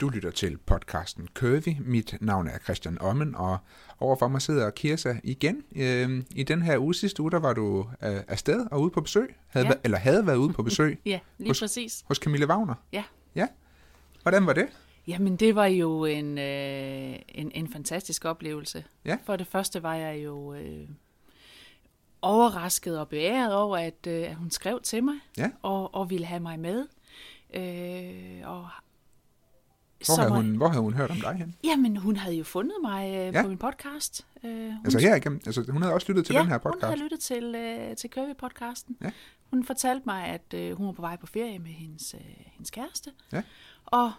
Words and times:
Du 0.00 0.08
lytter 0.08 0.30
til 0.30 0.58
podcasten 0.58 1.28
Curvy. 1.34 1.76
Mit 1.80 2.16
navn 2.20 2.48
er 2.48 2.58
Christian 2.58 3.00
Ommen, 3.00 3.34
og 3.34 3.58
overfor 4.00 4.28
mig 4.28 4.42
sidder 4.42 4.70
Kirsa 4.70 5.14
igen. 5.24 5.62
Øh, 5.76 6.22
I 6.34 6.42
den 6.42 6.62
her 6.62 6.78
uge 6.78 6.94
sidste 6.94 7.22
uge, 7.22 7.30
der 7.30 7.38
var 7.38 7.52
du 7.52 7.80
øh, 8.02 8.20
afsted 8.28 8.66
og 8.70 8.80
ude 8.80 8.90
på 8.90 9.00
besøg, 9.00 9.34
havde, 9.46 9.66
Ja. 9.66 9.72
ja. 9.72 9.78
eller 9.84 9.98
havde 9.98 10.26
været 10.26 10.36
ude 10.36 10.52
på 10.52 10.62
besøg 10.62 10.98
Ja, 11.06 11.20
lige 11.38 11.50
Hos- 11.50 11.60
præcis. 11.60 12.04
hos 12.08 12.16
Camille 12.16 12.46
Wagner. 12.46 12.74
Ja. 12.92 13.04
Ja. 13.34 13.46
Hvordan 14.22 14.46
var 14.46 14.52
det? 14.52 14.66
Jamen, 15.06 15.36
det 15.36 15.54
var 15.54 15.66
jo 15.66 16.04
en, 16.04 16.38
øh, 16.38 17.16
en, 17.28 17.50
en 17.54 17.72
fantastisk 17.72 18.24
oplevelse. 18.24 18.84
Ja. 19.04 19.18
For 19.26 19.36
det 19.36 19.46
første 19.46 19.82
var 19.82 19.94
jeg 19.94 20.24
jo 20.24 20.54
øh, 20.54 20.88
overrasket 22.22 22.98
og 23.00 23.08
beæret 23.08 23.54
over, 23.54 23.76
at, 23.78 24.06
øh, 24.08 24.30
at 24.30 24.34
hun 24.34 24.50
skrev 24.50 24.80
til 24.82 25.04
mig 25.04 25.14
Ja. 25.38 25.50
og, 25.62 25.94
og 25.94 26.10
ville 26.10 26.26
have 26.26 26.40
mig 26.40 26.60
med. 26.60 26.86
Øh, 27.54 28.48
og 28.50 28.68
Hvor 30.06 30.16
havde, 30.16 30.30
hun, 30.34 30.56
hvor 30.56 30.68
havde 30.68 30.82
hun 30.82 30.94
hørt 30.94 31.10
om 31.10 31.16
dig 31.16 31.34
hen? 31.34 31.54
Jamen, 31.64 31.96
hun 31.96 32.16
havde 32.16 32.36
jo 32.36 32.44
fundet 32.44 32.76
mig 32.82 33.08
øh, 33.08 33.34
Ja. 33.34 33.42
på 33.42 33.48
min 33.48 33.58
podcast. 33.58 34.26
Øh, 34.44 34.50
hun 34.50 34.78
Altså 34.84 34.98
her 34.98 35.14
igennem, 35.14 35.40
altså 35.46 35.64
hun 35.70 35.82
havde 35.82 35.94
også 35.94 36.06
lyttet 36.08 36.26
til 36.26 36.32
ja, 36.34 36.40
den 36.40 36.48
her 36.48 36.54
hun 36.54 36.60
podcast. 36.72 36.84
havde 36.84 37.00
lyttet 37.02 37.20
til, 37.20 37.54
øh, 37.54 37.96
til 37.96 38.10
Curvy-podcasten. 38.18 38.94
Ja. 39.02 39.10
Hun 39.50 39.64
fortalte 39.64 40.02
mig, 40.06 40.24
at 40.26 40.54
øh, 40.54 40.76
hun 40.76 40.86
var 40.86 40.92
på 40.92 41.02
vej 41.02 41.16
på 41.16 41.26
ferie 41.26 41.58
med 41.58 41.70
hendes, 41.70 42.14
øh, 42.14 42.20
hendes 42.52 42.70
kæreste. 42.70 43.10
Ja. 43.32 43.42
Og 43.86 44.12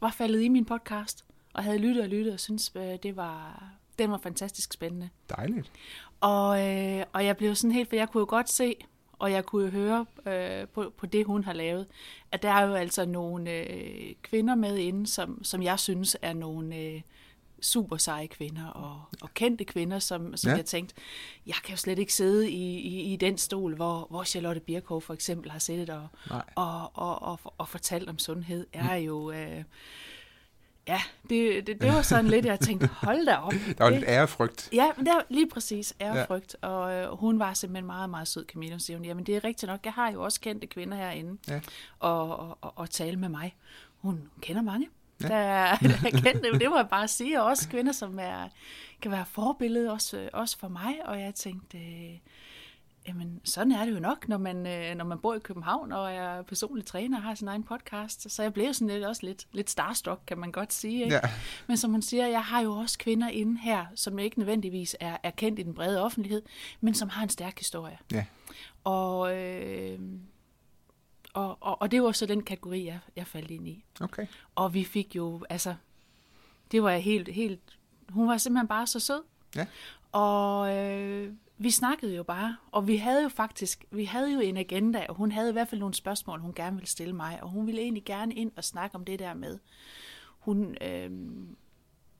var 0.00 0.10
faldet 0.10 0.40
i 0.42 0.48
min 0.48 0.64
podcast, 0.64 1.24
og 1.54 1.64
havde 1.64 1.78
lyttet 1.78 2.02
og 2.02 2.08
lyttet, 2.08 2.32
og 2.32 2.40
syntes, 2.40 2.72
øh, 2.74 2.82
det 3.02 3.16
var, 3.16 3.64
den 3.98 4.10
var 4.10 4.18
fantastisk 4.18 4.72
spændende. 4.72 5.08
Dejligt. 5.36 5.70
Og, 6.20 6.68
øh, 6.68 7.04
og 7.12 7.24
jeg 7.24 7.36
blev 7.36 7.54
sådan 7.54 7.72
helt, 7.72 7.88
for 7.88 7.96
jeg 7.96 8.08
kunne 8.08 8.20
jo 8.20 8.26
godt 8.28 8.50
se, 8.50 8.74
og 9.24 9.32
jeg 9.32 9.44
kunne 9.46 9.64
jo 9.64 9.70
høre 9.70 10.06
øh, 10.26 10.68
på, 10.68 10.92
på 10.98 11.06
det, 11.06 11.26
hun 11.26 11.44
har 11.44 11.52
lavet, 11.52 11.86
at 12.32 12.42
der 12.42 12.50
er 12.50 12.66
jo 12.66 12.74
altså 12.74 13.04
nogle 13.04 13.50
øh, 13.50 14.14
kvinder 14.22 14.54
med 14.54 14.76
inde, 14.78 15.06
som, 15.06 15.44
som 15.44 15.62
jeg 15.62 15.78
synes 15.78 16.16
er 16.22 16.32
nogle 16.32 16.76
øh, 16.76 17.00
super 17.62 17.96
seje 17.96 18.26
kvinder, 18.26 18.66
og, 18.66 19.00
og 19.22 19.34
kendte 19.34 19.64
kvinder, 19.64 19.98
som, 19.98 20.36
som 20.36 20.50
Ja. 20.50 20.56
jeg 20.56 20.64
tænkte, 20.64 20.94
jeg 21.46 21.54
kan 21.64 21.70
jo 21.70 21.76
slet 21.76 21.98
ikke 21.98 22.14
sidde 22.14 22.50
i, 22.50 22.78
i, 22.78 23.12
i 23.12 23.16
den 23.16 23.38
stol, 23.38 23.74
hvor, 23.76 24.06
hvor 24.10 24.24
Charlotte 24.24 24.60
Birkow 24.60 25.00
for 25.00 25.14
eksempel 25.14 25.50
har 25.50 25.58
siddet 25.58 25.90
og, 25.90 26.06
og, 26.54 26.90
og, 26.94 27.22
og, 27.22 27.40
og 27.58 27.68
fortalt 27.68 28.08
om 28.08 28.18
sundhed, 28.18 28.66
er 28.72 28.94
jo... 28.94 29.30
Øh, 29.30 29.64
Ja, 30.88 31.00
det, 31.28 31.66
det, 31.66 31.80
det 31.80 31.92
var 31.92 32.02
sådan 32.02 32.26
lidt, 32.28 32.46
jeg 32.46 32.60
tænkte, 32.60 32.86
hold 32.86 33.26
da 33.26 33.34
op. 33.36 33.52
Der 33.78 33.84
var 33.84 33.90
det, 33.90 33.98
lidt 33.98 34.08
ærefrygt. 34.10 34.68
Ja, 34.72 34.90
men 34.96 35.06
det 35.06 35.14
lige 35.28 35.48
præcis 35.48 35.94
ærefrygt, 36.00 36.56
ja. 36.62 36.68
og 36.68 36.92
øh, 36.94 37.18
hun 37.18 37.38
var 37.38 37.54
simpelthen 37.54 37.86
meget, 37.86 38.10
meget 38.10 38.28
sød, 38.28 38.44
Camilla. 38.52 38.74
Hun 38.74 38.80
siger, 38.80 38.98
jamen 39.04 39.24
det 39.24 39.36
er 39.36 39.44
rigtigt 39.44 39.70
nok, 39.70 39.80
jeg 39.84 39.92
har 39.92 40.12
jo 40.12 40.22
også 40.22 40.40
kendte 40.40 40.66
kvinder 40.66 40.96
herinde, 40.96 41.38
Ja. 41.48 41.60
og, 41.98 42.36
og, 42.38 42.58
og, 42.60 42.72
og 42.76 42.90
tale 42.90 43.16
med 43.16 43.28
mig. 43.28 43.54
Hun 43.98 44.30
kender 44.40 44.62
mange, 44.62 44.88
Ja. 45.22 45.28
der, 45.28 45.34
er- 45.34 45.76
der 45.82 45.88
er 46.06 46.10
kendte, 46.10 46.58
det 46.58 46.70
må 46.70 46.76
jeg 46.76 46.88
bare 46.90 47.08
sige, 47.08 47.40
og 47.42 47.46
også 47.46 47.68
kvinder, 47.68 47.92
som 47.92 48.18
er, 48.18 48.48
kan 49.02 49.10
være 49.10 49.26
forbillede 49.26 49.90
også, 49.92 50.16
øh, 50.18 50.28
også 50.32 50.58
for 50.58 50.68
mig, 50.68 50.94
og 51.04 51.20
jeg 51.20 51.34
tænkte, 51.34 51.78
øh, 51.78 52.18
jamen 53.08 53.40
sådan 53.44 53.72
er 53.72 53.84
det 53.84 53.94
jo 53.94 54.00
nok, 54.00 54.28
når 54.28 54.38
man, 54.38 54.66
øh, 54.66 54.94
når 54.94 55.04
man 55.04 55.18
bor 55.18 55.34
i 55.34 55.38
København, 55.38 55.92
og 55.92 56.12
er 56.12 56.42
personlig 56.42 56.86
træner 56.86 57.16
og 57.16 57.22
har 57.22 57.34
sin 57.34 57.48
egen 57.48 57.62
podcast, 57.62 58.30
så 58.30 58.42
jeg 58.42 58.52
blev 58.52 58.74
sådan 58.74 58.88
lidt, 58.88 59.04
også 59.04 59.26
lidt, 59.26 59.46
lidt 59.52 59.70
starstruck, 59.70 60.20
kan 60.26 60.38
man 60.38 60.52
godt 60.52 60.72
sige, 60.72 61.04
ikke? 61.04 61.14
Ja. 61.14 61.20
Men 61.66 61.76
som 61.76 61.90
hun 61.90 62.02
siger, 62.02 62.26
jeg 62.26 62.44
har 62.44 62.60
jo 62.60 62.72
også 62.72 62.98
kvinder 62.98 63.28
inde 63.28 63.60
her, 63.60 63.86
som 63.94 64.18
ikke 64.18 64.38
nødvendigvis 64.38 64.96
er, 65.00 65.16
er 65.22 65.30
kendt 65.30 65.58
i 65.58 65.62
den 65.62 65.74
brede 65.74 66.02
offentlighed, 66.04 66.42
men 66.80 66.94
som 66.94 67.08
har 67.08 67.22
en 67.22 67.28
stærk 67.28 67.58
historie. 67.58 67.98
Ja. 68.12 68.24
Og, 68.84 69.36
øh, 69.38 69.98
og, 71.32 71.58
og, 71.60 71.82
og 71.82 71.90
det 71.90 72.02
var 72.02 72.12
så 72.12 72.26
den 72.26 72.42
kategori, 72.42 72.86
jeg, 72.86 72.98
jeg 73.16 73.26
faldt 73.26 73.50
ind 73.50 73.68
i. 73.68 73.84
Okay. 74.00 74.26
Og 74.54 74.74
vi 74.74 74.84
fik 74.84 75.16
jo, 75.16 75.44
altså, 75.50 75.74
det 76.70 76.82
var 76.82 76.90
jeg 76.90 77.02
helt, 77.02 77.28
helt, 77.28 77.78
hun 78.08 78.28
var 78.28 78.36
simpelthen 78.36 78.68
bare 78.68 78.86
så 78.86 79.00
sød. 79.00 79.22
Ja. 79.56 79.66
Og 80.12 80.76
øh, 80.76 81.32
vi 81.58 81.70
snakkede 81.70 82.16
jo 82.16 82.22
bare, 82.22 82.56
og 82.72 82.86
vi 82.88 82.96
havde 82.96 83.22
jo 83.22 83.28
faktisk, 83.28 83.84
vi 83.90 84.04
havde 84.04 84.32
jo 84.32 84.40
en 84.40 84.56
agenda, 84.56 85.06
og 85.08 85.14
hun 85.14 85.32
havde 85.32 85.48
i 85.48 85.52
hvert 85.52 85.68
fald 85.68 85.78
nogle 85.80 85.94
spørgsmål, 85.94 86.40
hun 86.40 86.54
gerne 86.54 86.76
ville 86.76 86.88
stille 86.88 87.12
mig, 87.14 87.42
og 87.42 87.48
hun 87.48 87.66
ville 87.66 87.80
egentlig 87.80 88.04
gerne 88.04 88.34
ind 88.34 88.52
og 88.56 88.64
snakke 88.64 88.94
om 88.96 89.04
det 89.04 89.18
der 89.18 89.34
med, 89.34 89.58
hun 90.38 90.76
øh, 90.80 91.10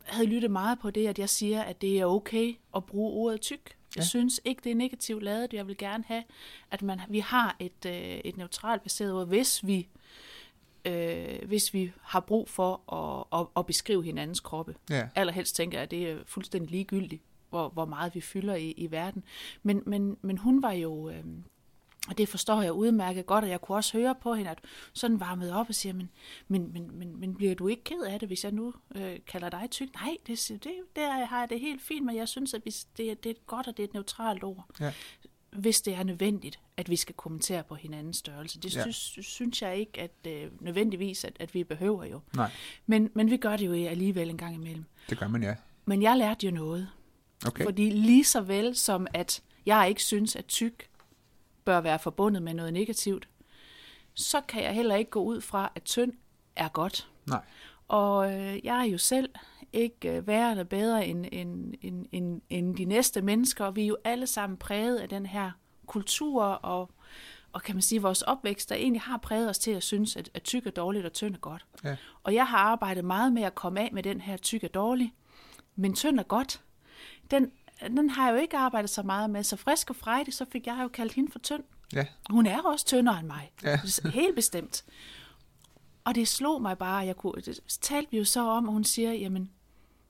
havde 0.05 0.27
lyttet 0.27 0.50
meget 0.50 0.78
på 0.78 0.91
det, 0.91 1.06
at 1.06 1.19
jeg 1.19 1.28
siger, 1.28 1.62
at 1.62 1.81
det 1.83 2.00
er 2.00 2.05
okay 2.06 2.55
at 2.77 2.84
bruge 2.84 3.12
ordet 3.12 3.41
tyk. 3.41 3.77
Jeg 3.97 4.03
Ja. 4.03 4.06
synes 4.06 4.41
ikke, 4.44 4.61
det 4.65 4.71
er 4.73 4.77
negativt 4.77 5.23
lavet. 5.23 5.53
Jeg 5.53 5.67
vil 5.67 5.77
gerne 5.77 6.05
have, 6.06 6.25
at 6.71 6.83
man, 6.83 7.00
vi 7.09 7.19
har 7.19 7.56
et, 7.59 7.87
øh, 7.87 7.93
et 8.25 8.37
neutralt 8.37 8.83
baseret 8.83 9.15
ord, 9.15 9.27
hvis 9.27 9.67
vi, 9.67 9.89
øh, 10.84 11.39
hvis 11.47 11.75
vi 11.75 11.93
har 12.03 12.21
brug 12.21 12.49
for 12.49 12.93
at, 12.94 13.41
at, 13.41 13.47
at 13.56 13.67
beskrive 13.67 14.05
hinandens 14.05 14.41
kroppe. 14.41 14.75
Ja. 14.91 15.09
Allerhelst 15.15 15.56
tænker 15.56 15.78
jeg, 15.78 15.83
at 15.83 15.91
det 15.91 16.11
er 16.11 16.19
fuldstændig 16.27 16.71
ligegyldigt, 16.71 17.23
hvor, 17.54 17.69
hvor 17.69 17.84
meget 17.84 18.15
vi 18.15 18.20
fylder 18.20 18.54
i, 18.54 18.70
i 18.70 18.91
verden. 18.91 19.25
Men, 19.62 19.82
men, 19.87 20.16
men 20.22 20.38
hun 20.38 20.62
var 20.62 20.72
jo, 20.72 21.09
øh, 21.10 21.25
og 22.09 22.19
det 22.19 22.28
forstår 22.28 22.62
jeg 22.62 22.72
udmærket 22.72 23.26
godt, 23.26 23.44
og 23.44 23.50
jeg 23.50 23.60
kunne 23.60 23.76
også 23.76 23.98
høre 23.98 24.15
på 24.22 24.34
hende, 24.34 24.50
at 24.50 24.59
sådan 24.92 25.20
varmede 25.20 25.54
op 25.54 25.69
og 25.69 25.75
siger, 25.75 25.93
men, 25.93 26.10
men, 26.48 26.72
men, 26.72 26.98
men, 26.98 27.20
men 27.20 27.34
bliver 27.34 27.54
du 27.54 27.69
ikke 27.69 27.84
ked 27.84 28.00
af 28.03 28.20
det, 28.20 28.28
hvis 28.28 28.44
jeg 28.44 28.53
nu 28.53 28.75
øh, 28.97 29.16
kalder 29.26 29.48
dig 29.48 29.69
tyk? 29.70 29.94
Nej, 29.94 30.16
det, 30.26 30.47
det, 30.48 30.72
det 30.97 31.03
er- 31.04 31.25
har 31.25 31.38
jeg 31.41 31.50
det 31.50 31.60
helt 31.60 31.82
fint, 31.82 32.06
men 32.06 32.16
jeg 32.16 32.28
synes, 32.28 32.54
at 32.54 32.62
hvis 32.62 32.84
det, 32.97 33.10
er- 33.10 33.14
det 33.14 33.26
er 33.26 33.31
et 33.34 33.47
godt, 33.47 33.66
og 33.69 33.76
det 33.76 33.82
er 33.82 33.88
et 33.88 33.94
neutralt 33.94 34.44
ord. 34.44 34.66
Ja. 34.81 34.93
Hvis 35.50 35.81
det 35.82 35.94
er 35.94 36.03
nødvendigt, 36.03 36.59
at 36.76 36.91
vi 36.91 36.97
skal 36.97 37.14
kommentere 37.14 37.62
på 37.64 37.75
hinandens 37.75 38.16
størrelse. 38.16 38.60
Det 38.60 38.76
Ja. 38.76 38.82
synes, 38.82 39.26
synes 39.26 39.62
jeg 39.62 39.76
ikke, 39.76 40.00
at 40.00 40.12
øh, 40.26 40.50
nødvendigvis, 40.60 41.25
at, 41.25 41.37
at 41.41 41.54
vi 41.54 41.64
behøver 41.64 42.04
jo. 42.04 42.20
Nej, 42.37 42.50
Men, 42.87 43.10
men 43.14 43.31
vi 43.31 43.37
gør 43.37 43.56
det 43.56 43.66
jo 43.66 43.72
alligevel 43.88 44.31
en 44.31 44.37
gang 44.38 44.54
imellem. 44.54 44.84
det 45.10 45.19
gør 45.19 45.28
man 45.28 45.43
ja. 45.43 45.54
Men 45.84 46.03
jeg 46.03 46.16
lærte 46.19 46.47
jo 46.47 46.53
noget. 46.53 46.88
Okay. 47.47 47.65
Fordi 47.65 47.91
lige 47.91 48.25
så 48.25 48.41
vel 48.41 48.77
som 48.77 49.06
at 49.15 49.43
jeg 49.66 49.88
ikke 49.88 50.03
synes, 50.03 50.37
at 50.37 50.47
tyk 50.47 50.88
bør 51.65 51.81
være 51.81 51.99
forbundet 51.99 52.43
med 52.43 52.55
noget 52.55 52.72
negativt, 52.72 53.28
så 54.15 54.41
kan 54.41 54.62
jeg 54.62 54.72
heller 54.72 54.94
ikke 54.94 55.10
gå 55.10 55.22
ud 55.22 55.41
fra, 55.41 55.72
at 55.75 55.82
tynd 55.82 56.12
er 56.56 56.69
godt. 56.69 57.10
Nej. 57.27 57.43
Og 57.88 58.32
øh, 58.32 58.65
jeg 58.65 58.78
er 58.78 58.84
jo 58.84 58.99
selv 58.99 59.31
ikke 59.72 60.16
øh, 60.16 60.27
værre 60.27 60.50
eller 60.50 60.65
bedre 60.65 61.06
end, 61.06 61.27
end, 61.32 61.75
end, 61.82 62.06
end, 62.12 62.41
end 62.50 62.77
de 62.77 62.84
næste 62.84 63.22
mennesker, 63.22 63.65
og 63.65 63.76
vi 63.76 63.82
er 63.82 63.87
jo 63.87 63.97
alle 64.05 64.26
sammen 64.26 64.56
præget 64.56 64.99
af 64.99 65.09
den 65.09 65.26
her 65.26 65.50
kultur 65.87 66.44
og, 66.44 66.91
og 67.53 67.62
kan 67.62 67.75
man 67.75 67.82
sige, 67.82 68.03
vores 68.03 68.22
opvækst, 68.22 68.69
der 68.69 68.75
egentlig 68.75 69.03
har 69.03 69.16
præget 69.16 69.50
os 69.50 69.59
til 69.59 69.71
at 69.71 69.82
synes, 69.82 70.16
at, 70.16 70.31
at 70.34 70.43
tyk 70.43 70.66
er 70.66 70.71
dårligt 70.71 71.06
og 71.06 71.12
tynd 71.12 71.34
er 71.34 71.38
godt. 71.38 71.66
Ja. 71.84 71.97
Og 72.22 72.34
jeg 72.34 72.47
har 72.47 72.59
arbejdet 72.59 73.05
meget 73.05 73.32
med 73.32 73.43
at 73.43 73.55
komme 73.55 73.81
af 73.81 73.91
med 73.93 74.03
den 74.03 74.21
her 74.21 74.37
tyk 74.37 74.65
er 74.65 74.69
dårlig, 74.69 75.15
men 75.76 75.94
tynd 75.94 76.19
er 76.19 76.22
godt. 76.22 76.62
Den, 77.31 77.53
den 77.81 78.11
har 78.11 78.27
jeg 78.27 78.37
jo 78.37 78.41
ikke 78.43 78.57
arbejdet 78.57 78.91
så 78.91 79.03
meget 79.03 79.31
med, 79.31 79.43
så 79.43 79.57
frisk 79.57 79.91
og 79.91 79.97
frejdig, 79.97 80.35
så 80.35 80.45
fik 80.53 80.67
jeg 80.67 80.79
jo 80.83 80.89
kaldt 80.89 81.12
hende 81.12 81.33
for 81.33 81.39
tynd. 81.39 81.62
Ja. 81.93 82.07
Hun 82.31 82.47
er 82.47 82.62
også 82.62 82.87
tyndere 82.87 83.19
end 83.19 83.27
mig. 83.27 83.51
Ja. 83.62 83.81
Helt 84.05 84.35
bestemt. 84.35 84.85
Og 86.05 86.15
det 86.15 86.29
slog 86.29 86.62
mig 86.62 86.79
bare, 86.79 87.07
jeg 87.07 87.17
kunne, 87.17 87.43
det 87.43 87.61
talte 87.81 88.11
vi 88.11 88.19
jo 88.19 88.25
så 88.25 88.41
om, 88.41 88.67
og 88.69 88.73
hun 88.73 88.85
siger, 88.85 89.12
jamen, 89.12 89.51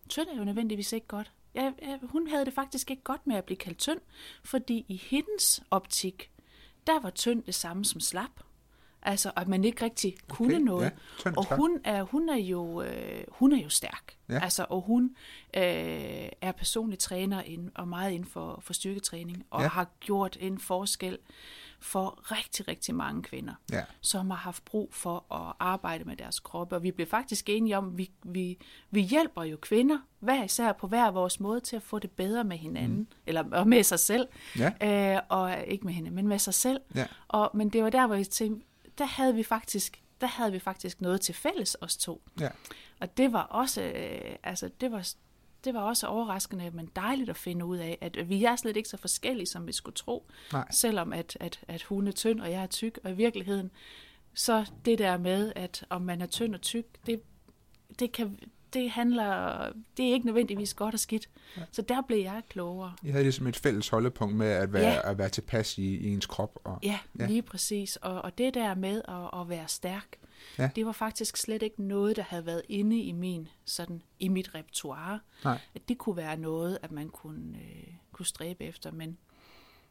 tynd 0.09 0.29
er 0.29 0.37
jo 0.37 0.45
nødvendigvis 0.45 0.93
ikke 0.93 1.07
godt. 1.07 1.33
Ja, 1.55 1.73
ja, 1.83 1.99
hun 2.03 2.29
havde 2.29 2.45
det 2.45 2.55
faktisk 2.55 2.91
ikke 2.91 3.03
godt 3.03 3.27
med 3.27 3.37
at 3.37 3.45
blive 3.45 3.57
kaldt 3.57 3.79
tynd, 3.79 4.01
fordi 4.45 4.85
i 4.89 4.97
hendes 4.97 5.63
optik, 5.71 6.31
der 6.87 7.01
var 7.01 7.11
tynd 7.11 7.43
det 7.43 7.55
samme 7.55 7.85
som 7.85 8.01
slap. 8.01 8.31
Altså, 9.05 9.33
at 9.37 9.49
man 9.49 9.65
ikke 9.65 9.85
rigtig 9.85 10.17
kunne 10.29 10.55
Okay, 10.55 10.65
noget. 10.65 10.93
ja. 11.25 11.31
Og 11.37 11.57
hun 11.57 11.79
er, 11.85 12.03
hun 12.03 12.29
er 12.29 12.37
jo, 12.37 12.83
øh, 12.83 13.25
hun 13.29 13.53
er 13.53 13.63
jo 13.63 13.69
stærk. 13.69 14.17
Ja. 14.29 14.39
Altså, 14.43 14.67
og 14.69 14.81
hun 14.81 15.05
øh, 15.57 15.63
er 16.41 16.53
personlig 16.57 16.99
træner 16.99 17.43
ind, 17.43 17.71
og 17.75 17.89
meget 17.89 18.11
inden 18.13 18.29
for, 18.29 18.59
for 18.63 18.73
styrketræning, 18.73 19.45
og 19.51 19.63
ja. 19.63 19.69
har 19.69 19.87
gjort 20.01 20.37
en 20.41 20.59
forskel 20.59 21.19
for 21.81 22.33
rigtig, 22.33 22.69
rigtig 22.69 22.95
mange 22.95 23.23
kvinder 23.23 23.55
Ja. 23.73 23.83
som 24.01 24.31
har 24.31 24.37
haft 24.37 24.65
brug 24.65 24.95
for 24.95 25.33
at 25.35 25.55
arbejde 25.61 26.05
med 26.05 26.17
deres 26.17 26.41
kroppe. 26.41 26.77
Og 26.77 26.83
vi 26.83 26.91
blev 26.91 27.07
faktisk 27.07 27.49
enige 27.49 27.79
om, 27.79 27.89
at 27.89 27.99
vi, 27.99 28.11
vi, 28.23 28.59
vi 28.91 29.01
hjælper 29.01 29.43
jo 29.43 29.57
kvinder, 29.63 29.99
hver 30.21 30.45
især 30.45 30.73
på 30.73 30.87
hver 30.87 31.11
vores 31.11 31.41
måde, 31.41 31.61
til 31.61 31.77
at 31.77 31.83
få 31.83 31.99
det 31.99 32.11
bedre 32.11 32.45
med 32.45 32.57
hinanden, 32.57 32.99
mm. 32.99 33.07
eller 33.27 33.45
og 33.53 33.69
med 33.69 33.83
sig 33.83 33.99
selv. 33.99 34.29
Ja. 34.59 35.15
Øh, 35.17 35.21
og 35.29 35.57
ikke 35.67 35.85
med 35.87 35.95
hende, 35.95 36.11
men 36.11 36.29
med 36.29 36.39
sig 36.39 36.55
selv. 36.55 36.81
Ja. 36.95 37.07
Og, 37.29 37.51
men 37.55 37.69
det 37.69 37.83
var 37.85 37.91
der, 37.91 38.07
hvor 38.07 38.17
jeg 38.17 38.27
tænkte, 38.27 38.67
der 38.99 39.05
havde 39.05 39.35
vi 39.35 39.43
faktisk, 39.43 40.03
der 40.21 40.27
havde 40.27 40.53
vi 40.53 40.59
faktisk 40.59 41.01
noget 41.01 41.21
til 41.21 41.35
fælles, 41.35 41.77
os 41.81 41.97
to. 41.97 42.23
Ja. 42.41 42.49
Og 43.01 43.17
det 43.17 43.33
var 43.33 43.43
også, 43.43 43.83
øh, 43.83 44.37
altså 44.43 44.71
det 44.81 44.93
var, 44.93 45.09
det 45.65 45.75
var 45.75 45.81
også 45.81 46.07
overraskende, 46.07 46.71
men 46.71 46.91
dejligt 46.97 47.31
at 47.31 47.37
finde 47.37 47.65
ud 47.65 47.77
af, 47.77 47.99
at 48.01 48.29
vi 48.29 48.45
er 48.45 48.57
slet 48.57 48.77
ikke 48.77 48.89
så 48.89 48.97
forskellige, 48.97 49.47
som 49.47 49.67
vi 49.67 49.73
skulle 49.73 49.95
tro. 49.95 50.27
Nej. 50.53 50.69
Selvom 50.71 51.13
at, 51.13 51.37
at, 51.41 51.61
at 51.69 51.83
hun 51.83 52.09
er 52.09 52.13
tynd, 52.13 52.41
og 52.41 52.51
jeg 52.51 52.63
er 52.63 52.67
tyk, 52.67 52.99
og 53.05 53.11
i 53.11 53.15
virkeligheden, 53.15 53.71
så 54.35 54.71
det 54.85 54.99
der 54.99 55.19
med, 55.19 55.53
at 55.57 55.87
om 55.91 56.03
man 56.03 56.21
er 56.21 56.27
tynd 56.27 56.55
og 56.55 56.61
tyk, 56.61 56.85
det, 57.07 57.23
det, 57.99 58.13
kan, 58.13 58.39
det 58.75 58.91
handler, 58.91 59.59
det 59.97 60.09
er 60.09 60.13
ikke 60.13 60.27
nødvendigvis 60.27 60.75
godt 60.75 60.95
og 60.95 61.01
skidt. 61.01 61.29
Ja. 61.57 61.63
Så 61.73 61.83
der 61.83 62.03
blev 62.03 62.19
jeg 62.19 62.43
klogere. 62.49 62.93
I 63.03 63.09
havde 63.09 63.25
ligesom 63.25 63.47
et 63.47 63.57
fælles 63.57 63.89
holdepunkt 63.89 64.37
med 64.37 64.47
at 64.47 64.73
være, 64.73 64.93
Ja. 64.93 65.11
at 65.11 65.19
være 65.19 65.29
tilpas 65.29 65.79
i, 65.79 65.97
i 65.97 66.13
ens 66.13 66.27
krop. 66.27 66.59
Og, 66.65 66.79
Ja, 66.83 66.89
Ja. 66.89 66.99
ja. 67.25 67.27
lige 67.29 67.43
præcis. 67.43 67.97
Og, 67.97 68.23
og 68.23 68.39
det 68.39 68.55
der 68.55 68.75
med 68.75 69.03
at, 69.09 69.41
at 69.41 69.49
være 69.49 69.69
stærk, 69.69 70.07
Ja. 70.59 70.71
Det 70.77 70.87
var 70.87 70.93
faktisk 70.93 71.37
slet 71.37 71.63
ikke 71.63 71.83
noget, 71.83 72.17
der 72.17 72.23
havde 72.23 72.47
været 72.47 72.63
inde 72.69 73.01
i 73.01 73.13
min 73.13 73.49
sådan 73.65 74.03
i 74.21 74.29
mit 74.29 74.55
repertoire. 74.55 75.21
Nej. 75.45 75.59
At 75.75 75.89
det 75.89 75.99
kunne 75.99 76.17
være 76.17 76.37
noget, 76.37 76.79
at 76.83 76.93
man 76.93 77.09
kunne, 77.09 77.57
øh, 77.59 77.95
kunne 78.13 78.27
stræbe 78.27 78.65
efter. 78.65 78.91
Men, 78.93 79.19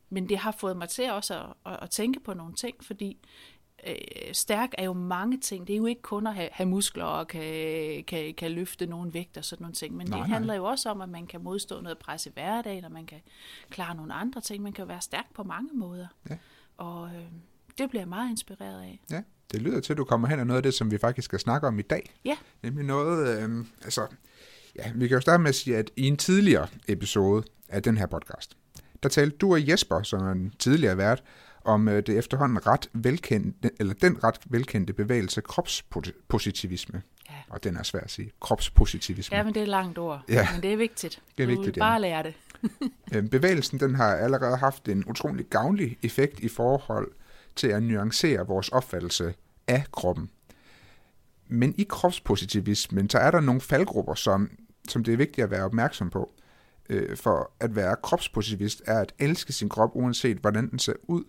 men 0.10 0.30
det 0.30 0.38
har 0.38 0.52
fået 0.52 0.78
mig 0.78 0.90
til 0.90 1.12
også 1.12 1.40
at, 1.40 1.74
at, 1.74 1.80
at 1.82 1.90
tænke 1.90 2.20
på 2.20 2.34
nogle 2.34 2.54
ting, 2.54 2.84
fordi 2.84 3.18
øh, 3.88 4.34
stærk 4.34 4.70
er 4.78 4.84
jo 4.84 4.94
mange 4.94 5.40
ting. 5.40 5.68
Det 5.68 5.74
er 5.74 5.78
jo 5.78 5.86
ikke 5.86 6.02
kun 6.02 6.28
at 6.28 6.36
have, 6.36 6.50
have 6.52 6.70
muskler 6.70 7.04
og 7.04 7.28
kan, 7.28 8.04
kan, 8.08 8.34
kan 8.34 8.52
løfte 8.52 8.86
nogle 8.86 9.14
vægte 9.14 9.38
og 9.38 9.46
sådan 9.46 9.64
nogle 9.64 9.74
ting. 9.74 9.96
Men 9.96 10.08
Nej, 10.08 10.20
det 10.20 10.28
nej. 10.28 10.36
handler 10.36 10.54
jo 10.54 10.64
også 10.66 10.90
om, 10.90 11.02
at 11.02 11.10
man 11.10 11.28
kan 11.28 11.44
modstå 11.44 11.82
noget 11.82 11.98
pres 11.98 12.26
i 12.26 12.30
hverdagen, 12.34 12.86
og 12.86 12.92
man 12.92 13.06
kan 13.06 13.22
klare 13.70 13.96
nogle 13.96 14.14
andre 14.14 14.42
ting. 14.42 14.64
Man 14.64 14.74
kan 14.74 14.88
være 14.88 15.02
stærk 15.02 15.26
på 15.34 15.44
mange 15.44 15.70
måder. 15.74 16.08
Ja. 16.30 16.38
Og 16.78 17.08
øh, 17.08 17.26
det 17.78 17.90
bliver 17.90 18.02
jeg 18.02 18.10
meget 18.10 18.30
inspireret 18.30 18.82
af. 18.82 19.00
Ja, 19.12 19.22
det 19.52 19.62
lyder 19.62 19.80
til, 19.80 19.94
at 19.94 19.98
du 19.98 20.04
kommer 20.04 20.28
hen 20.28 20.40
af 20.40 20.48
noget 20.48 20.58
af 20.58 20.64
det, 20.64 20.74
som 20.74 20.92
vi 20.92 20.98
faktisk 20.98 21.26
skal 21.26 21.40
snakke 21.40 21.68
om 21.68 21.80
i 21.80 21.82
dag. 21.82 22.14
Ja. 22.26 22.38
Nemlig 22.64 22.86
noget, 22.86 23.44
øh, 23.44 23.66
altså, 23.84 24.08
ja, 24.76 24.92
vi 24.96 25.08
kan 25.08 25.16
jo 25.16 25.22
starte 25.22 25.42
med 25.42 25.50
at 25.50 25.56
sige, 25.56 25.78
at 25.78 25.92
i 25.96 26.08
en 26.08 26.18
tidligere 26.18 26.68
episode 26.88 27.44
af 27.70 27.84
den 27.84 27.98
her 27.98 28.06
podcast, 28.06 28.58
der 29.04 29.10
talte 29.10 29.38
du 29.38 29.54
og 29.54 29.68
Jesper, 29.70 30.04
som 30.04 30.22
er 30.22 30.32
en 30.32 30.54
tidligere 30.60 30.98
vært, 30.98 31.24
om 31.66 31.88
øh, 31.88 32.04
det 32.08 32.18
efterhånden 32.18 32.68
ret 32.68 32.90
velkendte, 32.94 33.72
eller 33.80 33.94
den 33.94 34.24
ret 34.24 34.40
velkendte 34.46 34.94
bevægelse 34.94 35.42
kropspositivisme. 35.42 37.02
Ja. 37.30 37.36
Og 37.50 37.64
den 37.64 37.78
er 37.78 37.84
svær 37.84 38.00
at 38.00 38.12
sige. 38.12 38.32
Kropspositivisme. 38.40 39.38
Ja, 39.38 39.44
men 39.44 39.54
det 39.54 39.60
er 39.60 39.64
et 39.64 39.70
langt 39.70 39.98
ord. 39.98 40.22
Ja. 40.30 40.48
Men 40.54 40.64
det 40.64 40.74
er 40.74 40.78
vigtigt. 40.78 41.22
Det 41.38 41.44
er 41.44 41.48
vigtigt, 41.48 41.68
vil 41.68 41.82
ja. 41.82 41.84
bare 41.86 42.02
lære 42.02 42.24
det. 42.24 42.34
Øh, 43.16 43.30
Bevægelsen 43.30 43.80
den 43.80 43.96
har 43.96 44.16
allerede 44.16 44.58
haft 44.58 44.90
en 44.90 45.04
utrolig 45.08 45.46
gavnlig 45.46 45.98
effekt 46.04 46.40
i 46.40 46.48
forhold 46.48 47.12
til 47.56 47.68
at 47.68 47.84
nuancere 47.84 48.48
vores 48.48 48.70
opfattelse 48.70 49.34
af 49.68 49.84
kroppen. 49.92 50.30
Men 51.48 51.76
i 51.78 51.86
kropspositivismen, 51.90 53.10
så 53.10 53.18
er 53.18 53.32
der 53.32 53.40
nogle 53.40 53.62
faldgrupper, 53.62 54.14
som, 54.14 54.50
som 54.90 55.04
det 55.04 55.14
er 55.14 55.18
vigtigt 55.18 55.44
at 55.44 55.52
være 55.52 55.66
opmærksom 55.66 56.10
på. 56.10 56.32
Øh, 56.90 57.18
For 57.18 57.52
at 57.60 57.76
være 57.76 57.96
kropspositivist 58.04 58.82
er 58.86 59.00
at 59.00 59.14
elske 59.20 59.54
sin 59.54 59.70
krop, 59.70 59.92
uanset 59.94 60.38
hvordan 60.38 60.70
den 60.70 60.80
ser 60.80 60.94
ud. 61.04 61.24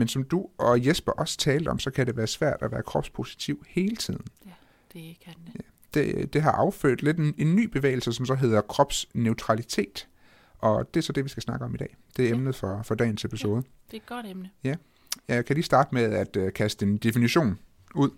Men 0.00 0.08
som 0.08 0.24
du 0.24 0.46
og 0.58 0.86
Jesper 0.86 1.12
også 1.12 1.38
talte 1.38 1.68
om, 1.68 1.78
så 1.78 1.90
kan 1.90 2.06
det 2.06 2.16
være 2.16 2.26
svært 2.26 2.56
at 2.62 2.72
være 2.72 2.82
kropspositiv 2.82 3.64
hele 3.68 3.96
tiden 3.96 4.20
Det 4.92 5.16
kan 5.24 5.34
det. 5.52 5.60
det, 5.94 6.32
det 6.32 6.42
har 6.42 6.52
affødt 6.52 7.02
lidt 7.02 7.16
en, 7.16 7.34
en 7.38 7.56
ny 7.56 7.64
bevægelse, 7.66 8.12
som 8.12 8.26
så 8.26 8.34
hedder 8.34 8.60
kropsneutralitet. 8.60 10.08
Og 10.58 10.94
det 10.94 11.00
er 11.00 11.04
så 11.04 11.12
det, 11.12 11.24
vi 11.24 11.28
skal 11.28 11.42
snakke 11.42 11.64
om 11.64 11.74
i 11.74 11.76
dag. 11.78 11.96
Det 12.16 12.24
er 12.24 12.28
Ja. 12.28 12.34
emnet 12.34 12.54
for, 12.56 12.82
for 12.82 12.94
dagens 12.94 13.24
episode. 13.24 13.62
Det 13.86 13.92
er 13.92 13.96
et 13.96 14.06
godt 14.06 14.26
emne. 14.26 14.50
Jeg 15.28 15.44
kan 15.44 15.56
lige 15.56 15.64
starte 15.64 15.94
med 15.94 16.02
at 16.02 16.36
uh, 16.36 16.48
kaste 16.54 16.86
en 16.86 16.96
definition 16.96 17.58
ud. 17.94 18.10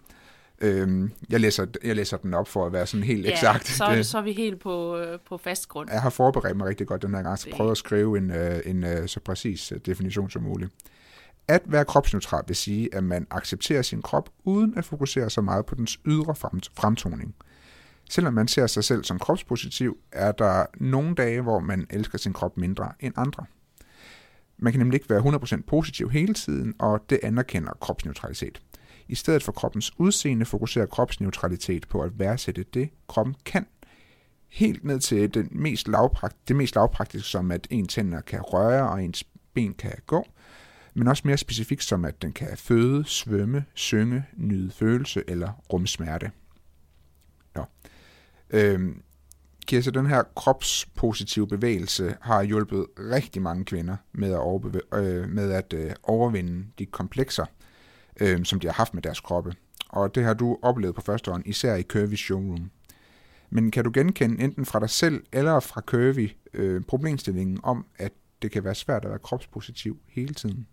Øhm, 0.60 1.10
jeg, 1.30 1.40
læser, 1.40 1.66
jeg 1.84 1.96
læser 1.96 2.16
den 2.16 2.34
op 2.34 2.48
for 2.48 2.66
at 2.66 2.72
være 2.72 2.86
sådan 2.86 3.04
helt 3.04 3.26
Ja, 3.26 3.30
eksakt. 3.32 3.66
så, 3.68 3.84
er- 3.84 3.94
Det- 3.94 4.06
så 4.06 4.18
er 4.18 4.22
vi 4.22 4.32
helt 4.32 4.60
på, 4.60 4.96
øh, 4.98 5.18
på 5.28 5.36
fast 5.38 5.68
grund. 5.68 5.88
Jeg 5.92 6.02
har 6.02 6.10
forberedt 6.10 6.56
mig 6.56 6.66
rigtig 6.66 6.86
godt 6.86 7.02
den 7.02 7.14
her 7.14 7.22
gang, 7.22 7.38
så 7.38 7.48
prøvet 7.52 7.70
at 7.70 7.76
skrive 7.76 8.18
en, 8.18 8.30
øh, 8.30 8.60
en 8.64 8.84
øh, 8.84 9.08
så 9.08 9.20
præcis 9.20 9.72
øh, 9.72 9.78
definition 9.86 10.30
som 10.30 10.42
muligt. 10.42 10.70
At 11.52 11.62
være 11.66 11.84
kropsneutral 11.84 12.44
vil 12.46 12.56
sige, 12.56 12.94
at 12.94 13.04
man 13.04 13.26
accepterer 13.30 13.82
sin 13.82 14.02
krop, 14.02 14.30
uden 14.44 14.78
at 14.78 14.84
fokusere 14.84 15.30
så 15.30 15.40
meget 15.40 15.66
på 15.66 15.74
dens 15.74 16.00
ydre 16.06 16.34
fremtoning. 16.76 17.34
Selvom 18.10 18.34
man 18.34 18.48
ser 18.48 18.66
sig 18.66 18.84
selv 18.84 19.04
som 19.04 19.18
kropspositiv, 19.18 19.96
er 20.12 20.32
der 20.32 20.66
nogle 20.74 21.14
dage, 21.14 21.40
hvor 21.40 21.60
man 21.60 21.86
elsker 21.90 22.18
sin 22.18 22.32
krop 22.32 22.56
mindre 22.56 22.92
end 23.00 23.14
andre. 23.16 23.44
Man 24.58 24.72
kan 24.72 24.80
nemlig 24.80 24.96
ikke 24.96 25.10
være 25.10 25.20
100% 25.58 25.62
positiv 25.66 26.10
hele 26.10 26.34
tiden, 26.34 26.74
og 26.78 27.00
det 27.10 27.20
anerkender 27.22 27.72
kropsneutralitet. 27.80 28.62
I 29.08 29.14
stedet 29.14 29.42
for 29.42 29.52
kroppens 29.52 29.92
udseende 29.98 30.44
fokuserer 30.44 30.86
kropsneutralitet 30.86 31.88
på 31.88 32.00
at 32.00 32.18
værdsætte 32.18 32.64
det, 32.74 32.90
kroppen 33.08 33.34
kan, 33.44 33.66
helt 34.48 34.84
ned 34.84 35.00
til 35.00 35.34
den 35.34 35.48
mest 35.50 35.88
lavprakt- 35.88 36.48
det 36.48 36.56
mest 36.56 36.74
lavpraktiske, 36.74 37.28
som 37.28 37.50
at 37.50 37.66
ens 37.70 37.94
tænder 37.94 38.20
kan 38.20 38.40
røre 38.40 38.90
og 38.90 39.04
ens 39.04 39.24
ben 39.54 39.74
kan 39.74 39.92
gå, 40.06 40.26
men 40.94 41.08
også 41.08 41.22
mere 41.24 41.36
specifikt 41.36 41.84
som 41.84 42.04
at 42.04 42.22
den 42.22 42.32
kan 42.32 42.56
føde, 42.56 43.04
svømme, 43.04 43.64
synge, 43.74 44.24
nyde 44.36 44.70
følelse 44.70 45.24
eller 45.28 45.52
rumsmerte. 45.72 46.30
Nå. 47.54 47.64
Øhm, 48.50 49.02
Kirse, 49.66 49.90
den 49.90 50.06
her 50.06 50.22
kropspositive 50.36 51.48
bevægelse 51.48 52.16
har 52.20 52.42
hjulpet 52.42 52.86
rigtig 52.98 53.42
mange 53.42 53.64
kvinder 53.64 53.96
med 54.12 54.32
at, 54.32 54.38
overbeve- 54.38 54.98
øh, 54.98 55.28
med 55.28 55.52
at 55.52 55.72
øh, 55.72 55.90
overvinde 56.02 56.66
de 56.78 56.86
komplekser, 56.86 57.44
øh, 58.20 58.44
som 58.44 58.60
de 58.60 58.66
har 58.66 58.74
haft 58.74 58.94
med 58.94 59.02
deres 59.02 59.20
kroppe. 59.20 59.54
Og 59.88 60.14
det 60.14 60.24
har 60.24 60.34
du 60.34 60.58
oplevet 60.62 60.94
på 60.94 61.00
første 61.00 61.30
hånd, 61.30 61.46
især 61.46 61.74
i 61.74 61.82
Curvy 61.82 62.14
Showroom. 62.14 62.70
Men 63.50 63.70
kan 63.70 63.84
du 63.84 63.90
genkende 63.94 64.44
enten 64.44 64.66
fra 64.66 64.80
dig 64.80 64.90
selv 64.90 65.24
eller 65.32 65.60
fra 65.60 65.80
Curvy 65.80 66.30
øh, 66.54 66.82
problemstillingen 66.82 67.60
om, 67.62 67.86
at 67.98 68.12
det 68.42 68.50
kan 68.50 68.64
være 68.64 68.74
svært 68.74 69.04
at 69.04 69.10
være 69.10 69.18
kropspositiv 69.18 69.98
hele 70.08 70.34
tiden? 70.34 70.66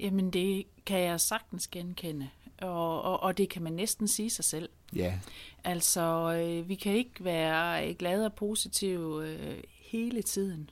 Jamen, 0.00 0.30
det 0.30 0.66
kan 0.86 1.00
jeg 1.00 1.20
sagtens 1.20 1.68
genkende. 1.68 2.28
Og, 2.60 3.02
og, 3.02 3.22
og 3.22 3.38
det 3.38 3.48
kan 3.48 3.62
man 3.62 3.72
næsten 3.72 4.08
sige 4.08 4.30
sig 4.30 4.44
selv. 4.44 4.68
Ja. 4.96 5.18
Altså, 5.64 6.00
øh, 6.34 6.68
vi 6.68 6.74
kan 6.74 6.92
ikke 6.92 7.24
være 7.24 7.88
øh, 7.88 7.96
glade 7.96 8.26
og 8.26 8.32
positive 8.32 9.28
øh, 9.28 9.62
hele 9.80 10.22
tiden. 10.22 10.70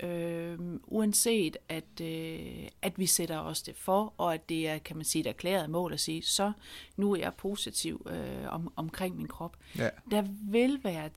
Øh, 0.00 0.58
uanset 0.84 1.56
at, 1.68 2.00
øh, 2.02 2.68
at 2.82 2.98
vi 2.98 3.06
sætter 3.06 3.38
os 3.38 3.62
det 3.62 3.76
for, 3.76 4.14
og 4.16 4.34
at 4.34 4.48
det 4.48 4.68
er, 4.68 4.78
kan 4.78 4.96
man 4.96 5.04
sige, 5.04 5.20
et 5.20 5.26
erklæret 5.26 5.70
mål 5.70 5.92
at 5.92 6.00
sige, 6.00 6.22
så 6.22 6.52
nu 6.96 7.12
er 7.12 7.16
jeg 7.18 7.34
positiv 7.34 8.06
øh, 8.10 8.48
om, 8.48 8.72
omkring 8.76 9.16
min 9.16 9.28
krop. 9.28 9.56
Ja. 9.78 9.88
Der 10.10 10.24
vil 10.50 10.80
være 10.84 11.10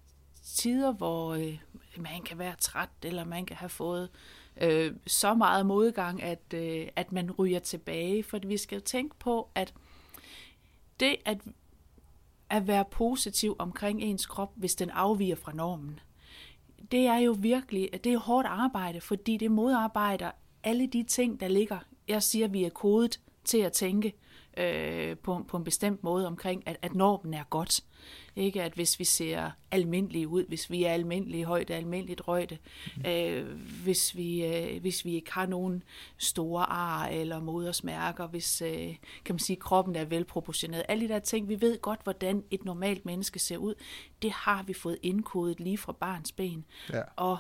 tider, 0.43 0.91
hvor 0.91 1.33
øh, 1.33 1.59
man 1.97 2.21
kan 2.25 2.37
være 2.37 2.55
træt, 2.59 2.89
eller 3.03 3.23
man 3.23 3.45
kan 3.45 3.57
have 3.57 3.69
fået 3.69 4.03
øh, 4.03 4.40
Øh, 4.61 4.93
så 5.07 5.33
meget 5.33 5.65
modgang, 5.65 6.23
at, 6.23 6.53
øh, 6.53 6.87
at 6.95 7.11
man 7.11 7.31
ryger 7.31 7.59
tilbage. 7.59 8.23
For 8.23 8.39
vi 8.47 8.57
skal 8.57 8.81
tænke 8.81 9.15
på, 9.19 9.49
at 9.55 9.73
det 10.99 11.15
at, 11.25 11.37
at 12.49 12.67
være 12.67 12.85
positiv 12.85 13.55
omkring 13.59 14.01
ens 14.01 14.25
krop, 14.25 14.51
hvis 14.55 14.75
den 14.75 14.89
afviger 14.89 15.35
fra 15.35 15.53
normen, 15.53 15.99
det 16.91 17.07
er 17.07 17.17
jo 17.17 17.35
virkelig, 17.39 17.89
det 18.03 18.13
er 18.13 18.17
hårdt 18.17 18.47
arbejde, 18.47 19.01
fordi 19.01 19.37
det 19.37 19.51
modarbejder 19.51 20.31
alle 20.63 20.87
de 20.87 21.03
ting, 21.03 21.39
der 21.39 21.47
ligger. 21.47 21.79
Jeg 22.07 22.23
siger, 22.23 22.45
at 22.45 22.53
vi 22.53 22.63
er 22.63 22.69
kodet 22.69 23.19
til 23.43 23.57
at 23.57 23.71
tænke 23.71 24.13
øh, 24.57 25.17
på, 25.17 25.45
på 25.47 25.57
en 25.57 25.63
bestemt 25.63 26.03
måde 26.03 26.27
omkring, 26.27 26.63
at, 26.65 26.77
at 26.81 26.95
normen 26.95 27.33
er 27.33 27.43
godt. 27.49 27.83
Ikke 28.35 28.63
at 28.63 28.73
hvis 28.73 28.99
vi 28.99 29.03
ser 29.03 29.51
almindelige 29.71 30.27
ud, 30.27 30.45
hvis 30.47 30.69
vi 30.69 30.83
er 30.83 30.91
almindelige 30.93 31.45
højde, 31.45 31.73
almindeligt 31.73 32.27
røjde, 32.27 32.57
øh, 33.07 33.47
hvis, 33.83 34.15
vi, 34.15 34.45
øh, 34.45 34.81
hvis 34.81 35.05
vi 35.05 35.13
ikke 35.13 35.33
har 35.33 35.45
nogen 35.45 35.83
store 36.17 36.63
ar 36.63 37.07
eller 37.07 37.39
modersmærker, 37.39 38.27
hvis 38.27 38.61
øh, 38.61 38.95
kan 39.25 39.35
man 39.35 39.39
sige, 39.39 39.57
kroppen 39.57 39.95
er 39.95 40.05
velproportioneret. 40.05 40.83
Alle 40.87 41.07
de 41.07 41.13
der 41.13 41.19
ting, 41.19 41.49
vi 41.49 41.61
ved 41.61 41.81
godt, 41.81 42.03
hvordan 42.03 42.43
et 42.51 42.65
normalt 42.65 43.05
menneske 43.05 43.39
ser 43.39 43.57
ud, 43.57 43.73
det 44.21 44.31
har 44.31 44.63
vi 44.63 44.73
fået 44.73 44.97
indkodet 45.01 45.59
lige 45.59 45.77
fra 45.77 45.91
barns 45.91 46.31
ben. 46.31 46.65
Ja. 46.93 47.01
Og 47.15 47.37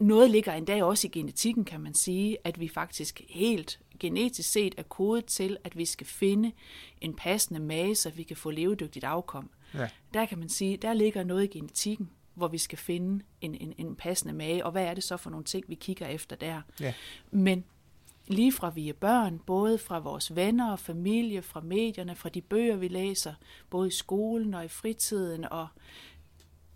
noget 0.00 0.30
ligger 0.30 0.52
endda 0.52 0.84
også 0.84 1.06
i 1.06 1.10
genetikken, 1.10 1.64
kan 1.64 1.80
man 1.80 1.94
sige, 1.94 2.36
at 2.44 2.60
vi 2.60 2.68
faktisk 2.68 3.20
helt 3.28 3.80
genetisk 4.00 4.50
set 4.50 4.74
er 4.76 4.82
kodet 4.82 5.24
til, 5.24 5.56
at 5.64 5.78
vi 5.78 5.84
skal 5.84 6.06
finde 6.06 6.52
en 7.00 7.14
passende 7.14 7.60
mage, 7.60 7.94
så 7.94 8.10
vi 8.10 8.22
kan 8.22 8.36
få 8.36 8.50
levedygtigt 8.50 9.04
afkom. 9.04 9.50
Ja. 9.74 9.88
Der 10.14 10.26
kan 10.26 10.38
man 10.38 10.48
sige, 10.48 10.76
der 10.76 10.92
ligger 10.92 11.24
noget 11.24 11.44
i 11.44 11.58
genetikken, 11.58 12.10
hvor 12.34 12.48
vi 12.48 12.58
skal 12.58 12.78
finde 12.78 13.24
en, 13.40 13.54
en, 13.54 13.74
en 13.78 13.96
passende 13.96 14.34
mage, 14.34 14.64
og 14.66 14.72
hvad 14.72 14.84
er 14.84 14.94
det 14.94 15.04
så 15.04 15.16
for 15.16 15.30
nogle 15.30 15.44
ting, 15.44 15.64
vi 15.68 15.74
kigger 15.74 16.06
efter 16.06 16.36
der. 16.36 16.62
Ja. 16.80 16.94
Men 17.30 17.64
lige 18.26 18.52
fra 18.52 18.70
vi 18.70 18.88
er 18.88 18.92
børn, 18.92 19.38
både 19.46 19.78
fra 19.78 19.98
vores 19.98 20.36
venner 20.36 20.72
og 20.72 20.78
familie, 20.78 21.42
fra 21.42 21.60
medierne, 21.60 22.14
fra 22.14 22.28
de 22.28 22.40
bøger, 22.40 22.76
vi 22.76 22.88
læser, 22.88 23.34
både 23.70 23.88
i 23.88 23.90
skolen 23.90 24.54
og 24.54 24.64
i 24.64 24.68
fritiden, 24.68 25.44
og 25.44 25.68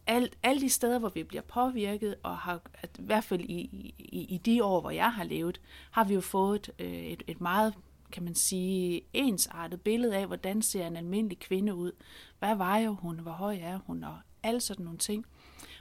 alt, 0.06 0.38
alle 0.42 0.60
de 0.60 0.68
steder, 0.68 0.98
hvor 0.98 1.08
vi 1.08 1.22
bliver 1.22 1.42
påvirket, 1.42 2.14
og 2.22 2.38
har, 2.38 2.60
at, 2.74 2.90
i 2.98 3.02
hvert 3.02 3.24
fald 3.24 3.40
i, 3.40 3.54
i, 3.98 4.26
i 4.28 4.38
de 4.38 4.64
år, 4.64 4.80
hvor 4.80 4.90
jeg 4.90 5.12
har 5.12 5.24
levet, 5.24 5.60
har 5.90 6.04
vi 6.04 6.14
jo 6.14 6.20
fået 6.20 6.70
øh, 6.78 6.92
et, 6.92 7.22
et 7.26 7.40
meget, 7.40 7.74
kan 8.12 8.22
man 8.22 8.34
sige, 8.34 9.02
ensartet 9.12 9.80
billede 9.80 10.16
af, 10.16 10.26
hvordan 10.26 10.62
ser 10.62 10.86
en 10.86 10.96
almindelig 10.96 11.38
kvinde 11.38 11.74
ud. 11.74 11.92
Hvad 12.38 12.56
vejer 12.56 12.88
hun? 12.88 13.18
Hvor 13.18 13.32
høj 13.32 13.58
er 13.62 13.78
hun? 13.86 14.04
Og 14.04 14.16
alle 14.42 14.60
sådan 14.60 14.84
nogle 14.84 14.98
ting. 14.98 15.26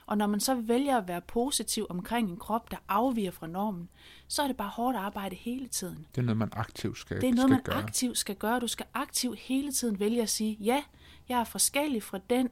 Og 0.06 0.18
når 0.18 0.26
man 0.26 0.40
så 0.40 0.54
vælger 0.54 0.98
at 0.98 1.08
være 1.08 1.20
positiv 1.20 1.86
omkring 1.90 2.30
en 2.30 2.36
krop, 2.36 2.70
der 2.70 2.76
afviger 2.88 3.30
fra 3.30 3.46
normen, 3.46 3.88
så 4.28 4.42
er 4.42 4.46
det 4.46 4.56
bare 4.56 4.68
hårdt 4.68 4.96
arbejde 4.96 5.36
hele 5.36 5.68
tiden. 5.68 6.06
Det 6.14 6.20
er 6.20 6.22
noget, 6.22 6.36
man 6.36 6.48
aktivt 6.52 6.98
skal, 6.98 7.20
Det 7.20 7.28
er 7.28 7.34
noget, 7.34 7.40
skal 7.40 7.50
man 7.50 7.62
gøre. 7.62 7.76
aktivt 7.76 8.18
skal 8.18 8.36
gøre. 8.36 8.60
Du 8.60 8.66
skal 8.66 8.86
aktivt 8.94 9.38
hele 9.38 9.72
tiden 9.72 10.00
vælge 10.00 10.22
at 10.22 10.30
sige, 10.30 10.56
ja, 10.60 10.82
jeg 11.28 11.40
er 11.40 11.44
forskellig 11.44 12.02
fra 12.02 12.18
den, 12.30 12.48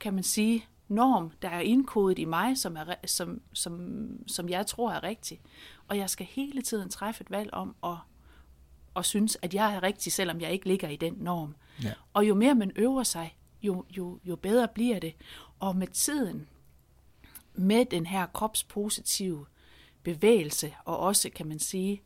kan 0.00 0.14
man 0.14 0.22
sige, 0.22 0.64
norm, 0.94 1.30
der 1.42 1.48
er 1.48 1.60
indkodet 1.60 2.18
i 2.18 2.24
mig, 2.24 2.58
som, 2.58 2.76
er, 2.76 2.94
som, 3.06 3.40
som, 3.52 4.08
som 4.26 4.48
jeg 4.48 4.66
tror 4.66 4.92
er 4.92 5.02
rigtig. 5.02 5.40
Og 5.88 5.98
jeg 5.98 6.10
skal 6.10 6.26
hele 6.26 6.62
tiden 6.62 6.88
træffe 6.90 7.22
et 7.22 7.30
valg 7.30 7.54
om 7.54 7.74
at, 7.84 7.96
og 8.94 9.04
synes, 9.04 9.38
at 9.42 9.54
jeg 9.54 9.74
er 9.74 9.82
rigtig, 9.82 10.12
selvom 10.12 10.40
jeg 10.40 10.52
ikke 10.52 10.68
ligger 10.68 10.88
i 10.88 10.96
den 10.96 11.14
norm. 11.14 11.54
Ja. 11.82 11.92
Og 12.12 12.28
jo 12.28 12.34
mere 12.34 12.54
man 12.54 12.72
øver 12.76 13.02
sig, 13.02 13.36
jo, 13.62 13.84
jo, 13.96 14.18
jo 14.24 14.36
bedre 14.36 14.68
bliver 14.68 14.98
det. 14.98 15.14
Og 15.58 15.76
med 15.76 15.86
tiden, 15.86 16.48
med 17.54 17.84
den 17.84 18.06
her 18.06 18.26
kropspositive 18.26 19.46
bevægelse, 20.02 20.74
og 20.84 20.98
også, 20.98 21.30
kan 21.34 21.48
man 21.48 21.58
sige, 21.58 22.02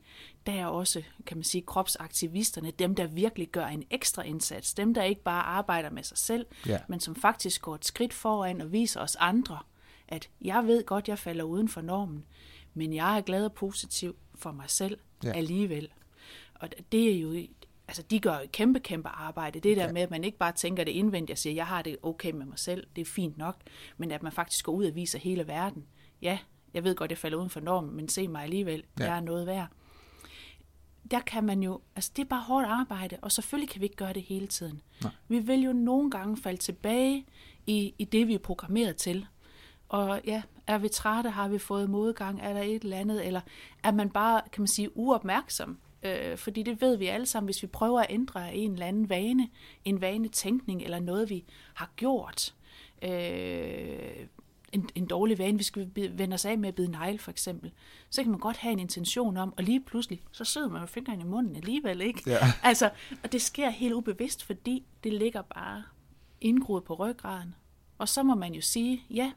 der 0.49 0.55
er 0.55 0.67
også, 0.67 1.03
kan 1.27 1.37
man 1.37 1.45
sige, 1.45 1.63
kropsaktivisterne, 1.63 2.71
dem, 2.71 2.95
der 2.95 3.07
virkelig 3.07 3.49
gør 3.49 3.67
en 3.67 3.85
ekstra 3.91 4.23
indsats, 4.23 4.75
dem, 4.75 4.95
der 4.95 5.03
ikke 5.03 5.23
bare 5.23 5.43
arbejder 5.43 5.91
med 5.91 6.03
sig 6.03 6.19
selv, 6.19 6.47
Ja. 6.67 6.79
men 6.89 7.01
som 7.01 7.15
faktisk 7.17 7.63
går 7.63 7.75
et 7.75 7.85
skridt 7.85 8.13
foran 8.13 8.61
og 8.61 8.73
viser 8.73 9.01
os 9.01 9.17
andre, 9.17 9.59
at 10.09 10.29
jeg 10.41 10.67
ved 10.67 10.85
godt, 10.87 11.09
jeg 11.09 11.19
falder 11.19 11.45
uden 11.45 11.69
for 11.69 11.81
normen, 11.81 12.25
men 12.75 12.93
jeg 12.93 13.17
er 13.17 13.21
glad 13.21 13.45
og 13.45 13.53
positiv 13.53 14.17
for 14.35 14.53
mig 14.53 14.71
selv 14.71 14.99
Ja. 15.25 15.33
alligevel. 15.33 15.89
Og 16.55 16.69
det 16.93 17.13
er 17.17 17.21
jo, 17.21 17.47
altså 17.89 18.03
de 18.03 18.21
gør 18.21 18.33
et 18.39 18.53
kæmpe, 18.53 18.81
kæmpe 18.81 19.09
arbejde. 19.09 19.61
Det 19.61 19.77
der 19.77 19.87
Ja. 19.87 19.93
med, 19.93 20.03
at 20.03 20.11
man 20.11 20.25
ikke 20.25 20.39
bare 20.39 20.53
tænker 20.53 20.85
det 20.85 20.91
indvendigt 20.93 21.35
og 21.35 21.39
siger, 21.39 21.55
jeg 21.55 21.67
har 21.67 21.83
det 21.83 21.97
okay 22.03 22.31
med 22.31 22.47
mig 22.47 22.59
selv, 22.59 22.87
det 22.97 23.01
er 23.03 23.07
fint 23.07 23.39
nok, 23.39 23.57
men 23.97 24.11
at 24.11 24.23
man 24.23 24.33
faktisk 24.33 24.65
går 24.65 24.73
ud 24.73 24.85
og 24.85 24.95
viser 24.95 25.19
hele 25.19 25.47
verden. 25.47 25.85
Ja, 26.23 26.39
jeg 26.75 26.85
ved 26.85 26.95
godt, 26.95 27.11
jeg 27.11 27.19
falder 27.19 27.39
uden 27.39 27.51
for 27.51 27.61
normen, 27.61 27.97
men 27.97 28.09
se 28.09 28.29
mig 28.29 28.43
alligevel, 28.43 28.85
ja. 28.99 29.05
jeg 29.05 29.17
er 29.17 29.21
noget 29.21 29.47
værd. 29.47 29.67
Der 31.11 31.21
kan 31.21 31.45
man 31.45 31.63
jo, 31.63 31.81
altså 31.97 32.13
det 32.17 32.23
er 32.23 32.29
bare 32.29 32.43
hårdt 32.43 32.67
arbejde, 32.67 33.17
og 33.23 33.33
selvfølgelig 33.33 33.71
kan 33.71 33.81
vi 33.81 33.87
ikke 33.87 33.97
gøre 33.97 34.13
det 34.13 34.23
hele 34.23 34.47
tiden. 34.47 34.81
Nej. 35.03 35.13
Vi 35.29 35.39
vil 35.39 35.63
jo 35.63 35.73
nogle 35.73 36.11
gange 36.11 36.37
falde 36.37 36.59
tilbage 36.59 37.27
i, 37.67 37.95
i 37.99 38.05
det, 38.05 38.29
vi 38.29 38.35
er 38.35 38.39
programmeret 38.39 38.97
til. 38.97 39.27
Og 39.89 40.21
ja, 40.25 40.43
er 40.67 40.79
vi 40.79 40.89
trætte, 40.89 41.31
har 41.31 41.49
vi 41.49 41.59
fået 41.59 41.91
modgang, 41.91 42.41
er 42.43 42.53
der 42.53 42.63
et 42.63 42.83
eller 42.83 42.97
andet, 42.97 43.27
eller 43.27 43.41
er 43.83 43.93
man 43.93 44.11
bare, 44.11 44.43
kan 44.53 44.61
man 44.63 44.69
sige, 44.69 44.97
uopmærksom? 44.97 45.79
Øh, 46.03 46.37
fordi 46.37 46.63
det 46.63 46.81
ved 46.81 46.97
vi 46.97 47.07
alle 47.07 47.27
sammen, 47.27 47.47
hvis 47.47 47.63
vi 47.63 47.67
prøver 47.67 48.01
at 48.01 48.07
ændre 48.11 48.55
en 48.55 48.73
eller 48.73 48.87
anden 48.87 49.09
vane, 49.09 49.49
en 49.85 50.01
vanetænkning, 50.01 50.83
eller 50.83 51.01
noget, 51.01 51.31
vi 51.31 51.45
har 51.75 51.91
gjort, 51.97 52.55
øh, 53.03 54.27
en, 54.73 54.89
en 54.95 55.07
dårlig 55.07 55.39
vane, 55.39 55.59
vi 55.59 55.65
skal 55.65 55.91
vende 55.95 56.35
os 56.35 56.45
af 56.45 56.59
med 56.59 56.69
at 56.69 56.75
bide 56.75 56.91
negl 56.91 57.19
for 57.19 57.31
eksempel, 57.31 57.73
så 58.11 58.23
kan 58.23 58.31
man 58.31 58.41
godt 58.41 58.57
have 58.57 58.73
en 58.73 58.79
intention 58.79 59.37
om, 59.37 59.55
og 59.57 59.65
lige 59.65 59.81
pludselig, 59.81 60.23
så 60.33 60.45
sidder 60.45 60.69
man 60.69 60.81
med 60.81 60.89
fingeren 60.89 61.21
i 61.21 61.25
munden 61.25 61.57
alligevel, 61.57 62.01
ikke? 62.01 62.23
Ja. 62.27 62.39
Altså, 62.63 62.91
og 63.23 63.33
det 63.33 63.43
sker 63.43 63.71
helt 63.71 63.95
ubevidst, 63.95 64.45
fordi 64.45 64.85
det 65.05 65.13
ligger 65.13 65.43
bare 65.43 65.83
indgroet 66.41 66.85
på 66.85 66.95
ryggraden. 66.95 67.55
Og 67.99 68.09
så 68.09 68.23
må 68.23 68.35
man 68.35 68.55
jo 68.55 68.61
sige, 68.61 69.03
ja, 69.11 69.33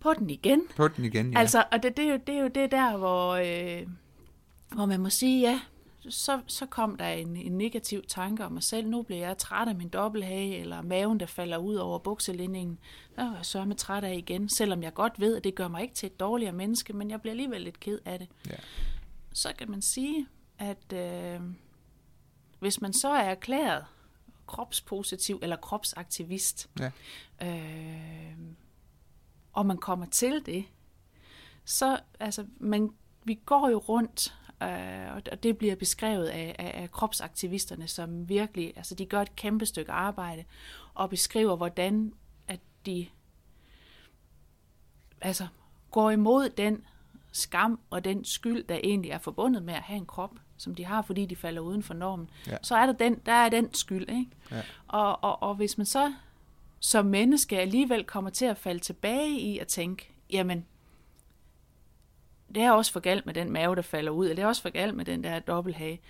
på 0.00 0.14
den 0.14 0.30
igen. 0.30 0.62
På 0.76 0.88
den 0.88 1.04
igen, 1.04 1.32
ja. 1.32 1.38
Altså, 1.38 1.64
og 1.72 1.82
det, 1.82 1.96
det, 1.96 2.04
er 2.04 2.12
jo, 2.12 2.20
det 2.26 2.34
er 2.34 2.40
jo 2.40 2.48
det 2.48 2.70
der, 2.70 2.96
hvor, 2.96 3.32
øh, 3.34 3.86
hvor 4.74 4.86
man 4.86 5.00
må 5.00 5.10
sige, 5.10 5.40
ja, 5.40 5.60
så, 6.08 6.40
så 6.46 6.66
kom 6.66 6.96
der 6.96 7.08
en, 7.08 7.36
en 7.36 7.58
negativ 7.58 8.02
tanke 8.08 8.44
om 8.44 8.52
mig 8.52 8.62
selv. 8.62 8.88
Nu 8.88 9.02
bliver 9.02 9.26
jeg 9.26 9.38
træt 9.38 9.68
af 9.68 9.74
min 9.74 9.88
dobbelthage, 9.88 10.58
eller 10.58 10.82
maven, 10.82 11.20
der 11.20 11.26
falder 11.26 11.56
ud 11.58 11.74
over 11.74 11.98
bukselinningen. 11.98 12.78
Så 13.14 13.20
er 13.20 13.34
jeg 13.36 13.46
sørme 13.46 13.74
træt 13.74 14.04
af 14.04 14.14
igen, 14.14 14.48
selvom 14.48 14.82
jeg 14.82 14.94
godt 14.94 15.20
ved, 15.20 15.36
at 15.36 15.44
det 15.44 15.54
gør 15.54 15.68
mig 15.68 15.82
ikke 15.82 15.94
til 15.94 16.06
et 16.06 16.20
dårligere 16.20 16.52
menneske, 16.52 16.92
men 16.92 17.10
jeg 17.10 17.20
bliver 17.20 17.32
alligevel 17.32 17.60
lidt 17.60 17.80
ked 17.80 17.98
af 18.04 18.18
det. 18.18 18.28
ja. 18.50 18.54
Så 19.32 19.52
kan 19.58 19.70
man 19.70 19.82
sige, 19.82 20.26
at 20.58 20.92
øh, 20.92 21.40
hvis 22.58 22.80
man 22.80 22.92
så 22.92 23.08
er 23.08 23.20
erklæret 23.22 23.84
kropspositiv 24.46 25.38
eller 25.42 25.56
kropsaktivist, 25.56 26.70
Ja. 26.80 26.90
øh, 27.42 28.36
og 29.52 29.66
man 29.66 29.78
kommer 29.78 30.06
til 30.06 30.42
det, 30.46 30.64
så 31.64 32.00
altså, 32.20 32.46
man, 32.60 32.90
vi 33.24 33.34
går 33.46 33.68
jo 33.68 33.78
rundt, 33.78 34.34
og- 34.60 35.22
og 35.32 35.42
det 35.42 35.58
bliver 35.58 35.74
beskrevet 35.76 36.26
af, 36.26 36.56
af, 36.58 36.82
af 36.82 36.90
kropsaktivisterne, 36.90 37.88
som 37.88 38.28
virkelig, 38.28 38.72
altså 38.76 38.94
de 38.94 39.06
gør 39.06 39.22
et 39.22 39.36
kæmpe 39.36 39.66
stykke 39.66 39.92
arbejde, 39.92 40.44
og 40.94 41.10
beskriver, 41.10 41.56
hvordan 41.56 42.12
at 42.48 42.60
de 42.86 43.06
altså, 45.20 45.46
går 45.90 46.10
imod 46.10 46.48
den 46.48 46.84
skam 47.32 47.80
og 47.90 48.04
den 48.04 48.24
skyld, 48.24 48.64
der 48.64 48.78
egentlig 48.84 49.10
er 49.10 49.18
forbundet 49.18 49.62
med 49.62 49.74
at 49.74 49.82
have 49.82 49.96
en 49.96 50.06
krop, 50.06 50.34
som 50.56 50.74
de 50.74 50.84
har, 50.84 51.02
fordi 51.02 51.26
de 51.26 51.36
falder 51.36 51.60
uden 51.60 51.82
for 51.82 51.94
normen, 51.94 52.30
Ja. 52.46 52.56
så 52.62 52.76
er 52.76 52.86
der 52.86 52.92
den, 52.92 53.18
der 53.26 53.32
er 53.32 53.48
den 53.48 53.74
skyld, 53.74 54.08
ikke? 54.08 54.26
Ja. 54.50 54.62
Og, 54.88 55.24
og, 55.24 55.42
og 55.42 55.54
hvis 55.54 55.78
man 55.78 55.86
så 55.86 56.12
som 56.80 57.06
menneske 57.06 57.58
alligevel 57.60 58.04
kommer 58.04 58.30
til 58.30 58.44
at 58.44 58.58
falde 58.58 58.80
tilbage 58.80 59.40
i 59.40 59.58
at 59.58 59.66
tænke, 59.66 60.10
jamen, 60.30 60.66
det 62.54 62.62
er 62.62 62.70
også 62.70 62.92
for 62.92 63.00
galt 63.00 63.26
med 63.26 63.34
den 63.34 63.50
mave, 63.50 63.76
der 63.76 63.82
falder 63.82 64.12
ud, 64.12 64.24
eller 64.24 64.34
det 64.34 64.42
er 64.42 64.46
også 64.46 64.62
for 64.62 64.70
galt 64.70 64.94
med 64.94 65.04
den 65.04 65.24
der 65.24 65.38
dobbelthage, 65.38 66.00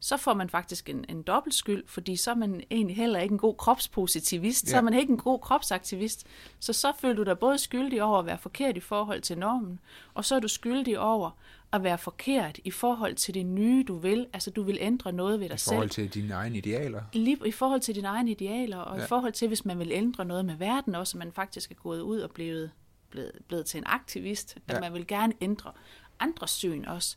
så 0.00 0.16
får 0.16 0.34
man 0.34 0.48
faktisk 0.48 0.88
en, 0.88 1.04
en 1.08 1.22
dobbelt 1.22 1.54
skyld, 1.54 1.84
fordi 1.86 2.16
så 2.16 2.30
er 2.30 2.34
man 2.34 2.62
egentlig 2.70 2.96
heller 2.96 3.20
ikke 3.20 3.32
en 3.32 3.38
god 3.38 3.54
kropspositivist, 3.54 4.64
ja. 4.64 4.70
så 4.70 4.76
er 4.76 4.80
man 4.80 4.94
ikke 4.94 5.10
en 5.10 5.18
god 5.18 5.38
kropsaktivist. 5.38 6.26
Så 6.60 6.72
så 6.72 6.92
føler 6.98 7.14
du 7.14 7.22
dig 7.22 7.38
både 7.38 7.58
skyldig 7.58 8.02
over 8.02 8.18
at 8.18 8.26
være 8.26 8.38
forkert 8.38 8.76
i 8.76 8.80
forhold 8.80 9.20
til 9.20 9.38
normen, 9.38 9.80
og 10.14 10.24
så 10.24 10.34
er 10.34 10.40
du 10.40 10.48
skyldig 10.48 10.98
over 10.98 11.30
at 11.72 11.82
være 11.82 11.98
forkert 11.98 12.58
i 12.64 12.70
forhold 12.70 13.14
til 13.14 13.34
det 13.34 13.46
nye, 13.46 13.84
du 13.88 13.98
vil. 13.98 14.26
Altså, 14.32 14.50
du 14.50 14.62
vil 14.62 14.78
ændre 14.80 15.12
noget 15.12 15.40
ved 15.40 15.48
dig 15.48 15.54
I 15.54 15.58
selv. 15.58 15.74
forhold 15.74 15.90
til 15.90 16.14
dine 16.14 16.34
egne 16.34 16.58
idealer. 16.58 17.02
Lige 17.12 17.38
i 17.46 17.50
forhold 17.50 17.80
til 17.80 17.94
dine 17.94 18.08
egne 18.08 18.30
idealer, 18.30 18.78
og. 18.78 18.98
Ja. 18.98 19.04
i 19.04 19.06
forhold 19.06 19.32
til, 19.32 19.48
hvis 19.48 19.64
man 19.64 19.78
vil 19.78 19.92
ændre 19.92 20.24
noget 20.24 20.44
med 20.44 20.56
verden 20.56 20.94
også, 20.94 21.16
at 21.16 21.18
man 21.18 21.32
faktisk 21.32 21.70
er 21.70 21.74
gået 21.74 22.00
ud 22.00 22.20
og 22.20 22.30
blevet, 22.30 22.70
blevet, 23.14 23.32
blevet 23.48 23.66
til 23.66 23.78
en 23.78 23.84
aktivist, 23.86 24.56
at 24.68 24.74
Ja. 24.74 24.80
man 24.80 24.92
vil 24.94 25.06
gerne 25.06 25.32
ændre 25.40 25.72
andres 26.20 26.50
syn 26.50 26.84
også. 26.84 27.16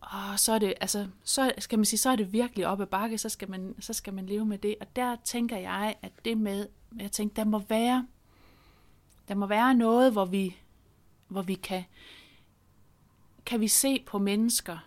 Og 0.00 0.38
så 0.38 0.52
er 0.52 0.58
det, 0.58 0.74
altså, 0.80 1.08
så 1.24 1.52
skal 1.58 1.78
man 1.78 1.84
sige, 1.84 1.98
så 1.98 2.10
er 2.10 2.16
det 2.16 2.32
virkelig 2.32 2.66
op 2.66 2.80
ad 2.80 2.86
bakke, 2.86 3.18
så 3.18 3.28
skal 3.28 3.50
man, 3.50 3.74
så 3.80 3.92
skal 3.92 4.14
man 4.14 4.26
leve 4.26 4.46
med 4.46 4.58
det. 4.58 4.74
Og 4.80 4.96
der 4.96 5.16
tænker 5.24 5.56
jeg, 5.56 5.96
at 6.02 6.12
det 6.24 6.38
med, 6.38 6.68
jeg 7.00 7.12
tænker, 7.12 7.34
der 7.34 7.50
må 7.50 7.58
være, 7.68 8.06
der 9.28 9.34
må 9.34 9.46
være 9.46 9.74
noget, 9.74 10.12
hvor 10.12 10.24
vi, 10.24 10.56
hvor 11.28 11.42
vi 11.42 11.54
kan, 11.54 11.84
kan 13.46 13.60
vi 13.60 13.68
se 13.68 14.02
på 14.06 14.18
mennesker 14.18 14.78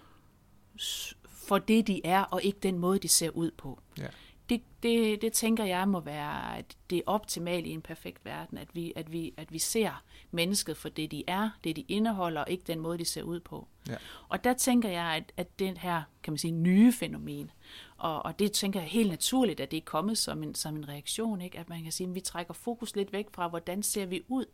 for 1.26 1.58
det, 1.60 1.88
de 1.88 2.06
er, 2.06 2.22
og 2.24 2.44
ikke 2.44 2.60
den 2.60 2.80
måde, 2.80 3.00
de 3.00 3.08
ser 3.08 3.30
ud 3.30 3.52
på. 3.52 3.80
Ja. 3.98 4.08
Det, 4.50 4.62
det, 4.84 5.22
det 5.22 5.34
tænker 5.34 5.64
jeg 5.64 5.88
må 5.88 6.00
være 6.00 6.58
at 6.58 6.78
det 6.90 7.02
optimale 7.06 7.68
i 7.68 7.72
en 7.72 7.82
perfekt 7.82 8.26
verden, 8.26 8.58
at 8.58 8.76
vi, 8.76 8.94
at, 8.96 9.12
vi, 9.12 9.34
at 9.38 9.54
vi 9.54 9.60
ser 9.60 10.04
mennesket 10.32 10.78
for 10.78 10.90
det, 10.90 11.12
de 11.12 11.24
er, 11.28 11.50
det, 11.64 11.76
de 11.76 11.82
indeholder, 11.82 12.42
og 12.42 12.50
ikke 12.50 12.64
den 12.68 12.80
måde, 12.80 12.98
de 12.98 13.06
ser 13.06 13.24
ud 13.24 13.40
på. 13.40 13.68
Ja. 13.90 13.96
Og 14.30 14.44
der 14.44 14.54
tænker 14.54 14.90
jeg, 14.90 15.06
at, 15.06 15.32
at 15.38 15.60
den 15.60 15.78
her, 15.78 16.04
kan 16.24 16.34
man 16.34 16.38
sige, 16.38 16.52
nye 16.52 16.94
fænomen, 16.94 17.52
og, 17.98 18.26
og 18.26 18.40
det 18.40 18.52
tænker 18.52 18.80
jeg 18.80 18.90
helt 18.90 19.10
naturligt, 19.10 19.60
at 19.60 19.72
det 19.72 19.78
er 19.78 19.82
kommet 19.86 20.18
som 20.18 20.44
en, 20.44 20.56
som 20.56 20.76
en 20.76 20.90
reaktion, 20.90 21.42
ikke? 21.42 21.60
at 21.60 21.70
man 21.70 21.84
kan 21.84 21.92
sige, 21.92 22.08
at 22.08 22.16
vi 22.16 22.20
trækker 22.20 22.54
fokus 22.54 22.96
lidt 22.96 23.14
væk 23.14 23.28
fra, 23.34 23.48
hvordan 23.48 23.84
ser 23.84 24.06
vi 24.06 24.22
ud, 24.28 24.46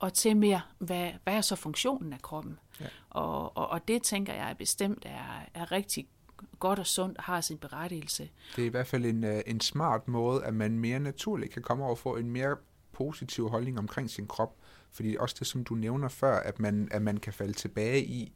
og 0.00 0.14
til 0.14 0.36
mere, 0.36 0.60
hvad, 0.78 1.10
hvad 1.24 1.34
er 1.34 1.40
så 1.40 1.56
funktionen 1.56 2.12
af 2.12 2.22
kroppen? 2.22 2.58
Ja. 2.80 2.86
Og, 3.10 3.56
og, 3.56 3.68
og 3.68 3.88
det 3.88 4.02
tænker 4.02 4.34
jeg 4.34 4.56
bestemt 4.58 5.04
er, 5.04 5.46
er 5.54 5.72
rigtig 5.72 6.08
godt 6.58 6.78
og 6.78 6.86
sundt 6.86 7.18
og 7.18 7.24
har 7.24 7.40
sin 7.40 7.58
berettigelse. 7.58 8.30
Det 8.56 8.62
er 8.62 8.66
i 8.66 8.70
hvert 8.70 8.86
fald 8.86 9.04
en, 9.04 9.24
øh, 9.24 9.40
en 9.46 9.60
smart 9.60 10.08
måde, 10.08 10.44
at 10.44 10.54
man 10.54 10.78
mere 10.78 11.00
naturligt 11.00 11.52
kan 11.52 11.62
komme 11.62 11.84
over 11.84 11.90
og 11.92 11.98
få 11.98 12.16
en 12.16 12.30
mere 12.30 12.56
positiv 12.92 13.48
holdning 13.48 13.78
omkring 13.78 14.10
sin 14.10 14.26
krop. 14.26 14.56
Fordi 14.92 15.16
også 15.18 15.36
det, 15.38 15.46
som 15.46 15.64
du 15.64 15.74
nævner 15.74 16.08
før, 16.08 16.36
at 16.38 16.58
man, 16.60 16.88
at 16.90 17.02
man 17.02 17.16
kan 17.16 17.32
falde 17.32 17.52
tilbage 17.52 18.04
i, 18.04 18.32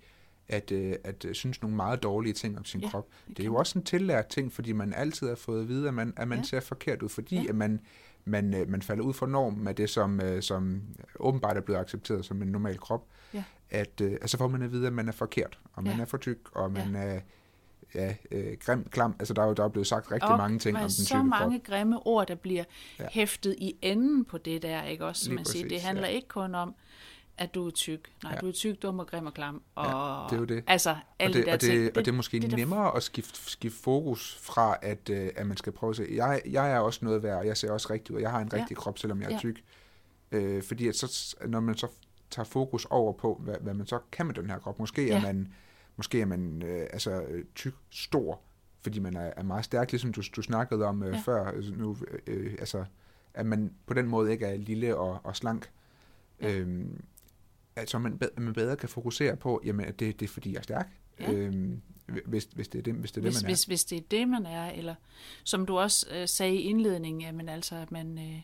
at, 0.49 0.71
øh, 0.73 0.95
at 1.05 1.25
øh, 1.25 1.35
synes 1.35 1.63
nogle 1.63 1.77
meget 1.77 2.03
dårlige 2.03 2.33
ting 2.33 2.59
om 2.59 2.65
sin 2.65 2.81
Ja, 2.81 2.91
krop. 2.91 3.09
det 3.29 3.41
er 3.41 3.45
jo 3.45 3.55
også 3.55 3.79
en 3.79 3.85
tillært 3.85 4.27
ting, 4.27 4.53
fordi 4.53 4.73
man 4.73 4.93
altid 4.95 5.29
har 5.29 5.35
fået 5.35 5.61
at 5.63 5.69
vide, 5.69 5.89
at 5.89 5.95
man, 5.95 6.13
at 6.17 6.29
man 6.29 6.39
Ja. 6.39 6.45
ser 6.45 6.61
forkert 6.61 7.03
ud, 7.03 7.09
fordi 7.09 7.37
Ja. 7.37 7.49
at 7.49 7.55
man, 7.55 7.81
man, 8.25 8.55
øh, 8.55 8.69
man 8.71 8.83
falder 8.83 9.05
ud 9.05 9.15
fra 9.15 9.27
normen 9.27 9.67
af 9.69 9.77
det, 9.77 9.91
som, 9.91 10.21
øh, 10.21 10.43
som 10.43 10.83
åbenbart 11.21 11.57
er 11.57 11.61
blevet 11.61 11.81
accepteret 11.81 12.25
som 12.25 12.43
en 12.43 12.49
normal 12.49 12.79
krop. 12.79 13.07
Ja. 13.35 13.45
At, 13.71 14.01
øh, 14.01 14.13
altså 14.13 14.39
får 14.39 14.49
man 14.49 14.63
at 14.63 14.73
vide, 14.73 14.87
at 14.87 14.93
man 14.93 15.09
er 15.09 15.13
forkert, 15.13 15.59
og 15.73 15.85
man 15.85 15.97
Ja. 15.97 16.01
er 16.03 16.07
for 16.07 16.17
tyk, 16.19 16.39
og 16.53 16.73
man 16.73 16.95
er 16.97 17.21
ja, 17.95 18.15
øh, 18.31 18.57
grim, 18.65 18.85
klam. 18.91 19.17
Altså 19.19 19.35
der 19.35 19.43
er 19.43 19.47
jo 19.47 19.53
der 19.53 19.65
er 19.65 19.69
blevet 19.69 19.87
sagt 19.87 20.13
rigtig 20.13 20.31
Og 20.31 20.39
mange 20.39 20.59
ting 20.59 20.77
om 20.77 20.81
den 20.81 20.91
så 20.91 21.05
tykke 21.07 21.19
krop. 21.19 21.27
mange 21.27 21.59
grimme 21.59 22.07
ord, 22.07 22.27
der 22.29 22.35
bliver 22.35 22.65
Ja. 22.99 23.03
ja. 23.05 23.09
hæftet 23.13 23.55
i 23.59 23.77
enden 23.83 24.25
på 24.25 24.39
det 24.39 24.63
der, 24.63 24.83
ikke 24.85 25.05
også? 25.07 25.25
Som 25.25 25.31
Lige 25.31 25.37
man 25.37 25.45
siger, 25.45 25.65
præcis, 25.65 25.73
det 25.73 25.81
handler 25.83 26.09
ja. 26.09 26.15
ikke 26.15 26.29
kun 26.29 26.55
om, 26.55 26.75
at 27.39 27.55
du 27.55 27.67
er 27.67 27.71
tyk. 27.71 28.13
Nej, 28.23 28.31
Ja. 28.33 28.37
ja. 28.37 28.41
du 28.41 28.49
er 28.49 28.53
tyk, 28.53 28.83
dum 28.83 28.99
og 28.99 29.07
grim 29.07 29.27
og 29.27 29.35
klam. 29.35 29.63
Og, 29.75 30.31
det 30.31 30.37
er 30.37 30.41
jo 30.41 30.45
det. 30.45 30.65
Altså, 30.67 30.91
Og 30.91 30.97
alle 31.19 31.35
det, 31.37 31.43
de 31.43 31.47
der 31.47 31.55
og, 31.55 31.61
det, 31.61 31.71
ting. 31.71 31.89
og 31.89 32.05
det 32.05 32.09
er 32.09 32.13
måske 32.13 32.35
det 32.37 32.43
det, 32.43 32.51
der- 32.51 32.57
nemmere 32.57 32.97
at 32.97 33.03
skifte, 33.03 33.51
skifte 33.51 33.79
fokus 33.83 34.39
fra, 34.43 34.77
at, 34.83 35.11
øh, 35.11 35.31
at 35.37 35.47
man 35.47 35.57
skal 35.57 35.73
prøve 35.73 35.91
at 35.91 35.97
se, 35.97 36.07
jeg, 36.15 36.41
jeg 36.51 36.73
er 36.73 36.79
også 36.79 37.01
noget 37.05 37.23
værd, 37.23 37.39
og 37.39 37.47
jeg 37.47 37.57
ser 37.57 37.71
også 37.73 37.93
rigtig 37.93 38.11
ud, 38.13 38.17
og 38.17 38.23
jeg 38.23 38.31
har 38.31 38.41
en 38.41 38.49
Ja. 38.53 38.59
rigtig 38.59 38.77
krop, 38.77 38.99
selvom 38.99 39.21
jeg 39.21 39.27
er 39.29 39.33
Ja. 39.33 39.39
tyk. 39.39 39.63
Øh, 40.33 40.63
fordi 40.63 40.89
at 40.89 40.97
så, 40.97 41.37
når 41.47 41.61
man 41.61 41.77
så 41.77 41.87
tager 42.31 42.45
fokus 42.45 42.85
over 42.91 43.13
på, 43.13 43.41
hvad, 43.45 43.55
hvad 43.61 43.75
man 43.75 43.87
så 43.87 43.99
kan 44.13 44.27
med 44.27 44.35
den 44.35 44.51
her 44.51 44.59
krop, 44.59 44.79
måske 44.79 45.07
Ja. 45.07 45.17
er 45.17 45.23
man, 45.23 45.53
måske 45.97 46.21
er 46.21 46.27
man 46.27 46.63
øh, 46.63 46.87
altså, 46.93 47.23
øh, 47.23 47.45
tyk, 47.55 47.75
stor, 47.91 48.41
fordi 48.83 48.99
man 48.99 49.17
er, 49.17 49.33
er 49.37 49.43
meget 49.43 49.65
stærk, 49.65 49.93
ligesom 49.93 50.13
du, 50.13 50.23
du 50.37 50.43
snakkede 50.43 50.85
om 50.85 51.03
øh, 51.03 51.13
Ja. 51.13 51.23
før, 51.25 51.45
altså, 51.47 51.73
nu, 51.75 51.97
øh, 52.27 52.55
altså, 52.59 52.85
at 53.35 53.47
man 53.47 53.75
på 53.87 53.95
den 53.95 54.09
måde 54.09 54.33
ikke 54.33 54.47
er 54.47 54.57
lille 54.57 54.97
og, 54.97 55.21
og 55.25 55.37
slank. 55.37 55.71
Ja. 56.41 56.53
Øhm, 56.53 57.03
altså 57.77 57.99
man, 57.99 58.21
man 58.39 58.55
bedre 58.55 58.77
kan 58.77 58.89
fokusere 58.89 59.37
på, 59.37 59.63
jamen, 59.65 59.87
at 59.87 60.01
det, 60.01 60.21
det 60.21 60.27
er 60.27 60.33
fordi, 60.33 60.53
jeg 60.53 60.59
er 60.59 60.63
stærk. 60.63 60.93
Ja. 61.21 61.33
Øhm, 61.33 61.81
hvis, 62.07 62.49
hvis 62.55 62.69
det 62.69 62.79
er 62.79 62.83
det, 62.83 62.95
hvis 62.95 63.13
det, 63.13 63.21
er 63.21 63.23
hvis, 63.23 63.35
det 63.35 63.43
man 63.43 63.49
hvis, 63.51 63.65
hvis 63.65 63.85
det 63.85 63.99
er 63.99 64.03
det, 64.11 64.29
man 64.29 64.47
er, 64.47 64.71
eller 64.71 64.95
som 65.45 65.67
du 65.67 65.79
også 65.79 66.07
øh, 66.15 66.29
sagde 66.29 66.55
i 66.55 66.61
indledningen, 66.61 67.21
jamen 67.21 67.49
altså, 67.49 67.77
at 67.77 67.93
man 67.93 68.19
øh, 68.19 68.41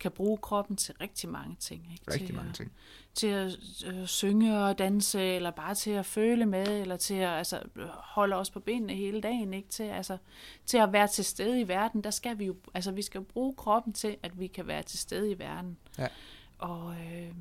kan 0.00 0.10
bruge 0.10 0.38
kroppen 0.38 0.76
til 0.76 0.94
rigtig 1.00 1.28
mange 1.28 1.56
ting. 1.60 1.92
Ikke? 1.92 2.04
Rigtig 2.10 2.26
til, 2.26 2.36
mange 2.36 2.48
at, 2.48 2.54
ting. 2.56 2.72
til 3.14 3.26
at 3.26 3.52
øh, 3.86 4.06
synge 4.06 4.58
og 4.58 4.78
danse, 4.78 5.20
eller 5.20 5.50
bare 5.50 5.74
til 5.74 5.90
at 5.90 6.06
føle 6.06 6.46
med, 6.46 6.80
eller 6.80 6.96
til 6.96 7.14
at 7.14 7.28
altså, 7.28 7.62
holde 7.88 8.36
os 8.36 8.50
på 8.50 8.60
benene 8.60 8.94
hele 8.94 9.20
dagen, 9.20 9.54
ikke? 9.54 9.68
Til, 9.68 9.82
altså, 9.82 10.18
til 10.66 10.78
at 10.78 10.92
være 10.92 11.08
til 11.08 11.24
stede 11.24 11.60
i 11.60 11.68
verden, 11.68 12.04
der 12.04 12.10
skal 12.10 12.38
vi 12.38 12.44
jo, 12.44 12.56
altså 12.74 12.92
vi 12.92 13.02
skal 13.02 13.24
bruge 13.24 13.54
kroppen 13.54 13.92
til, 13.92 14.16
at 14.22 14.40
vi 14.40 14.46
kan 14.46 14.66
være 14.66 14.82
til 14.82 14.98
stede 14.98 15.30
i 15.30 15.38
verden. 15.38 15.78
Ja. 15.98 16.08
Og, 16.58 16.94
øh, 16.94 17.32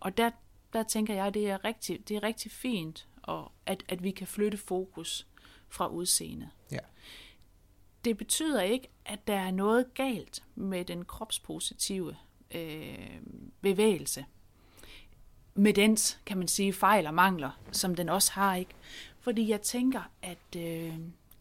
og 0.00 0.16
der, 0.16 0.30
der 0.72 0.82
tænker 0.82 1.14
jeg, 1.14 1.34
det 1.34 1.50
er 1.50 1.64
rigtig, 1.64 2.08
det 2.08 2.16
er 2.16 2.22
rigtig 2.22 2.50
fint, 2.50 3.08
og 3.22 3.52
at, 3.66 3.82
at 3.88 4.02
vi 4.02 4.10
kan 4.10 4.26
flytte 4.26 4.58
fokus 4.58 5.26
fra 5.68 5.86
udseendet. 5.86 6.48
Ja. 6.72 6.78
Det 8.04 8.16
betyder 8.16 8.62
ikke, 8.62 8.88
at 9.04 9.26
der 9.26 9.34
er 9.34 9.50
noget 9.50 9.94
galt 9.94 10.42
med 10.54 10.84
den 10.84 11.04
kropspositive 11.04 12.16
øh, 12.54 13.20
bevægelse. 13.60 14.24
Med 15.54 15.74
dens, 15.74 16.18
kan 16.26 16.38
man 16.38 16.48
sige, 16.48 16.72
fejl 16.72 17.06
og 17.06 17.14
mangler, 17.14 17.50
som 17.72 17.94
den 17.94 18.08
også 18.08 18.32
har, 18.32 18.54
ikke? 18.54 18.74
Fordi 19.20 19.48
jeg 19.48 19.62
tænker, 19.62 20.02
at, 20.22 20.56
øh, 20.56 20.94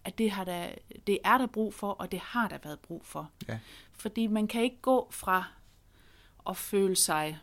at 0.03 0.17
det, 0.17 0.31
har 0.31 0.43
der, 0.43 0.69
det 1.07 1.19
er 1.23 1.37
der 1.37 1.47
brug 1.47 1.73
for, 1.73 1.91
og 1.91 2.11
det 2.11 2.19
har 2.19 2.47
der 2.47 2.57
været 2.63 2.79
brug 2.79 3.05
for. 3.05 3.31
Ja. 3.47 3.59
Fordi 3.93 4.27
man 4.27 4.47
kan 4.47 4.63
ikke 4.63 4.81
gå 4.81 5.07
fra 5.11 5.43
at 6.49 6.57
føle 6.57 6.95
sig 6.95 7.39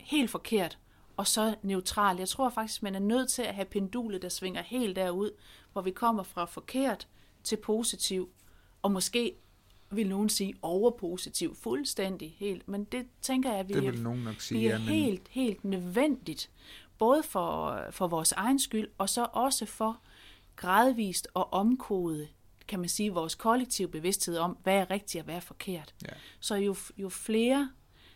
helt 0.00 0.30
forkert, 0.30 0.78
og 1.16 1.26
så 1.26 1.54
neutral. 1.62 2.16
Jeg 2.16 2.28
tror 2.28 2.50
faktisk, 2.50 2.82
man 2.82 2.94
er 2.94 2.98
nødt 2.98 3.30
til 3.30 3.42
at 3.42 3.54
have 3.54 3.64
pendulet, 3.64 4.22
der 4.22 4.28
svinger 4.28 4.62
helt 4.62 4.96
derud, 4.96 5.30
hvor 5.72 5.82
vi 5.82 5.90
kommer 5.90 6.22
fra 6.22 6.44
forkert 6.44 7.08
til 7.44 7.56
positiv, 7.56 8.30
og 8.86 8.92
måske 8.92 9.34
vil 9.90 10.08
nogen 10.08 10.28
sige 10.28 10.54
overpositiv, 10.62 11.56
fuldstændig 11.56 12.36
helt. 12.38 12.68
Men 12.68 12.84
det 12.84 13.06
tænker 13.20 13.50
jeg, 13.50 13.58
at 13.58 13.68
vi 13.68 13.74
Det 13.74 13.86
er, 13.86 13.90
vil 13.90 14.02
nogen 14.02 14.22
nok 14.22 14.40
sige, 14.40 14.60
vi 14.60 14.66
er 14.66 14.70
ja, 14.70 14.78
men 14.78 14.88
helt, 14.88 15.28
helt 15.30 15.64
nødvendigt. 15.64 16.50
Både 16.98 17.22
for, 17.22 17.80
for 17.90 18.06
vores 18.06 18.32
egen 18.32 18.58
skyld, 18.58 18.88
og 18.98 19.08
så 19.08 19.26
også 19.32 19.66
for 19.66 20.00
gradvist 20.56 21.28
at 21.36 21.44
omkode, 21.52 22.28
kan 22.68 22.80
man 22.80 22.88
sige, 22.88 23.12
vores 23.12 23.34
kollektive 23.34 23.88
bevidsthed 23.88 24.38
om, 24.38 24.58
hvad 24.62 24.74
er 24.74 24.90
rigtigt 24.90 25.20
og 25.20 25.24
hvad 25.24 25.36
er 25.36 25.40
forkert. 25.40 25.94
Ja. 26.02 26.12
Så 26.40 26.54
jo, 26.54 26.76
jo 26.96 27.08
flere, 27.08 27.70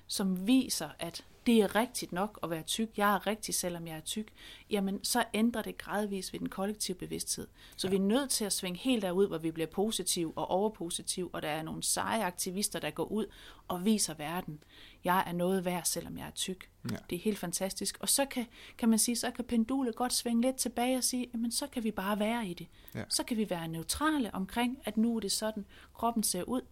som 0.07 0.47
viser, 0.47 0.89
at 0.99 1.25
det 1.47 1.63
er 1.63 1.77
rigtigt 1.77 2.13
nok 2.13 2.39
at 2.43 2.51
være 2.51 2.63
tyk, 2.63 2.89
jeg 2.97 3.15
er 3.15 3.27
rigtig, 3.27 3.55
selvom 3.55 3.87
jeg 3.87 3.97
er 3.97 4.01
tyk, 4.01 4.29
jamen 4.71 5.05
så 5.05 5.25
ændrer 5.35 5.63
det 5.63 5.79
gradvist 5.79 6.33
ved 6.33 6.41
den 6.41 6.49
kollektive 6.49 6.95
bevidsthed. 6.95 7.47
Så 7.77 7.87
ja. 7.87 7.91
vi 7.91 7.97
er 7.97 8.01
nødt 8.01 8.31
til 8.31 8.45
at 8.45 8.53
svinge 8.53 8.79
helt 8.79 9.03
derud, 9.03 9.29
hvor 9.29 9.39
vi 9.39 9.51
bliver 9.51 9.67
positiv 9.67 10.33
og 10.37 10.51
overpositiv, 10.51 11.31
og 11.33 11.43
der 11.43 11.49
er 11.49 11.63
nogle 11.63 11.83
seje 11.83 12.25
aktivister, 12.25 12.79
der 12.79 12.91
går 12.91 13.05
ud 13.05 13.27
og 13.69 13.85
viser 13.85 14.15
verden, 14.15 14.63
jeg 15.05 15.25
er 15.27 15.33
noget 15.33 15.65
værd, 15.65 15.85
selvom 15.85 16.19
jeg 16.19 16.27
er 16.27 16.31
tyk. 16.31 16.71
Ja. 16.91 16.97
Det 17.11 17.17
er 17.17 17.21
helt 17.21 17.39
fantastisk. 17.39 17.99
Og 18.01 18.09
så 18.09 18.25
kan, 18.25 18.47
kan 18.79 18.89
man 18.89 18.99
sige, 18.99 19.17
så 19.17 19.31
kan 19.31 19.45
pendulet 19.45 19.97
godt 19.97 20.13
svinge 20.13 20.43
lidt 20.43 20.57
tilbage 20.57 20.97
og 20.97 21.05
sige, 21.05 21.31
jamen 21.33 21.53
så 21.53 21.67
kan 21.67 21.85
vi 21.85 21.91
bare 21.91 22.19
være 22.19 22.47
i 22.47 22.55
det. 22.55 22.67
Ja. 22.95 23.05
Så 23.09 23.25
kan 23.25 23.37
vi 23.37 23.51
være 23.51 23.69
neutrale 23.69 24.35
omkring, 24.35 24.79
at 24.85 24.97
nu 24.97 25.17
er 25.17 25.21
det 25.21 25.33
sådan, 25.33 25.67
kroppen 25.95 26.23
ser 26.23 26.43
ud, 26.43 26.63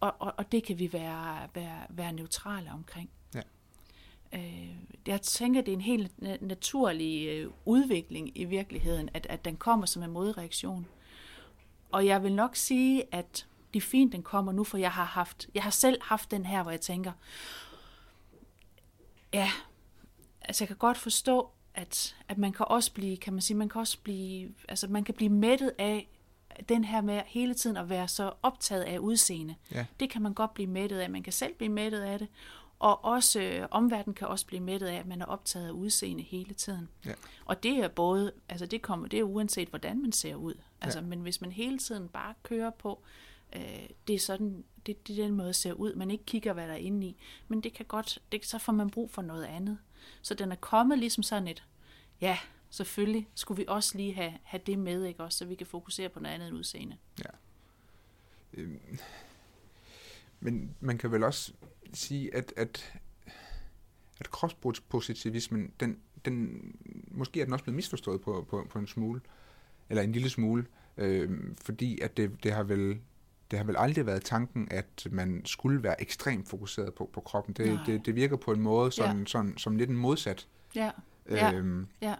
og, 0.00 0.14
og, 0.18 0.34
og 0.36 0.52
det 0.52 0.64
kan 0.64 0.78
vi 0.78 0.92
være, 0.92 1.48
være, 1.54 1.86
være 1.90 2.12
neutrale 2.12 2.70
omkring. 2.72 3.10
Øh, 4.34 4.68
jeg 5.06 5.22
tænker, 5.22 5.60
det 5.60 5.72
er 5.72 5.76
en 5.76 5.80
helt 5.80 6.12
na- 6.22 6.44
naturlig 6.46 7.28
øh, 7.28 7.50
udvikling 7.64 8.38
i 8.38 8.44
virkeligheden, 8.44 9.08
at, 9.14 9.26
at 9.30 9.44
den 9.44 9.56
kommer 9.56 9.86
som 9.86 10.02
en 10.02 10.10
modreaktion. 10.10 10.86
Og 11.92 12.06
jeg 12.06 12.22
vil 12.22 12.32
nok 12.32 12.56
sige, 12.56 13.14
at 13.14 13.46
det 13.74 13.80
er 13.80 13.86
fint, 13.86 14.12
den 14.12 14.22
kommer 14.22 14.52
nu, 14.52 14.64
for 14.64 14.78
jeg 14.78 14.92
har 14.92 15.04
haft, 15.04 15.48
jeg 15.54 15.62
har 15.62 15.70
selv 15.70 15.98
haft 16.02 16.30
den 16.30 16.46
her, 16.46 16.62
hvor 16.62 16.70
jeg 16.70 16.80
tænker, 16.80 17.12
ja, 19.32 19.50
altså 20.40 20.64
jeg 20.64 20.68
kan 20.68 20.76
godt 20.76 20.96
forstå, 20.96 21.50
at, 21.74 22.16
at 22.28 22.38
man 22.38 22.52
kan 22.52 22.66
også 22.68 22.92
blive, 22.92 23.16
kan 23.16 23.32
man 23.32 23.42
sige, 23.42 23.56
man 23.56 23.68
kan 23.68 23.80
også 23.80 23.98
blive, 24.02 24.54
altså 24.68 24.88
man 24.88 25.04
kan 25.04 25.14
blive 25.14 25.30
mættet 25.30 25.72
af 25.78 26.08
den 26.68 26.84
her 26.84 27.00
med 27.00 27.22
hele 27.26 27.54
tiden 27.54 27.76
at 27.76 27.88
være 27.88 28.08
så 28.08 28.32
optaget 28.42 28.82
af 28.82 28.98
udseende. 28.98 29.54
Ja. 29.72 29.86
Det 30.00 30.10
kan 30.10 30.22
man 30.22 30.34
godt 30.34 30.54
blive 30.54 30.66
mættet 30.66 30.98
af. 30.98 31.10
Man 31.10 31.22
kan 31.22 31.32
selv 31.32 31.54
blive 31.54 31.72
mættet 31.72 32.00
af 32.00 32.18
det. 32.18 32.28
Og 32.84 33.04
også 33.04 33.40
øh, 33.40 33.68
omverdenen 33.70 34.14
kan 34.14 34.28
også 34.28 34.46
blive 34.46 34.60
mættet 34.60 34.86
af, 34.86 34.94
at 34.94 35.06
man 35.06 35.22
er 35.22 35.26
optaget 35.26 35.66
af 35.66 35.70
udseende 35.70 36.22
hele 36.22 36.54
tiden. 36.54 36.88
Ja. 37.06 37.12
Og 37.44 37.62
det 37.62 37.72
er 37.78 37.88
både, 37.88 38.32
altså 38.48 38.66
det 38.66 38.82
kommer, 38.82 39.08
det 39.08 39.18
er 39.18 39.22
uanset 39.22 39.68
hvordan 39.68 40.02
man 40.02 40.12
ser 40.12 40.34
ud. 40.34 40.54
Altså, 40.80 40.98
Ja. 40.98 41.04
men 41.04 41.20
hvis 41.20 41.40
man 41.40 41.52
hele 41.52 41.78
tiden 41.78 42.08
bare 42.08 42.34
kører 42.42 42.70
på, 42.70 43.02
øh, 43.56 43.88
det 44.08 44.14
er 44.14 44.18
sådan, 44.18 44.64
det, 44.86 45.08
det 45.08 45.18
er 45.18 45.22
den 45.24 45.34
måde 45.34 45.52
ser 45.52 45.72
ud. 45.72 45.94
Man 45.94 46.10
ikke 46.10 46.24
kigger, 46.24 46.52
hvad 46.52 46.66
der 46.66 46.72
er 46.72 46.76
inde 46.78 47.06
i. 47.06 47.16
Men 47.48 47.60
det 47.60 47.72
kan 47.72 47.86
godt, 47.86 48.18
det, 48.32 48.46
så 48.46 48.58
får 48.58 48.72
man 48.72 48.90
brug 48.90 49.10
for 49.10 49.22
noget 49.22 49.44
andet. 49.44 49.78
Så 50.22 50.34
den 50.34 50.52
er 50.52 50.56
kommet 50.56 50.98
ligesom 50.98 51.22
sådan 51.22 51.48
et, 51.48 51.64
ja, 52.20 52.38
selvfølgelig 52.70 53.28
skulle 53.34 53.56
vi 53.58 53.64
også 53.68 53.96
lige 53.96 54.14
have, 54.14 54.32
have 54.42 54.60
det 54.66 54.78
med, 54.78 55.04
ikke 55.04 55.22
også, 55.22 55.38
så 55.38 55.44
vi 55.44 55.54
kan 55.54 55.66
fokusere 55.66 56.08
på 56.08 56.20
noget 56.20 56.34
andet 56.34 56.48
end 56.48 56.56
udseende. 56.56 56.96
Øhm, 58.54 58.80
Men 60.40 60.76
man 60.80 60.98
kan 60.98 61.12
vel 61.12 61.24
også 61.24 61.52
sige, 61.94 62.34
at, 62.34 62.52
at, 62.56 62.92
at 64.20 64.30
kropspositivismen, 64.30 65.70
den, 65.80 65.98
den, 66.24 66.60
måske 67.10 67.40
er 67.40 67.44
den 67.44 67.52
også 67.52 67.64
blevet 67.64 67.76
misforstået 67.76 68.20
på, 68.20 68.46
på, 68.50 68.66
på 68.70 68.78
en 68.78 68.86
smule, 68.86 69.20
eller 69.88 70.02
en 70.02 70.12
lille 70.12 70.30
smule, 70.30 70.66
øh, 70.96 71.30
fordi 71.62 72.00
at 72.00 72.16
det, 72.16 72.30
det 72.42 72.52
har 72.52 72.62
vel 72.62 72.98
det 73.50 73.58
har 73.58 73.66
vel 73.66 73.76
aldrig 73.78 74.06
været 74.06 74.24
tanken, 74.24 74.68
at 74.70 75.06
man 75.10 75.42
skulle 75.44 75.82
være 75.82 76.00
ekstremt 76.02 76.48
fokuseret 76.48 76.94
på, 76.94 77.10
på 77.12 77.20
kroppen. 77.20 77.54
Det, 77.54 77.66
Nej. 77.66 77.82
det, 77.86 78.06
det 78.06 78.14
virker 78.14 78.36
på 78.36 78.52
en 78.52 78.60
måde 78.60 78.92
sådan, 78.92 79.18
ja. 79.18 79.24
sådan, 79.26 79.58
som 79.58 79.76
lidt 79.76 79.90
en 79.90 79.96
modsat. 79.96 80.48
Ja, 80.74 80.90
Ja. 81.30 81.52
Øhm, 81.52 81.86
ja. 82.00 82.14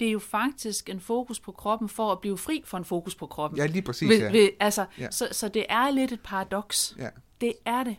Det 0.00 0.08
er 0.08 0.12
jo 0.12 0.18
faktisk 0.18 0.90
en 0.90 1.00
fokus 1.00 1.40
på 1.40 1.52
kroppen 1.52 1.88
for 1.88 2.12
at 2.12 2.20
blive 2.20 2.38
fri 2.38 2.62
for 2.64 2.78
en 2.78 2.84
fokus 2.84 3.14
på 3.14 3.26
kroppen. 3.26 3.58
ja, 3.58 3.66
lige 3.66 3.82
præcis. 3.82 4.08
Ved, 4.08 4.18
Ja. 4.18 4.30
ved, 4.32 4.48
altså, 4.60 4.86
Ja. 4.98 5.10
så, 5.10 5.28
så 5.32 5.48
det 5.48 5.66
er 5.68 5.90
lidt 5.90 6.12
et 6.12 6.20
paradoks. 6.24 6.96
Ja. 6.98 7.08
Det 7.40 7.52
er 7.64 7.84
det. 7.84 7.96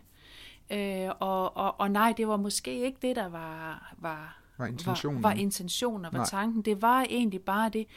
Øh, 0.69 1.09
og, 1.19 1.57
og, 1.57 1.79
og 1.79 1.91
nej, 1.91 2.13
det 2.17 2.27
var 2.27 2.37
måske 2.37 2.85
ikke 2.85 2.97
det, 3.01 3.15
der 3.15 3.27
var, 3.29 3.93
var, 3.97 4.37
Var 4.57 4.65
intentionen. 4.65 5.23
var, 5.23 5.29
var 5.29 5.35
intentionen 5.35 6.05
og 6.05 6.13
var 6.13 6.19
Nej. 6.19 6.27
tanken. 6.29 6.61
Det 6.61 6.81
var 6.81 7.01
egentlig 7.09 7.41
bare 7.41 7.69
det, 7.69 7.87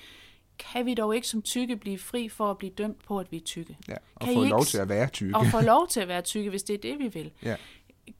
kan 0.59 0.87
vi 0.87 0.95
dog 0.95 1.15
ikke 1.17 1.29
som 1.29 1.43
tykke 1.43 1.77
blive 1.77 1.99
fri 1.99 2.29
for 2.29 2.51
at 2.51 2.59
blive 2.59 2.73
dømt 2.73 3.05
på, 3.05 3.19
at 3.19 3.33
vi 3.33 3.37
er 3.37 3.41
tykke? 3.41 3.79
ja. 3.89 3.95
Og 4.15 4.21
Kan 4.21 4.33
I 4.33 4.37
få 4.37 4.43
ikke 4.43 4.51
lov 4.51 4.65
til 4.65 4.79
at 4.79 4.89
være 4.89 5.09
tykke. 5.09 5.37
Og 5.37 5.47
få 5.47 5.61
lov 5.73 5.89
til 5.89 6.01
at 6.01 6.09
være 6.09 6.23
tykke, 6.23 6.51
hvis 6.51 6.63
det 6.63 6.75
er 6.75 6.79
det, 6.79 6.99
vi 6.99 7.09
vil. 7.09 7.31
Ja. 7.43 7.57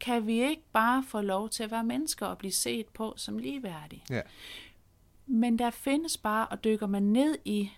Kan 0.01 0.27
vi 0.27 0.43
ikke 0.43 0.63
bare 0.73 1.05
få 1.09 1.21
lov 1.21 1.49
til 1.49 1.63
at 1.63 1.71
være 1.71 1.85
mennesker 1.85 2.27
og 2.27 2.39
blive 2.39 2.53
set 2.53 2.87
på 2.87 3.15
som 3.17 3.39
ligeværdige? 3.39 4.05
Ja. 4.11 4.21
Men 5.27 5.59
der 5.59 5.71
findes 5.71 6.17
bare, 6.17 6.47
og 6.47 6.65
dykker 6.65 6.87
man 6.87 7.03
ned 7.03 7.37
i 7.45 7.71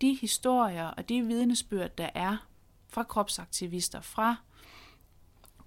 de 0.00 0.14
historier 0.14 0.86
og 0.86 1.08
de 1.08 1.22
vidnesbyrd, 1.22 1.90
der 1.98 2.08
er 2.14 2.36
fra 2.88 3.02
kropsaktivister, 3.02 4.00
fra 4.00 4.36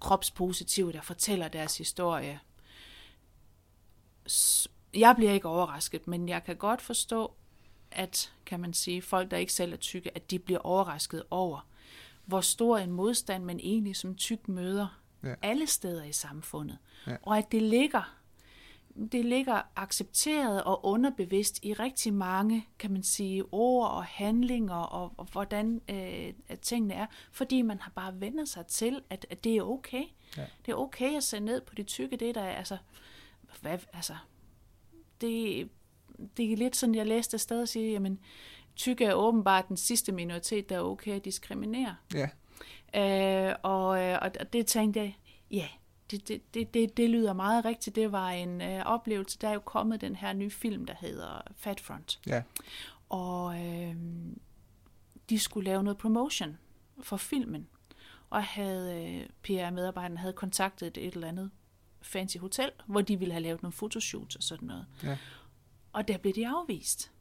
kropspositive, 0.04 0.92
der 0.92 1.02
fortæller 1.02 1.48
deres 1.48 1.78
historie. 1.78 2.40
Jeg 4.94 5.16
bliver 5.16 5.32
ikke 5.32 5.48
overrasket, 5.48 6.08
men 6.08 6.30
jeg 6.30 6.44
kan 6.44 6.56
godt 6.56 6.82
forstå, 6.82 7.34
at, 7.92 8.34
kan 8.46 8.60
man 8.60 8.74
sige, 8.74 9.02
folk, 9.02 9.32
der 9.32 9.38
ikke 9.38 9.54
selv 9.54 9.74
er 9.74 9.78
tykke, 9.78 10.16
at 10.16 10.32
de 10.32 10.40
bliver 10.40 10.60
overrasket 10.60 11.24
over, 11.30 11.68
hvor 12.26 12.42
stor 12.42 12.78
en 12.78 12.92
modstand 12.92 13.44
man 13.44 13.60
egentlig 13.60 13.96
som 13.96 14.16
tyk 14.16 14.48
møder 14.48 15.00
Ja. 15.24 15.34
alle 15.42 15.68
steder 15.68 16.04
i 16.04 16.12
samfundet. 16.12 16.78
Ja. 17.08 17.16
Og 17.22 17.38
at 17.38 17.52
det 17.52 17.62
ligger 17.62 18.16
det 19.12 19.26
ligger 19.26 19.62
accepteret 19.76 20.64
og 20.64 20.86
underbevidst 20.86 21.60
i 21.64 21.74
rigtig 21.74 22.14
mange, 22.14 22.68
kan 22.80 22.92
man 22.92 23.04
sige, 23.04 23.44
ord 23.52 23.90
og 23.90 24.04
handlinger 24.04 24.76
og, 24.76 25.14
og 25.18 25.28
hvordan 25.32 25.82
øh, 25.90 26.34
at 26.48 26.60
tingene 26.60 26.94
er, 26.94 27.06
fordi 27.32 27.62
man 27.62 27.80
har 27.80 27.92
bare 27.96 28.20
vendt 28.20 28.50
sig 28.50 28.66
til, 28.66 29.02
at, 29.10 29.26
at 29.30 29.44
det 29.44 29.58
er 29.58 29.62
okay. 29.62 30.04
Ja. 30.38 30.46
Det 30.66 30.72
er 30.72 30.76
okay 30.76 31.18
at 31.18 31.24
se 31.24 31.40
ned 31.40 31.62
på 31.62 31.76
de 31.76 31.84
tykke, 31.84 32.18
det 32.18 32.36
der 32.36 32.42
er, 32.42 32.56
altså, 32.56 32.78
hvad, 33.62 33.78
altså, 33.94 34.16
det, 35.22 35.70
det 36.38 36.54
er 36.54 36.58
lidt 36.58 36.76
sådan, 36.76 36.96
jeg 36.96 37.08
læste 37.08 37.36
et 37.36 37.42
sted 37.42 37.62
og 37.62 37.68
sige, 37.68 37.92
jamen, 37.92 38.20
tykke 38.76 39.06
er 39.06 39.14
åbenbart 39.14 39.68
den 39.68 39.78
sidste 39.78 40.12
minoritet, 40.12 40.70
der 40.70 40.76
er 40.76 40.82
okay 40.82 41.12
at 41.12 41.26
diskriminere. 41.26 41.96
Ja. 42.14 42.30
Øh, 42.96 43.56
og, 43.64 44.02
øh, 44.02 44.20
og 44.22 44.54
det 44.54 44.66
tænkte 44.66 45.00
jeg, 45.00 45.18
ja, 45.52 45.68
det, 46.12 46.28
det, 46.28 46.54
det, 46.54 46.74
det, 46.74 46.98
det 46.98 47.10
lyder 47.10 47.34
meget 47.34 47.66
rigtigt. 47.66 47.96
Det 47.96 48.12
var 48.12 48.30
en 48.30 48.62
øh, 48.62 48.86
oplevelse. 48.86 49.38
Der 49.42 49.50
er 49.50 49.54
jo 49.54 49.60
kommet 49.60 50.02
den 50.02 50.16
her 50.16 50.34
nye 50.34 50.50
film, 50.50 50.86
der 50.86 50.94
hedder 51.00 51.42
Fat 51.56 51.80
Front. 51.80 52.20
Ja. 52.28 52.44
Og 53.10 53.66
øh, 53.66 53.96
de 55.30 55.40
skulle 55.40 55.66
lave 55.66 55.84
noget 55.84 55.98
promotion 55.98 56.58
for 57.02 57.18
filmen. 57.18 57.68
Og 58.30 58.44
havde 58.44 59.04
øh, 59.04 59.30
PR-medarbejderne 59.44 60.18
havde 60.18 60.34
kontaktet 60.34 60.98
et, 60.98 61.14
eller 61.14 61.28
andet 61.28 61.52
fancy 62.02 62.38
hotel, 62.38 62.72
hvor 62.86 63.02
de 63.02 63.20
ville 63.20 63.34
have 63.34 63.44
lavet 63.44 63.62
nogle 63.62 63.74
fotoshoots 63.74 64.36
og 64.36 64.44
sådan 64.44 64.68
noget. 64.68 64.86
Ja. 65.04 65.18
Og 65.94 66.08
der 66.08 66.18
blev 66.18 66.34
de 66.34 66.48
afvist. 66.48 67.12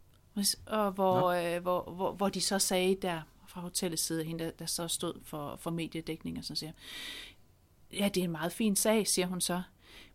Og 0.67 0.93
hvor, 0.93 1.27
øh, 1.31 1.63
hvor, 1.63 1.83
hvor, 1.83 2.13
hvor 2.13 2.29
de 2.29 2.41
så 2.41 2.59
sagde 2.59 2.97
der 3.03 3.23
fra 3.47 3.61
hotellets 3.61 4.03
side, 4.03 4.25
hende 4.25 4.45
der, 4.45 4.51
der 4.51 4.67
så 4.67 4.89
stod 4.89 5.15
for, 5.25 5.57
for 5.57 5.71
mediedækning 5.71 6.39
og 6.39 6.45
sådan 6.45 6.57
siger, 6.57 6.73
ja, 7.99 8.09
det 8.09 8.21
er 8.21 8.25
en 8.25 8.31
meget 8.31 8.53
fin 8.53 8.77
sag, 8.77 9.07
siger 9.07 9.27
hun 9.27 9.41
så, 9.41 9.63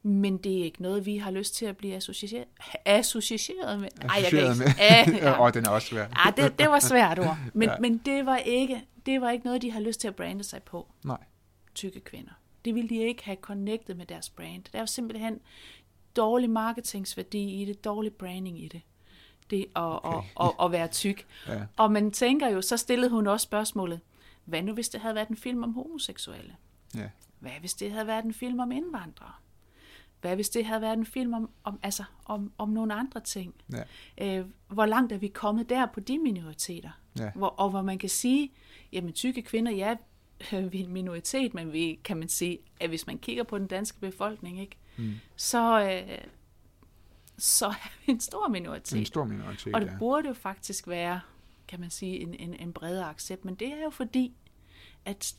men 0.03 0.37
det 0.37 0.59
er 0.59 0.63
ikke 0.63 0.81
noget, 0.81 1.05
vi 1.05 1.17
har 1.17 1.31
lyst 1.31 1.55
til 1.55 1.65
at 1.65 1.77
blive 1.77 1.95
associeret, 1.95 2.45
associeret 2.85 3.79
med. 3.79 3.89
Ej, 4.01 4.15
jeg 4.21 4.29
kan 4.29 4.39
ikke. 4.39 4.55
med. 4.55 4.67
Ja, 4.79 5.05
Ja, 5.11 5.31
og 5.43 5.53
den 5.53 5.65
er 5.65 5.69
også 5.69 5.87
svær. 5.87 6.01
Ja, 6.25 6.43
det, 6.43 6.59
det 6.59 6.69
var 6.69 6.79
svært 6.79 7.19
ord. 7.19 7.37
Men, 7.53 7.69
Ja. 7.69 7.75
men 7.79 7.97
det, 7.97 8.25
var 8.25 8.37
ikke, 8.37 8.83
det 9.05 9.21
var 9.21 9.29
ikke 9.29 9.45
noget, 9.45 9.61
de 9.61 9.71
har 9.71 9.79
lyst 9.79 9.99
til 10.01 10.07
at 10.07 10.15
brande 10.15 10.43
sig 10.43 10.63
på, 10.63 10.87
Nej. 11.03 11.17
tykke 11.75 11.99
kvinder. 11.99 12.31
Det 12.65 12.75
ville 12.75 12.89
de 12.89 12.97
ikke 12.97 13.23
have 13.25 13.37
connected 13.41 13.95
med 13.95 14.05
deres 14.05 14.29
brand. 14.29 14.63
Der 14.71 14.77
er 14.77 14.81
jo 14.81 14.85
simpelthen 14.87 15.39
dårlig 16.15 16.49
marketingsværdi 16.49 17.61
i 17.61 17.65
det, 17.65 17.83
dårlig 17.85 18.13
branding 18.13 18.63
i 18.63 18.67
det. 18.67 18.81
Det 19.49 19.59
at. 19.75 20.05
Okay. 20.05 20.17
at, 20.39 20.45
at, 20.45 20.65
at 20.65 20.71
være 20.71 20.87
tyk. 20.87 21.25
Ja. 21.47 21.59
Og 21.77 21.91
man 21.91 22.11
tænker 22.11 22.49
jo, 22.49 22.61
så 22.61 22.77
stillede 22.77 23.09
hun 23.09 23.27
også 23.27 23.43
spørgsmålet, 23.43 23.99
hvad 24.45 24.61
nu 24.61 24.73
hvis 24.73 24.89
det 24.89 25.01
havde 25.01 25.15
været 25.15 25.27
en 25.27 25.37
film 25.37 25.63
om 25.63 25.73
homoseksuelle? 25.73 26.55
Ja. 26.95 27.09
Hvad 27.39 27.51
hvis 27.59 27.73
det 27.73 27.91
havde 27.91 28.07
været 28.07 28.25
en 28.25 28.33
film 28.33 28.59
om 28.59 28.71
indvandrere? 28.71 29.31
Hvad 30.21 30.35
hvis 30.35 30.49
det 30.49 30.65
havde 30.65 30.81
været 30.81 30.97
en 30.97 31.05
film 31.05 31.33
om, 31.33 31.49
om, 31.63 31.79
altså, 31.83 32.03
om, 32.25 32.51
om 32.57 32.69
nogle 32.69 32.93
andre 32.93 33.19
ting? 33.19 33.53
Ja. 34.17 34.37
Øh, 34.39 34.45
hvor 34.67 34.85
langt 34.85 35.11
er 35.13 35.17
vi 35.17 35.27
kommet 35.27 35.69
der 35.69 35.85
på 35.85 35.99
de 35.99 36.19
minoriteter? 36.19 36.89
Ja. 37.19 37.31
Hvor, 37.35 37.47
og 37.47 37.69
hvor 37.69 37.81
man 37.81 37.97
kan 37.97 38.09
sige, 38.09 38.51
jamen 38.91 39.13
tykke 39.13 39.41
kvinder, 39.41 39.71
ja, 39.71 39.95
vi 40.51 40.79
er 40.81 40.85
en 40.85 40.93
minoritet, 40.93 41.53
men 41.53 41.73
vi 41.73 41.99
kan 42.03 42.17
man 42.17 42.29
sige, 42.29 42.59
at 42.79 42.89
hvis 42.89 43.07
man 43.07 43.17
kigger 43.19 43.43
på 43.43 43.57
den 43.57 43.67
danske 43.67 43.99
befolkning, 43.99 44.59
ikke, 44.61 44.77
Mm. 44.99 45.13
så, 45.35 45.81
øh, 45.81 46.17
så 47.37 47.65
er 47.85 47.89
vi 48.05 48.11
en 48.11 48.19
stor 48.19 48.47
minoritet. 48.47 48.99
En 48.99 49.05
stor 49.05 49.25
minoritet, 49.25 49.75
Og 49.75 49.81
det 49.81 49.87
ja. 49.87 49.97
burde 49.99 50.27
jo 50.27 50.33
faktisk 50.33 50.87
være, 50.87 51.19
kan 51.67 51.79
man 51.79 51.89
sige, 51.89 52.19
en, 52.19 52.33
en, 52.33 52.53
en 52.53 52.73
bredere 52.73 53.05
accept. 53.09 53.45
Men 53.45 53.55
det 53.55 53.67
er 53.67 53.83
jo 53.83 53.89
fordi, 53.89 54.33
at, 55.05 55.35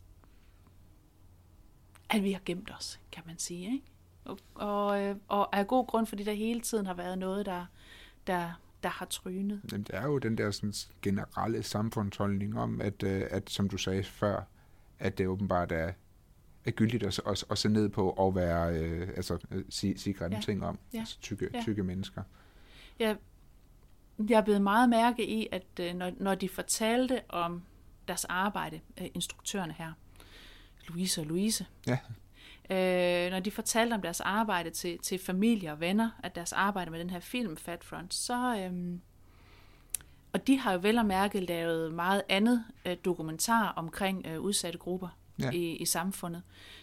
at 2.11 2.25
vi 2.25 2.33
har 2.33 2.41
gemt 2.45 2.71
os, 2.79 3.01
kan 3.13 3.23
man 3.27 3.39
sige. 3.39 3.73
Ikke? 3.73 3.85
Og, 4.25 4.39
og, 4.55 5.03
øh, 5.03 5.17
og 5.29 5.57
af 5.57 5.67
god 5.67 5.87
grund, 5.87 6.07
fordi 6.07 6.25
der 6.25 6.33
hele 6.33 6.61
tiden 6.61 6.87
har 6.87 6.95
været 6.95 7.19
noget, 7.19 7.47
der, 7.47 7.67
der, 8.27 8.61
der 8.83 8.89
har 8.89 9.07
trynet. 9.07 9.61
Jamen, 9.73 9.83
det 9.83 9.95
er 9.95 10.03
jo 10.07 10.19
den 10.19 10.39
der 10.39 10.51
sådan, 10.51 10.75
generelle 11.03 11.63
samfundsholdning 11.63 12.59
om, 12.59 12.81
at, 12.81 13.03
øh, 13.03 13.23
at, 13.31 13.51
som 13.51 13.69
du 13.69 13.77
sagde 13.79 14.03
før, 14.05 14.43
at 14.99 15.19
det 15.19 15.27
åbenbart 15.27 15.73
er, 15.73 15.93
er 16.65 16.71
gyldigt 16.71 17.03
at, 17.03 17.21
at, 17.27 17.45
at 17.51 17.59
se 17.59 17.69
ned 17.69 17.89
på 17.89 18.11
og 18.11 18.35
være, 18.35 18.79
øh, 18.81 19.09
altså, 19.17 19.39
øh, 19.51 19.65
sige, 19.69 19.99
sige 19.99 20.15
grimme 20.15 20.37
Ja. 20.37 20.43
ting 20.43 20.65
om 20.65 20.79
Ja. 20.95 20.99
altså, 20.99 21.19
tykke, 21.21 21.51
Ja. 21.55 21.63
tykke 21.63 21.83
mennesker. 21.83 22.23
Jeg, 22.99 23.17
jeg 24.29 24.39
er 24.39 24.45
blevet 24.45 24.63
meget 24.63 24.89
mærke 24.89 25.27
i, 25.29 25.49
at 25.53 25.97
når, 25.97 26.13
når 26.17 26.35
de 26.35 26.49
fortalte 26.49 27.21
om 27.29 27.63
deres 28.09 28.25
arbejde, 28.25 28.81
instruktørerne 29.15 29.73
her, 29.73 29.93
Louise 30.89 31.21
og 31.21 31.27
Louise, 31.27 31.67
Ja. 31.87 31.99
øh, 32.71 33.31
når 33.31 33.41
de 33.41 33.51
fortalte 33.51 33.95
om 33.95 34.03
deres 34.03 34.21
arbejde 34.21 34.71
til, 34.71 34.99
til 34.99 35.19
familie 35.19 35.73
og 35.73 35.81
venner, 35.81 36.11
at 36.23 36.35
deres 36.35 36.53
arbejde 36.53 36.91
med 36.91 36.99
den 37.01 37.11
her 37.11 37.21
film, 37.21 37.57
Fat 37.57 37.85
Front, 37.85 38.15
så... 38.15 38.57
Øh, 38.59 38.99
og 40.33 40.47
de 40.47 40.59
har 40.59 40.73
jo 40.73 40.79
vel 40.83 40.99
og 40.99 41.07
mærke 41.07 41.41
lavet 41.41 41.95
meget 41.95 42.23
andet 42.29 42.65
øh, 42.87 42.97
dokumentar 43.05 43.73
omkring 43.77 44.27
øh, 44.27 44.41
udsatte 44.41 44.79
grupper 44.79 45.09
Ja. 45.43 45.51
i, 45.51 45.77
i 45.77 45.85
samfundet. 45.85 46.43
Øh, 46.47 46.78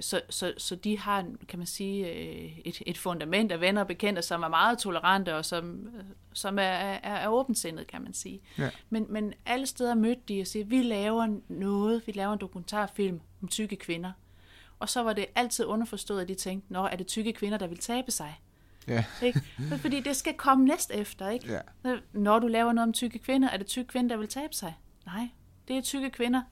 så, 0.00 0.20
så, 0.30 0.54
så 0.58 0.74
de 0.74 0.98
har, 0.98 1.24
kan 1.48 1.58
man 1.58 1.66
sige, 1.66 2.12
øh, 2.12 2.58
et, 2.64 2.82
et 2.86 2.98
fundament 2.98 3.52
af 3.52 3.60
venner 3.60 3.80
og 3.80 3.86
bekendte, 3.86 4.22
som 4.22 4.42
er 4.42 4.48
meget 4.48 4.78
tolerante 4.78 5.36
og 5.36 5.44
som, 5.44 5.88
øh, 5.96 6.04
som 6.32 6.58
er, 6.58 6.62
er, 6.62 6.98
er 7.02 7.28
åbensindet, 7.28 7.86
kan 7.86 8.02
man 8.02 8.14
sige. 8.14 8.40
Ja. 8.58 8.70
Men, 8.90 9.06
men 9.08 9.34
alle 9.46 9.66
steder 9.66 9.94
mødte 9.94 10.22
de 10.28 10.40
og 10.40 10.46
siger, 10.46 10.64
vi 10.64 10.82
laver 10.82 11.38
noget, 11.48 12.02
vi 12.06 12.12
laver 12.12 12.32
en 12.32 12.38
dokumentarfilm 12.38 13.20
om 13.42 13.48
tykke 13.48 13.76
kvinder. 13.76 14.12
Og 14.78 14.88
så 14.88 15.02
var 15.02 15.12
det 15.12 15.26
altid 15.34 15.64
underforstået, 15.64 16.20
at 16.20 16.28
de 16.28 16.34
tænkte, 16.34 16.72
nå, 16.72 16.86
er 16.86 16.96
det 16.96 17.06
tykke 17.06 17.32
kvinder, 17.32 17.58
der 17.58 17.66
vil 17.66 17.78
tabe 17.78 18.10
sig? 18.10 18.40
Ja. 18.88 19.04
Ikke? 19.22 19.42
Fordi 19.82 20.00
det 20.00 20.16
skal 20.16 20.34
komme 20.34 20.64
næst 20.64 20.90
efter, 20.90 21.28
ikke? 21.28 21.60
Ja. 21.84 21.96
Når 22.12 22.38
du 22.38 22.46
laver 22.46 22.72
noget 22.72 22.88
om 22.88 22.92
tykke 22.92 23.18
kvinder, 23.18 23.48
er 23.48 23.56
det 23.56 23.66
tykke 23.66 23.88
kvinder, 23.88 24.08
der 24.08 24.16
vil 24.16 24.28
tabe 24.28 24.54
sig? 24.54 24.74
Nej, 25.06 25.28
det 25.68 25.76
er 25.76 25.82
tykke 25.82 26.10
kvinder, 26.10 26.42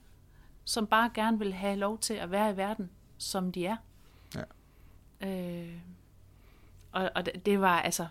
som 0.65 0.87
bare 0.87 1.11
gerne 1.13 1.39
vil 1.39 1.53
have 1.53 1.75
lov 1.75 1.99
til 1.99 2.13
at 2.13 2.31
være 2.31 2.51
i 2.51 2.57
verden, 2.57 2.89
som 3.17 3.51
de 3.51 3.65
er. 3.65 3.77
Ja. 4.35 4.43
Øh, 5.27 5.77
og, 6.91 7.11
og 7.15 7.25
det, 7.25 7.45
det 7.45 7.61
var 7.61 7.81
altså... 7.81 8.07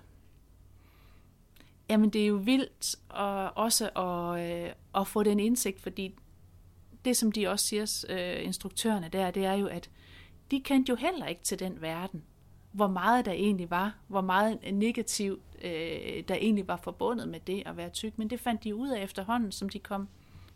Jamen, 1.91 2.11
det 2.11 2.23
er 2.23 2.27
jo 2.27 2.35
vildt 2.35 2.97
og 3.09 3.57
også 3.57 3.89
at, 3.89 4.41
øh, 4.41 4.73
at 4.95 5.07
få 5.07 5.23
den 5.23 5.41
indsigt, 5.41 5.81
fordi 5.81 6.15
det, 7.05 7.17
som 7.17 7.33
de 7.33 7.49
også 7.49 7.67
siger, 7.67 8.05
øh, 8.09 8.45
instruktørerne 8.45 9.09
der, 9.09 9.31
det 9.31 9.45
er 9.45 9.53
jo, 9.53 9.67
at 9.67 9.91
de 10.51 10.61
kendte 10.61 10.91
jo 10.91 10.97
heller 10.97 11.27
ikke 11.27 11.43
til 11.43 11.59
den 11.59 11.81
verden, 11.81 12.25
hvor 12.73 12.87
meget 12.87 13.25
der 13.25 13.33
egentlig 13.33 13.71
var, 13.71 13.97
hvor 14.09 14.21
meget 14.21 14.59
negativt 14.73 15.43
øh, 15.63 16.25
der 16.29 16.35
egentlig 16.35 16.69
var 16.69 16.77
forbundet 16.77 17.29
med 17.29 17.41
det 17.41 17.63
at 17.67 17.77
være 17.77 17.91
tyk, 17.91 18.19
men 18.19 18.31
det 18.31 18.41
fandt 18.41 18.65
de 18.65 18.75
ud 18.75 18.89
af 18.89 19.03
efterhånden, 19.03 19.53
som 19.53 19.69
de 19.69 19.79
kom, 19.79 20.09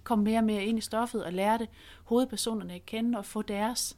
kom 0.09 0.18
mere 0.18 0.38
og 0.38 0.44
mere 0.44 0.64
ind 0.64 0.79
i 0.79 0.81
stoffet 0.81 1.25
og 1.25 1.33
lærte 1.33 1.68
hovedpersonerne 2.05 2.75
at 2.75 2.87
kende 2.87 3.18
og 3.18 3.25
få 3.25 3.42
deres 3.42 3.97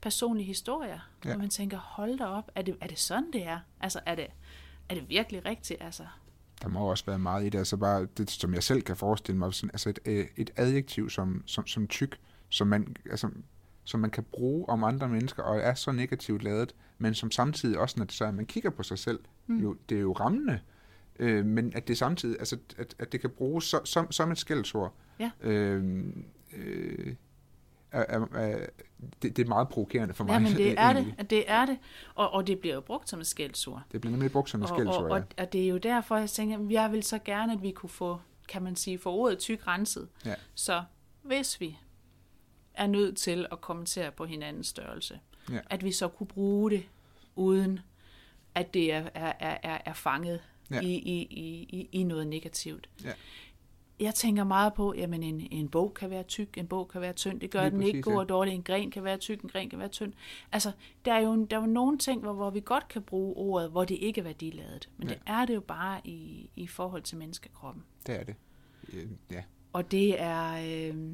personlige 0.00 0.46
historier. 0.46 1.10
Ja. 1.24 1.28
Ja. 1.28 1.34
Og 1.34 1.40
man 1.40 1.50
tænker, 1.50 1.78
hold 1.78 2.18
da 2.18 2.24
op, 2.24 2.50
er 2.54 2.62
det, 2.62 2.76
er 2.80 2.86
det 2.86 2.98
sådan, 2.98 3.32
det 3.32 3.46
er? 3.46 3.58
Altså, 3.80 4.00
er 4.06 4.14
det, 4.14 4.26
er 4.88 4.94
det 4.94 5.08
virkelig 5.08 5.44
rigtigt? 5.44 5.82
Altså, 5.82 6.02
Der 6.62 6.68
må 6.68 6.90
også 6.90 7.04
være 7.06 7.18
meget 7.18 7.46
i 7.46 7.48
det, 7.48 7.58
altså 7.58 7.76
bare 7.76 8.06
det, 8.16 8.30
som 8.30 8.54
jeg 8.54 8.62
selv 8.62 8.82
kan 8.82 8.96
forestille 8.96 9.38
mig, 9.38 9.54
sådan, 9.54 9.70
altså 9.72 9.88
et, 9.88 9.98
øh, 10.04 10.26
et 10.36 10.50
adjektiv 10.56 11.10
som, 11.10 11.42
som, 11.46 11.66
som 11.66 11.86
tyk, 11.88 12.20
som 12.48 12.66
man, 12.66 12.96
altså, 13.10 13.28
som 13.84 14.00
man 14.00 14.10
kan 14.10 14.24
bruge 14.24 14.68
om 14.68 14.84
andre 14.84 15.08
mennesker, 15.08 15.42
og 15.42 15.58
er 15.58 15.74
så 15.74 15.92
negativt 15.92 16.42
lavet, 16.42 16.74
men 16.98 17.14
som 17.14 17.30
samtidig 17.30 17.78
også, 17.78 17.94
når 17.98 18.04
det 18.04 18.14
så 18.14 18.24
er, 18.24 18.28
at 18.28 18.34
man 18.34 18.46
kigger 18.46 18.70
på 18.70 18.82
sig 18.82 18.98
selv, 18.98 19.20
mm. 19.46 19.58
jo, 19.58 19.76
det 19.88 19.96
er 19.96 20.00
jo 20.00 20.12
rammende, 20.12 20.60
øh, 21.18 21.46
men 21.46 21.72
at 21.74 21.88
det 21.88 21.98
samtidig, 21.98 22.36
altså 22.38 22.56
at, 22.78 22.94
at 22.98 23.12
det 23.12 23.20
kan 23.20 23.30
bruges 23.30 23.64
så, 23.64 23.80
som, 23.84 24.12
som 24.12 24.30
et 24.30 24.38
skældsord, 24.38 24.94
Ja. 25.22 25.48
øh, 25.50 26.04
øh, 26.52 27.14
er, 27.90 28.04
er, 28.08 28.26
er, 28.38 28.66
det, 29.22 29.36
det 29.36 29.44
er 29.44 29.48
meget 29.48 29.68
provokerende 29.68 30.14
for 30.14 30.24
mig. 30.24 30.32
ja, 30.32 30.38
men 30.38 30.52
det 30.52 30.72
er 30.78 30.90
egentlig. 30.90 31.14
det, 31.18 31.30
det 31.30 31.44
er 31.50 31.66
det. 31.66 31.78
Og, 32.14 32.30
og 32.30 32.46
det 32.46 32.58
bliver 32.58 32.74
jo 32.74 32.80
brugt 32.80 33.08
som 33.08 33.20
et 33.20 33.26
skældsord. 33.26 33.82
Det 33.92 34.00
bliver 34.00 34.10
nemlig 34.12 34.32
brugt 34.32 34.50
som 34.50 34.60
et 34.62 34.70
Og, 34.70 34.76
skældsord, 34.76 35.02
og, 35.04 35.08
ja. 35.08 35.14
og, 35.14 35.24
og 35.38 35.52
det 35.52 35.64
er 35.64 35.68
jo 35.68 35.78
derfor, 35.78 36.16
jeg 36.16 36.30
tænker, 36.30 36.58
at 36.58 36.70
jeg 36.70 36.92
vil 36.92 37.02
så 37.02 37.18
gerne, 37.18 37.52
at 37.52 37.62
vi 37.62 37.70
kunne 37.70 37.90
få, 37.90 38.20
kan 38.48 38.62
man 38.62 38.76
sige, 38.76 38.98
få 38.98 39.12
ordet 39.12 39.38
tyk 39.38 39.66
renset. 39.66 40.08
Ja. 40.24 40.34
Så 40.54 40.82
hvis 41.22 41.60
vi 41.60 41.78
er 42.74 42.86
nødt 42.86 43.16
til 43.16 43.46
at 43.52 43.60
kommentere 43.60 44.10
på 44.12 44.24
hinandens 44.24 44.66
størrelse, 44.66 45.20
Ja. 45.50 45.58
at 45.70 45.84
vi 45.84 45.92
så 45.92 46.08
kunne 46.08 46.26
bruge 46.26 46.70
det, 46.70 46.84
uden 47.36 47.80
at 48.54 48.74
det 48.74 48.92
er, 48.92 49.08
er, 49.14 49.32
er, 49.62 49.78
er, 49.84 49.92
fanget 49.92 50.40
Ja. 50.70 50.80
i, 50.80 50.86
i, 50.94 51.22
i- 51.22 51.88
i 51.92 52.02
noget 52.02 52.26
negativt. 52.26 52.88
Ja. 53.04 53.12
Jeg 54.02 54.14
tænker 54.14 54.44
meget 54.44 54.74
på, 54.74 54.94
jamen 54.96 55.22
en, 55.22 55.48
en 55.50 55.68
bog 55.68 55.94
kan 55.94 56.10
være 56.10 56.22
tyk, 56.22 56.58
en 56.58 56.66
bog 56.66 56.88
kan 56.88 57.00
være 57.00 57.12
tynd. 57.12 57.40
Det 57.40 57.50
gør 57.50 57.60
Lige 57.62 57.70
den 57.70 57.82
ikke 57.82 57.92
præcis, 57.96 58.04
god 58.04 58.12
ja. 58.12 58.18
og 58.18 58.28
dårlig. 58.28 58.54
En 58.54 58.62
gren 58.62 58.90
kan 58.90 59.04
være 59.04 59.16
tyk, 59.16 59.40
en 59.42 59.48
gren 59.48 59.70
kan 59.70 59.78
være 59.78 59.88
tynd. 59.88 60.12
Altså, 60.52 60.72
der 61.04 61.12
er 61.12 61.20
jo, 61.20 61.44
der 61.44 61.56
er 61.56 61.60
jo 61.60 61.66
nogle 61.66 61.98
ting, 61.98 62.20
hvor, 62.20 62.32
hvor 62.32 62.50
vi 62.50 62.60
godt 62.64 62.88
kan 62.88 63.02
bruge 63.02 63.36
ordet, 63.36 63.70
hvor 63.70 63.84
det 63.84 63.94
ikke 63.94 64.18
er 64.20 64.24
værdiladet. 64.24 64.88
Men 64.96 65.08
Ja. 65.08 65.14
det 65.14 65.22
er 65.26 65.44
det 65.44 65.54
jo 65.54 65.60
bare 65.60 66.00
i, 66.04 66.50
i 66.56 66.66
forhold 66.66 67.02
til 67.02 67.18
menneskekroppen. 67.18 67.82
Det 68.06 68.20
er 68.20 68.24
det. 68.24 68.34
Ja, 69.30 69.42
Og 69.72 69.90
det 69.90 70.20
er, 70.20 70.52
øh, 70.92 71.10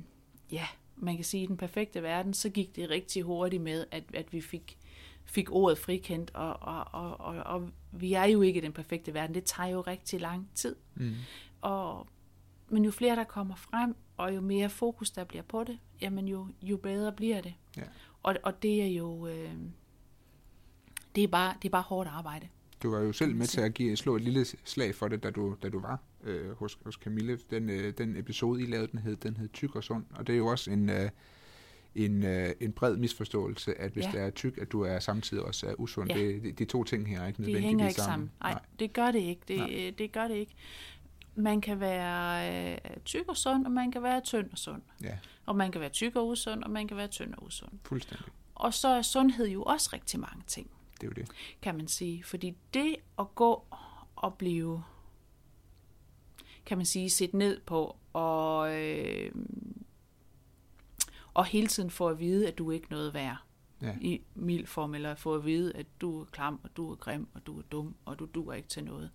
ja, 0.53 0.67
man 0.97 1.17
kan 1.17 1.25
sige, 1.25 1.43
i 1.43 1.47
den 1.47 1.57
perfekte 1.57 2.03
verden, 2.03 2.35
så 2.35 2.49
gik 2.51 2.77
det 2.77 2.91
rigtig 2.91 3.23
hurtigt 3.23 3.63
med, 3.63 3.85
at, 3.91 4.05
at 4.15 4.33
vi 4.33 4.41
fik, 4.41 4.79
fik 5.25 5.51
ordet 5.53 5.79
frikendt, 5.79 6.31
og, 6.35 6.57
og, 6.61 6.85
og, 6.93 7.21
og, 7.21 7.37
og 7.55 7.69
vi 7.93 8.13
er 8.13 8.25
jo 8.25 8.43
ikke 8.43 8.59
i 8.61 8.63
den 8.65 8.73
perfekte 8.73 9.15
verden. 9.15 9.35
Det 9.35 9.45
tager 9.45 9.69
jo 9.69 9.81
rigtig 9.81 10.21
lang 10.21 10.49
tid. 10.55 10.77
mm. 10.95 11.15
Og, 11.61 12.07
men 12.69 12.85
jo 12.85 12.91
flere, 12.91 13.17
der 13.17 13.25
kommer 13.25 13.55
frem, 13.57 13.97
og 14.17 14.35
jo 14.35 14.41
mere 14.41 14.69
fokus, 14.69 15.11
der 15.11 15.25
bliver 15.25 15.43
på 15.43 15.65
det, 15.65 15.79
jamen 16.01 16.29
jo, 16.29 16.47
jo 16.63 16.77
bedre 16.77 17.13
bliver 17.13 17.41
det. 17.41 17.55
Ja. 17.77 17.83
Og, 18.23 18.37
og 18.43 18.63
det 18.63 18.83
er 18.83 18.87
jo, 18.87 19.27
øh, 19.27 19.55
det 21.15 21.25
er, 21.25 21.29
bare, 21.29 21.55
det 21.63 21.69
er 21.69 21.73
bare 21.73 21.83
hårdt 21.83 22.09
arbejde. 22.09 22.49
Du 22.83 22.91
var 22.91 22.99
jo 22.99 23.13
selv 23.13 23.35
med 23.35 23.47
til 23.47 23.61
at 23.61 23.75
give, 23.75 23.97
slå 23.97 24.17
et 24.17 24.23
lille 24.23 24.45
slag 24.65 24.95
for 24.95 25.09
det, 25.09 25.23
da 25.23 25.31
du, 25.31 25.57
da 25.63 25.69
du 25.69 25.81
var 25.81 25.99
øh, 26.25 26.51
hos, 26.51 26.79
hos 26.85 26.95
Camille. 26.95 27.39
Den, 27.51 27.71
øh, 27.71 27.93
den 27.99 28.17
episode, 28.17 28.63
I 28.63 28.67
lavede, 28.67 28.89
den 28.93 28.99
hed, 28.99 29.17
den 29.17 29.37
hed 29.37 29.49
Tyk 29.49 29.77
og 29.77 29.85
Sund. 29.85 30.05
Og 30.11 30.27
det 30.27 30.33
er 30.33 30.37
jo 30.37 30.47
også 30.47 30.71
en, 30.71 30.91
øh, 30.91 31.11
en, 31.95 32.25
øh, 32.25 32.51
en 32.61 32.73
bred 32.73 32.97
misforståelse, 32.97 33.81
at 33.81 33.93
hvis 33.93 34.05
ja. 34.05 34.11
Det 34.11 34.21
er 34.21 34.31
tyk, 34.31 34.59
at 34.59 34.73
du 34.73 34.81
er 34.83 34.99
samtidig 34.99 35.43
også 35.43 35.67
er 35.67 35.75
usund. 35.75 36.11
Ja. 36.11 36.19
Det, 36.19 36.43
de, 36.43 36.53
de 36.53 36.65
to 36.65 36.85
ting 36.85 37.09
her 37.09 37.21
er 37.21 37.27
ikke 37.27 37.37
De 37.37 37.43
nødvendigvis 37.43 37.69
hænger 37.69 37.89
ikke 37.89 38.01
sammen. 38.01 38.31
Nej, 38.41 38.53
Nej. 38.53 38.63
det 38.79 38.93
gør 38.93 39.11
det 39.11 39.21
ikke. 39.21 39.57
Nej. 39.57 39.67
Det, 39.67 39.99
det 39.99 40.13
gør 40.13 40.29
det 40.29 40.35
ikke. 40.35 40.55
Man 41.39 41.61
kan 41.61 41.81
være 41.81 42.73
øh, 42.73 42.79
tyk 43.05 43.29
og 43.29 43.37
sund, 43.37 43.67
og 43.67 43.73
man 43.73 43.93
kan 43.93 44.03
være 44.03 44.21
tynd 44.21 44.51
og 44.53 44.59
sund. 44.59 44.83
Ja, 45.03 45.19
Og 45.47 45.57
man 45.57 45.73
kan 45.73 45.81
være 45.81 45.91
tyk 45.91 46.17
og 46.17 46.29
usund, 46.29 46.63
og 46.65 46.71
man 46.71 46.89
kan 46.89 46.97
være 46.97 47.09
tynd 47.09 47.35
og 47.35 47.43
usund. 47.45 47.71
fuldstændig. 47.85 48.27
Og 48.55 48.75
så 48.75 48.89
er 48.89 49.03
sundhed 49.03 49.49
jo 49.49 49.63
også 49.63 49.91
rigtig 49.93 50.21
mange 50.21 50.43
ting, 50.47 50.71
Det 51.01 51.03
er 51.03 51.07
jo 51.07 51.13
det. 51.13 51.31
kan 51.63 51.77
man 51.77 51.89
sige. 51.89 52.25
Fordi 52.25 52.57
det 52.75 52.97
at 53.19 53.35
gå 53.35 53.67
og 54.17 54.35
blive 54.35 54.83
kan 56.67 56.77
man 56.77 56.87
sige, 56.87 57.11
set 57.11 57.35
ned 57.35 57.61
på, 57.61 57.97
og, 58.13 58.75
øh, 58.83 59.33
og 61.35 61.45
hele 61.45 61.67
tiden 61.67 61.91
få 61.91 62.09
at 62.09 62.19
vide, 62.19 62.49
at 62.49 62.59
du 62.59 62.71
er 62.71 62.75
ikke 62.75 62.91
noget 62.91 63.15
værd 63.15 63.37
Ja. 63.83 63.95
i 64.01 64.21
mild 64.35 64.67
form, 64.67 64.95
eller 64.95 65.15
få 65.15 65.35
at 65.35 65.45
vide, 65.45 65.77
at 65.77 65.87
du 66.01 66.21
er 66.21 66.25
klam, 66.25 66.61
og 66.65 66.71
du 66.77 66.91
er 66.93 66.97
grim, 66.97 67.29
og 67.35 67.47
du 67.47 67.59
er 67.59 67.63
dum, 67.63 67.95
og 68.05 68.19
du 68.19 68.29
duer 68.35 68.55
ikke 68.55 68.69
til 68.69 68.85
noget. 68.85 69.11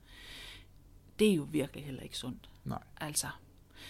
Det 1.19 1.30
er 1.32 1.34
jo 1.36 1.47
virkelig 1.52 1.86
heller 1.86 2.02
ikke 2.04 2.17
sundt. 2.17 2.49
Nej. 2.65 2.84
Altså. 2.97 3.28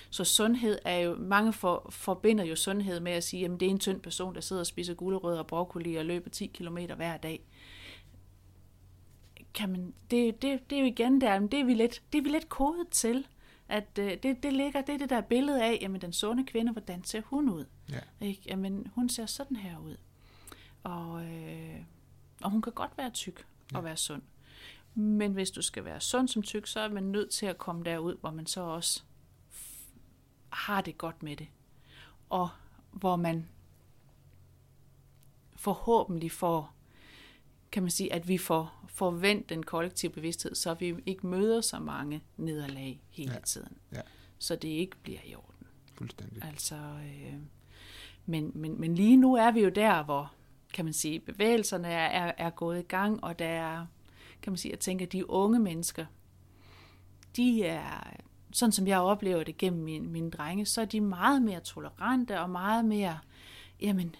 Så 0.09 0.23
sundhed 0.23 0.79
er 0.85 0.97
jo, 0.97 1.15
mange 1.15 1.53
for, 1.53 1.87
forbinder 1.89 2.43
jo 2.43 2.55
sundhed 2.55 2.99
med 2.99 3.11
at 3.11 3.23
sige, 3.23 3.45
at 3.45 3.51
det 3.59 3.65
er 3.65 3.69
en 3.69 3.79
tynd 3.79 4.01
person, 4.01 4.35
der 4.35 4.41
sidder 4.41 4.59
og 4.59 4.65
spiser 4.67 4.93
gulerødder 4.93 5.39
og 5.39 5.47
broccoli 5.47 5.95
og 5.95 6.05
løber 6.05 6.29
10 6.29 6.45
km 6.47 6.77
hver 6.95 7.17
dag. 7.17 7.45
Kan 9.53 9.69
man, 9.71 9.93
det, 10.11 10.41
det, 10.41 10.69
det 10.69 10.75
er 10.75 10.79
jo 10.79 10.87
igen 10.87 11.21
der, 11.21 11.39
men 11.39 11.47
det 11.47 11.59
er 11.59 11.63
vi 11.63 11.73
lidt, 11.73 12.01
det 12.13 12.17
er 12.19 12.23
vi 12.23 12.29
lidt 12.29 12.49
kodet 12.49 12.89
til. 12.89 13.27
At 13.67 13.99
øh, 13.99 14.17
det, 14.23 14.43
det 14.43 14.53
ligger, 14.53 14.81
det 14.81 14.95
er 14.95 14.97
det 14.97 15.09
der 15.09 15.21
billede 15.21 15.63
af, 15.63 15.77
jamen 15.81 16.01
den 16.01 16.13
sunde 16.13 16.45
kvinde, 16.45 16.71
hvordan 16.71 17.03
ser 17.03 17.21
hun 17.25 17.49
ud? 17.49 17.65
Ja. 17.89 17.99
Ikke? 18.27 18.41
Jamen 18.45 18.87
hun 18.95 19.09
ser 19.09 19.25
sådan 19.25 19.57
her 19.57 19.77
ud. 19.79 19.97
Og, 20.83 21.25
øh, 21.25 21.75
og 22.41 22.51
hun 22.51 22.61
kan 22.61 22.73
godt 22.73 22.91
være 22.97 23.09
tyk 23.09 23.45
og 23.73 23.79
Ja. 23.79 23.81
være 23.81 23.97
sund. 23.97 24.21
Men 24.95 25.33
hvis 25.33 25.51
du 25.51 25.61
skal 25.61 25.85
være 25.85 26.01
sund 26.01 26.27
som 26.27 26.43
tyk, 26.43 26.67
så 26.67 26.79
er 26.79 26.89
man 26.89 27.03
nødt 27.03 27.29
til 27.29 27.45
at 27.45 27.57
komme 27.57 27.83
derud, 27.83 28.17
hvor 28.19 28.31
man 28.31 28.45
så 28.45 28.61
også 28.61 29.03
har 30.49 30.81
det 30.81 30.97
godt 30.97 31.23
med 31.23 31.35
det. 31.35 31.47
Og 32.29 32.49
hvor 32.91 33.15
man 33.15 33.47
forhåbentlig 35.55 36.31
får, 36.31 36.75
kan 37.71 37.83
man 37.83 37.91
sige, 37.91 38.13
at 38.13 38.27
vi 38.27 38.37
får, 38.37 39.11
vendt 39.11 39.49
den 39.49 39.63
kollektive 39.63 40.11
bevidsthed, 40.11 40.55
så 40.55 40.73
vi 40.73 40.95
ikke 41.05 41.27
møder 41.27 41.61
så 41.61 41.79
mange 41.79 42.23
nederlag 42.37 43.01
hele 43.09 43.33
ja. 43.33 43.39
tiden. 43.39 43.77
Ja. 43.91 44.01
Så 44.39 44.55
det 44.55 44.67
ikke 44.67 44.97
bliver 44.97 45.19
i 45.25 45.35
orden. 45.35 45.67
Fuldstændig. 45.93 46.43
Altså, 46.43 46.75
øh, 46.75 47.33
men, 48.25 48.51
men, 48.55 48.79
men 48.81 48.95
lige 48.95 49.17
nu 49.17 49.35
er 49.35 49.51
vi 49.51 49.61
jo 49.61 49.69
der, 49.69 50.03
hvor, 50.03 50.33
kan 50.73 50.85
man 50.85 50.93
sige, 50.93 51.19
bevægelserne 51.19 51.87
er, 51.87 52.25
er, 52.25 52.31
er 52.37 52.49
gået 52.49 52.79
i 52.79 52.87
gang, 52.87 53.23
og 53.23 53.39
der 53.39 53.45
er, 53.45 53.85
kan 54.43 54.51
man 54.51 54.57
sige, 54.57 54.71
jeg 54.71 54.79
tænker, 54.79 55.05
de 55.05 55.29
unge 55.29 55.59
mennesker, 55.59 56.05
de 57.35 57.63
er, 57.63 58.13
sådan 58.51 58.71
som 58.71 58.87
jeg 58.87 58.99
oplever 58.99 59.43
det 59.43 59.57
gennem 59.57 59.83
mine, 59.83 60.07
mine 60.07 60.29
drenge, 60.31 60.65
så 60.65 60.81
er 60.81 60.85
de 60.85 61.01
meget 61.01 61.41
mere 61.41 61.59
tolerante 61.59 62.39
og 62.39 62.49
meget 62.49 62.85
mere, 62.85 63.19
jamen, 63.81 64.15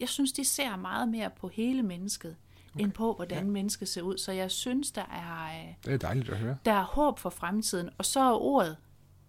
jeg 0.00 0.08
synes, 0.08 0.32
de 0.32 0.44
ser 0.44 0.76
meget 0.76 1.08
mere 1.08 1.30
på 1.30 1.48
hele 1.48 1.82
mennesket, 1.82 2.36
okay. 2.74 2.84
end 2.84 2.92
på, 2.92 3.12
hvordan 3.14 3.38
Ja. 3.38 3.44
ja. 3.44 3.50
mennesket 3.50 3.88
ser 3.88 4.02
ud. 4.02 4.18
Så 4.18 4.32
jeg 4.32 4.50
synes, 4.50 4.90
der 4.90 5.02
er, 5.02 5.44
øh, 5.68 5.74
Det 5.84 5.92
er 5.92 5.98
dejligt 5.98 6.28
at 6.30 6.36
høre. 6.38 6.56
der 6.64 6.72
er 6.72 6.84
håb 6.84 7.18
for 7.18 7.30
fremtiden. 7.30 7.90
Og 7.98 8.04
så 8.04 8.20
er 8.20 8.32
ordet, 8.42 8.76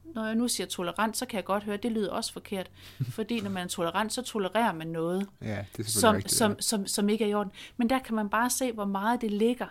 når 0.03 0.25
jeg 0.25 0.35
nu 0.35 0.47
siger 0.47 0.67
tolerant, 0.67 1.17
så 1.17 1.25
kan 1.25 1.37
jeg 1.37 1.45
godt 1.45 1.63
høre, 1.63 1.73
at 1.75 1.83
det 1.83 1.91
lyder 1.91 2.11
også 2.11 2.33
forkert. 2.33 2.71
Fordi 3.15 3.39
når 3.41 3.49
man 3.49 3.63
er 3.63 3.67
tolerant, 3.67 4.13
så 4.13 4.21
tolererer 4.21 4.73
man 4.73 4.87
noget, 4.87 5.27
Ja, 5.41 5.65
det 5.77 5.85
er 5.85 5.89
som, 5.89 6.15
rigtigt. 6.15 6.33
som, 6.33 6.59
som, 6.59 6.87
som 6.87 7.09
ikke 7.09 7.23
er 7.25 7.29
i 7.29 7.33
orden. 7.33 7.51
Men 7.77 7.89
der 7.89 7.99
kan 7.99 8.15
man 8.15 8.29
bare 8.29 8.49
se, 8.49 8.71
hvor 8.71 8.85
meget 8.85 9.21
det 9.21 9.31
ligger. 9.31 9.67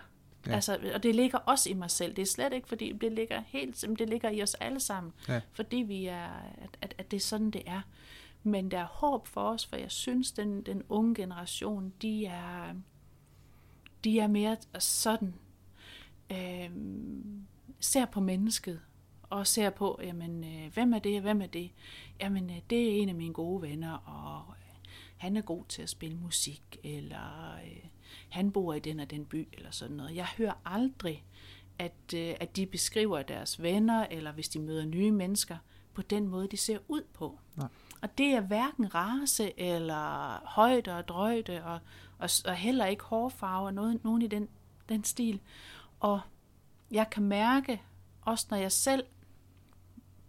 Ja. 0.47 0.53
Altså, 0.53 0.77
og 0.93 1.03
det 1.03 1.15
ligger 1.15 1.37
også 1.37 1.69
i 1.69 1.73
mig 1.73 1.91
selv. 1.91 2.15
Det 2.15 2.21
er 2.21 2.25
slet 2.25 2.53
ikke, 2.53 2.67
fordi 2.67 2.91
det 2.91 3.11
ligger 3.11 3.43
helt, 3.47 3.85
det 3.99 4.09
ligger 4.09 4.29
i 4.29 4.43
os 4.43 4.53
alle 4.53 4.79
sammen. 4.79 5.13
Ja. 5.27 5.41
Fordi 5.51 5.77
vi 5.77 6.05
er, 6.05 6.27
at, 6.61 6.77
at, 6.81 6.95
at 6.97 7.11
det 7.11 7.17
er 7.17 7.21
sådan, 7.21 7.51
det 7.51 7.63
er. 7.65 7.81
Men 8.43 8.71
der 8.71 8.79
er 8.79 8.85
håb 8.85 9.27
for 9.27 9.41
os, 9.41 9.65
for 9.65 9.75
jeg 9.75 9.91
synes, 9.91 10.31
den, 10.31 10.61
den 10.61 10.83
unge 10.89 11.15
generation, 11.15 11.93
de 12.01 12.25
er, 12.25 12.73
de 14.03 14.19
er 14.19 14.27
mere 14.27 14.57
sådan, 14.79 15.33
øh, 16.31 16.69
ser 17.79 18.05
på 18.05 18.19
mennesket, 18.19 18.79
og 19.29 19.47
ser 19.47 19.69
på, 19.69 19.99
jamen, 20.03 20.43
øh, 20.43 20.73
hvem 20.73 20.93
er 20.93 20.99
det, 20.99 21.15
og 21.15 21.21
hvem 21.21 21.41
er 21.41 21.47
det? 21.47 21.71
Jamen, 22.21 22.49
øh, 22.49 22.57
det 22.69 22.83
er 22.83 23.01
en 23.01 23.09
af 23.09 23.15
mine 23.15 23.33
gode 23.33 23.61
venner, 23.61 23.93
og 23.93 24.53
øh, 24.53 24.89
han 25.17 25.37
er 25.37 25.41
god 25.41 25.63
til 25.69 25.81
at 25.81 25.89
spille 25.89 26.17
musik, 26.17 26.77
eller 26.83 27.55
øh, 27.65 27.85
han 28.29 28.51
bor 28.51 28.73
i 28.73 28.79
den 28.79 28.99
og 28.99 29.09
den 29.09 29.25
by, 29.25 29.47
eller 29.53 29.71
sådan 29.71 29.95
noget. 29.95 30.15
Jeg 30.15 30.25
hører 30.25 30.53
aldrig, 30.65 31.25
at, 31.79 32.13
øh, 32.15 32.35
at 32.39 32.55
de 32.55 32.65
beskriver 32.65 33.21
deres 33.21 33.61
venner, 33.61 34.05
eller 34.11 34.31
hvis 34.31 34.49
de 34.49 34.59
møder 34.59 34.85
nye 34.85 35.11
mennesker, 35.11 35.57
på 35.93 36.01
den 36.01 36.27
måde, 36.27 36.47
de 36.47 36.57
ser 36.57 36.77
ud 36.87 37.01
på. 37.13 37.39
Nej. 37.55 37.67
Og 38.01 38.17
det 38.17 38.27
er 38.27 38.41
hverken 38.41 38.95
race, 38.95 39.59
eller 39.59 40.41
højde 40.45 40.97
og 40.97 41.07
drøjde, 41.07 41.63
og, 41.63 41.79
og, 42.19 42.29
og 42.45 42.55
heller 42.55 42.85
ikke 42.85 43.03
hårfarve, 43.03 43.65
og 43.65 43.73
noget, 43.73 44.03
nogen 44.03 44.21
i 44.21 44.27
den, 44.27 44.49
den 44.89 45.03
stil. 45.03 45.39
Og 45.99 46.21
jeg 46.91 47.09
kan 47.09 47.23
mærke, 47.23 47.81
også 48.21 48.47
når 48.49 48.57
jeg 48.57 48.71
selv 48.71 49.03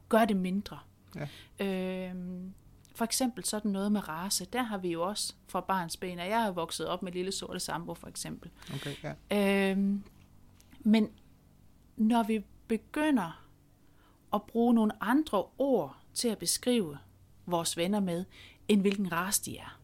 gør 0.09 0.25
det 0.25 0.37
mindre. 0.37 0.79
Ja. 1.15 1.29
Øhm, 1.67 2.55
for 3.01 3.05
eksempel 3.05 3.45
sådan 3.45 3.71
noget 3.71 3.93
med 3.93 4.09
race, 4.09 4.45
der 4.45 4.63
har 4.63 4.79
vi 4.79 4.93
jo 4.93 5.03
også 5.03 5.35
fra 5.49 5.61
barns 5.61 5.97
ben, 5.97 6.19
og 6.19 6.29
jeg 6.29 6.47
er 6.47 6.51
vokset 6.51 6.87
op 6.87 7.03
med 7.03 7.13
lille 7.13 7.33
sorte 7.33 7.61
sambo 7.61 7.95
for 7.95 8.07
eksempel. 8.09 8.51
Okay, 8.75 8.95
ja. 9.31 9.71
Øhm, 9.71 10.05
men 10.81 11.11
når 11.97 12.23
vi 12.23 12.45
begynder 12.69 13.47
at 14.35 14.43
bruge 14.43 14.75
nogle 14.75 15.03
andre 15.03 15.45
ord 15.59 15.97
til 16.15 16.29
at 16.29 16.39
beskrive 16.39 16.99
vores 17.47 17.77
venner 17.77 18.01
med, 18.01 18.25
end 18.69 18.81
hvilken 18.81 19.13
race 19.13 19.45
de 19.45 19.59
er, 19.59 19.81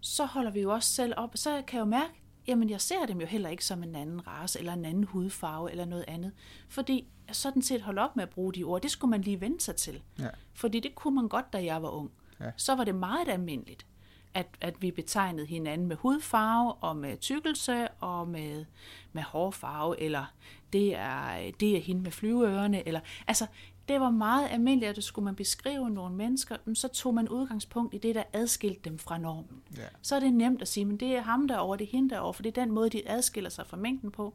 så 0.00 0.24
holder 0.24 0.50
vi 0.50 0.60
jo 0.60 0.72
også 0.72 0.92
selv 0.92 1.14
op, 1.16 1.36
så 1.36 1.62
kan 1.66 1.76
jeg 1.76 1.80
jo 1.80 1.90
mærke, 1.90 2.21
jamen 2.46 2.70
jeg 2.70 2.80
ser 2.80 3.06
dem 3.06 3.20
jo 3.20 3.26
heller 3.26 3.48
ikke 3.48 3.64
som 3.64 3.82
en 3.82 3.94
anden 3.94 4.26
race, 4.26 4.58
eller 4.58 4.72
en 4.72 4.84
anden 4.84 5.04
hudfarve, 5.04 5.70
eller 5.70 5.84
noget 5.84 6.04
andet. 6.08 6.32
Fordi 6.68 7.08
jeg 7.28 7.36
sådan 7.36 7.62
set 7.62 7.82
holde 7.82 8.00
op 8.00 8.16
med 8.16 8.22
at 8.22 8.30
bruge 8.30 8.52
de 8.52 8.64
ord, 8.64 8.82
det 8.82 8.90
skulle 8.90 9.10
man 9.10 9.20
lige 9.20 9.40
vende 9.40 9.60
sig 9.60 9.76
til. 9.76 10.02
Ja. 10.18 10.28
Fordi 10.54 10.80
det 10.80 10.94
kunne 10.94 11.14
man 11.14 11.28
godt, 11.28 11.52
da 11.52 11.64
jeg 11.64 11.82
var 11.82 11.88
ung. 11.88 12.10
Ja. 12.40 12.50
Så 12.56 12.74
var 12.74 12.84
det 12.84 12.94
meget 12.94 13.28
almindeligt, 13.28 13.86
at, 14.34 14.46
at 14.60 14.82
vi 14.82 14.90
betegnede 14.90 15.46
hinanden 15.46 15.86
med 15.86 15.96
hudfarve, 15.96 16.72
og 16.72 16.96
med 16.96 17.16
tykkelse, 17.16 17.88
og 17.88 18.28
med, 18.28 18.64
med 19.12 19.22
hårfarve, 19.22 20.00
eller 20.00 20.24
det 20.72 20.96
er, 20.96 21.50
det 21.60 21.76
er 21.76 21.80
hende 21.80 22.02
med 22.02 22.10
flyveørerne, 22.10 22.88
eller 22.88 23.00
altså, 23.26 23.46
det 23.92 24.00
var 24.00 24.10
meget 24.10 24.48
almindeligt, 24.50 24.90
at 24.90 24.96
det 24.96 25.04
skulle 25.04 25.24
man 25.24 25.34
beskrive 25.36 25.90
nogle 25.90 26.14
mennesker, 26.16 26.56
men 26.64 26.74
så 26.74 26.88
tog 26.88 27.14
man 27.14 27.28
udgangspunkt 27.28 27.94
i 27.94 27.98
det, 27.98 28.14
der 28.14 28.22
adskilte 28.32 28.80
dem 28.84 28.98
fra 28.98 29.18
normen. 29.18 29.62
Ja. 29.76 29.82
Så 30.02 30.16
er 30.16 30.20
det 30.20 30.32
nemt 30.32 30.62
at 30.62 30.68
sige, 30.68 30.84
men 30.84 30.96
det 30.96 31.08
er 31.16 31.20
ham 31.22 31.48
derovre, 31.48 31.78
det 31.78 31.84
er 31.84 31.90
hende 31.90 32.10
derovre, 32.10 32.34
for 32.34 32.42
det 32.42 32.58
er 32.58 32.62
den 32.64 32.72
måde, 32.72 32.90
de 32.90 33.08
adskiller 33.08 33.50
sig 33.50 33.66
fra 33.66 33.76
mængden 33.76 34.10
på. 34.10 34.34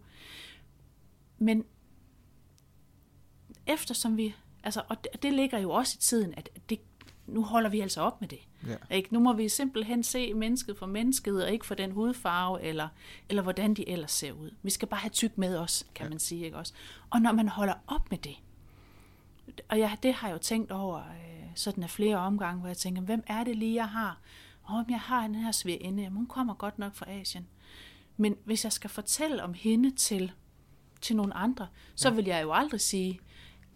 Men 1.38 1.64
eftersom 3.68 4.18
vi, 4.18 4.36
altså, 4.64 4.82
og 4.90 5.04
det, 5.04 5.24
det 5.24 5.34
ligger 5.34 5.60
jo 5.60 5.72
også 5.72 5.96
i 6.00 6.02
tiden, 6.02 6.34
at 6.38 6.50
det, 6.70 6.80
nu 7.28 7.44
holder 7.44 7.70
vi 7.70 7.80
altså 7.80 8.02
op 8.02 8.22
med 8.22 8.28
det. 8.30 8.40
Ja. 8.68 8.96
Ikke? 8.96 9.14
Nu 9.14 9.20
må 9.20 9.34
vi 9.34 9.50
simpelthen 9.50 10.04
se 10.04 10.34
mennesket 10.34 10.78
for 10.78 10.86
mennesket, 10.86 11.44
og 11.44 11.52
ikke 11.52 11.66
for 11.66 11.76
den 11.76 11.92
hudfarve, 11.92 12.62
eller, 12.62 12.88
eller 13.30 13.44
hvordan 13.44 13.74
de 13.74 13.90
ellers 13.90 14.12
ser 14.12 14.32
ud. 14.32 14.52
Vi 14.64 14.70
skal 14.70 14.88
bare 14.88 15.00
have 15.00 15.10
tyk 15.10 15.38
med 15.38 15.58
os, 15.58 15.86
kan 15.96 16.06
Ja. 16.06 16.10
man 16.10 16.20
sige. 16.20 16.46
Ikke 16.46 16.58
også? 16.58 16.74
Og 17.10 17.22
når 17.22 17.32
man 17.32 17.48
holder 17.48 17.74
op 17.88 18.10
med 18.12 18.18
det, 18.18 18.36
og 19.70 19.80
jeg, 19.80 19.98
det 20.04 20.14
har 20.14 20.28
jeg 20.28 20.34
jo 20.34 20.40
tænkt 20.40 20.72
over 20.72 20.98
øh, 20.98 21.46
sådan 21.56 21.84
af 21.84 21.90
flere 21.90 22.18
omgange, 22.18 22.60
hvor 22.60 22.68
jeg 22.68 22.78
tænker, 22.78 23.02
hvem 23.02 23.24
er 23.28 23.44
det 23.44 23.56
lige, 23.56 23.76
jeg 23.76 23.88
har? 23.90 24.20
Oh, 24.70 24.84
jeg 24.90 25.00
har 25.00 25.22
den 25.22 25.36
her 25.36 25.52
svigerinde, 25.52 26.04
jamen, 26.04 26.18
hun 26.18 26.26
kommer 26.28 26.54
godt 26.54 26.80
nok 26.80 26.96
fra 26.96 27.06
Asien. 27.12 27.48
Men 28.18 28.36
hvis 28.46 28.64
jeg 28.64 28.72
skal 28.72 28.90
fortælle 28.90 29.44
om 29.44 29.54
hende 29.54 29.96
til, 29.96 30.32
til 31.02 31.16
nogle 31.16 31.34
andre, 31.34 31.68
så 31.96 32.10
Ja. 32.10 32.16
vil 32.16 32.26
jeg 32.26 32.44
jo 32.44 32.54
aldrig 32.54 32.82
sige, 32.82 33.20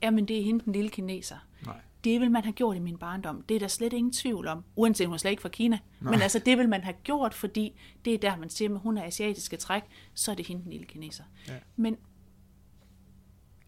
jamen 0.04 0.28
det 0.28 0.40
er 0.40 0.44
hende, 0.44 0.66
den 0.66 0.74
lille 0.74 0.90
kineser. 0.90 1.38
Nej. 1.66 1.76
Det 2.04 2.22
vil 2.22 2.32
man 2.32 2.44
have 2.44 2.54
gjort 2.54 2.76
i 2.76 2.80
min 2.80 2.98
barndom. 2.98 3.42
Det 3.42 3.56
er 3.56 3.60
der 3.60 3.68
slet 3.68 3.94
ingen 3.94 4.14
tvivl 4.14 4.48
om, 4.48 4.64
uanset 4.76 5.08
hun 5.08 5.14
er 5.14 5.18
slet 5.18 5.32
ikke 5.32 5.42
fra 5.42 5.50
Kina. 5.50 5.80
Nej. 6.02 6.12
Men 6.12 6.22
altså, 6.22 6.40
det 6.40 6.58
vil 6.58 6.70
man 6.70 6.84
have 6.84 6.96
gjort, 7.04 7.34
fordi 7.34 7.80
det 8.06 8.14
er 8.14 8.18
der, 8.18 8.36
man 8.38 8.50
siger, 8.50 8.74
at 8.76 8.80
hun 8.80 8.98
er 8.98 9.04
asiatiske 9.04 9.58
træk, 9.58 9.84
så 10.14 10.32
er 10.32 10.36
det 10.36 10.48
hende, 10.48 10.64
den 10.64 10.72
lille 10.72 10.86
kineser. 10.86 11.24
Ja. 11.48 11.54
Men 11.76 11.98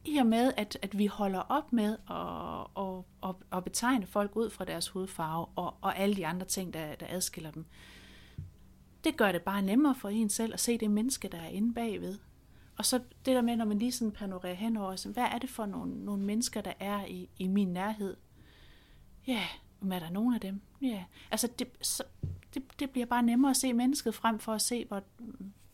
i 0.06 0.18
og 0.18 0.26
med, 0.26 0.54
at, 0.58 0.78
at 0.82 0.98
vi 0.98 1.06
holder 1.06 1.40
op 1.40 1.74
med 1.74 1.98
at, 2.10 2.84
at, 2.84 3.04
at, 3.30 3.58
at 3.58 3.64
betegne 3.64 4.06
folk 4.06 4.36
ud 4.36 4.50
fra 4.50 4.66
deres 4.66 4.90
hudfarve 4.90 5.46
og, 5.56 5.76
og 5.82 5.98
alle 5.98 6.16
de 6.16 6.28
andre 6.28 6.46
ting, 6.46 6.74
der, 6.74 6.96
der 6.96 7.06
adskiller 7.10 7.52
dem, 7.52 7.66
det 9.04 9.18
gør 9.18 9.32
det 9.32 9.42
bare 9.42 9.62
nemmere 9.62 9.96
for 9.96 10.10
en 10.10 10.30
selv 10.30 10.54
at 10.54 10.60
se 10.60 10.78
det 10.78 10.92
menneske, 10.92 11.28
der 11.28 11.38
er 11.38 11.48
inde 11.48 11.74
bagved. 11.74 12.18
Og 12.78 12.86
så 12.86 12.98
det 12.98 13.36
der 13.36 13.42
med, 13.42 13.56
når 13.56 13.66
man 13.66 13.80
lige 13.80 13.92
sådan 13.92 14.12
panorerer 14.12 14.54
henover, 14.54 14.96
så 14.96 15.10
hvad 15.10 15.24
er 15.24 15.38
det 15.38 15.50
for 15.50 15.66
nogle, 15.66 16.06
nogle 16.06 16.24
mennesker, 16.24 16.62
der 16.62 16.74
er 16.80 17.06
i, 17.06 17.30
i 17.40 17.48
min 17.48 17.68
nærhed? 17.68 18.18
Ja, 19.28 19.44
men 19.80 19.92
er 19.92 20.00
der 20.00 20.10
nogen 20.10 20.34
af 20.34 20.42
dem? 20.42 20.62
Ja, 20.82 21.04
altså 21.32 21.50
det, 21.60 21.68
så, 21.82 22.04
det, 22.54 22.80
det 22.80 22.90
bliver 22.90 23.06
bare 23.06 23.24
nemmere 23.24 23.50
at 23.50 23.58
se 23.58 23.74
mennesket 23.74 24.16
frem 24.16 24.40
for 24.40 24.54
at 24.54 24.62
se, 24.62 24.86
hvor, 24.86 25.04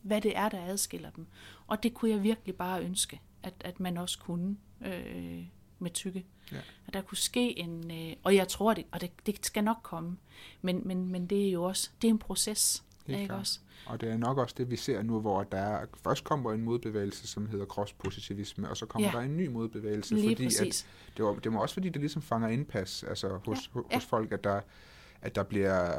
hvad 0.02 0.22
det 0.22 0.38
er, 0.38 0.50
der 0.50 0.66
adskiller 0.66 1.10
dem. 1.10 1.28
Og 1.68 1.84
det 1.84 1.94
kunne 1.94 2.12
jeg 2.12 2.24
virkelig 2.24 2.56
bare 2.56 2.84
ønske, 2.84 3.22
at, 3.44 3.54
at 3.62 3.80
man 3.80 3.98
også 3.98 4.20
kunne 4.20 4.58
øh, 4.86 5.44
med 5.80 5.92
tykke. 5.92 6.26
Ja. 6.52 6.58
At 6.88 6.94
der 6.94 7.02
kunne 7.02 7.18
ske 7.18 7.60
en, 7.60 7.92
øh, 7.92 8.16
og 8.24 8.36
jeg 8.36 8.48
tror 8.48 8.74
det, 8.74 8.86
og 8.92 9.02
det, 9.02 9.12
det 9.26 9.46
skal 9.46 9.64
nok 9.64 9.78
komme, 9.84 10.18
men, 10.62 10.82
men, 10.86 11.08
men 11.12 11.26
det 11.28 11.48
er 11.48 11.52
jo 11.52 11.64
også, 11.64 11.90
det 12.02 12.08
er 12.08 12.12
en 12.12 12.20
proces. 12.20 12.84
Helt 13.06 13.20
ikke 13.20 13.36
også? 13.36 13.60
Og 13.86 14.02
det 14.02 14.10
er 14.10 14.18
nok 14.18 14.38
også 14.38 14.56
det, 14.58 14.72
vi 14.72 14.76
ser 14.76 15.02
nu, 15.02 15.20
hvor 15.20 15.44
der 15.44 15.58
er, 15.58 15.86
først 16.04 16.24
kommer 16.24 16.52
en 16.54 16.62
modbevægelse, 16.62 17.28
som 17.28 17.48
hedder 17.48 17.66
kropspositivisme, 17.66 18.70
og 18.70 18.78
så 18.78 18.86
kommer 18.86 19.08
Ja. 19.08 19.18
der 19.18 19.24
en 19.24 19.38
ny 19.38 19.48
modbevægelse, 19.48 20.16
Lige 20.16 20.30
fordi 20.30 20.44
præcis. 20.46 20.84
at 20.84 21.18
det, 21.18 21.26
var, 21.26 21.34
det 21.34 21.54
var 21.54 21.60
også 21.60 21.74
fordi, 21.74 21.90
det 21.90 22.02
ligesom 22.02 22.22
fanger 22.22 22.48
indpas 22.48 23.04
altså 23.04 23.40
hos, 23.46 23.70
ja. 23.76 23.82
Ja. 23.92 23.96
hos 23.98 24.06
folk, 24.06 24.32
at 24.32 24.44
der, 24.44 24.62
at 25.22 25.36
der 25.36 25.44
bliver 25.44 25.92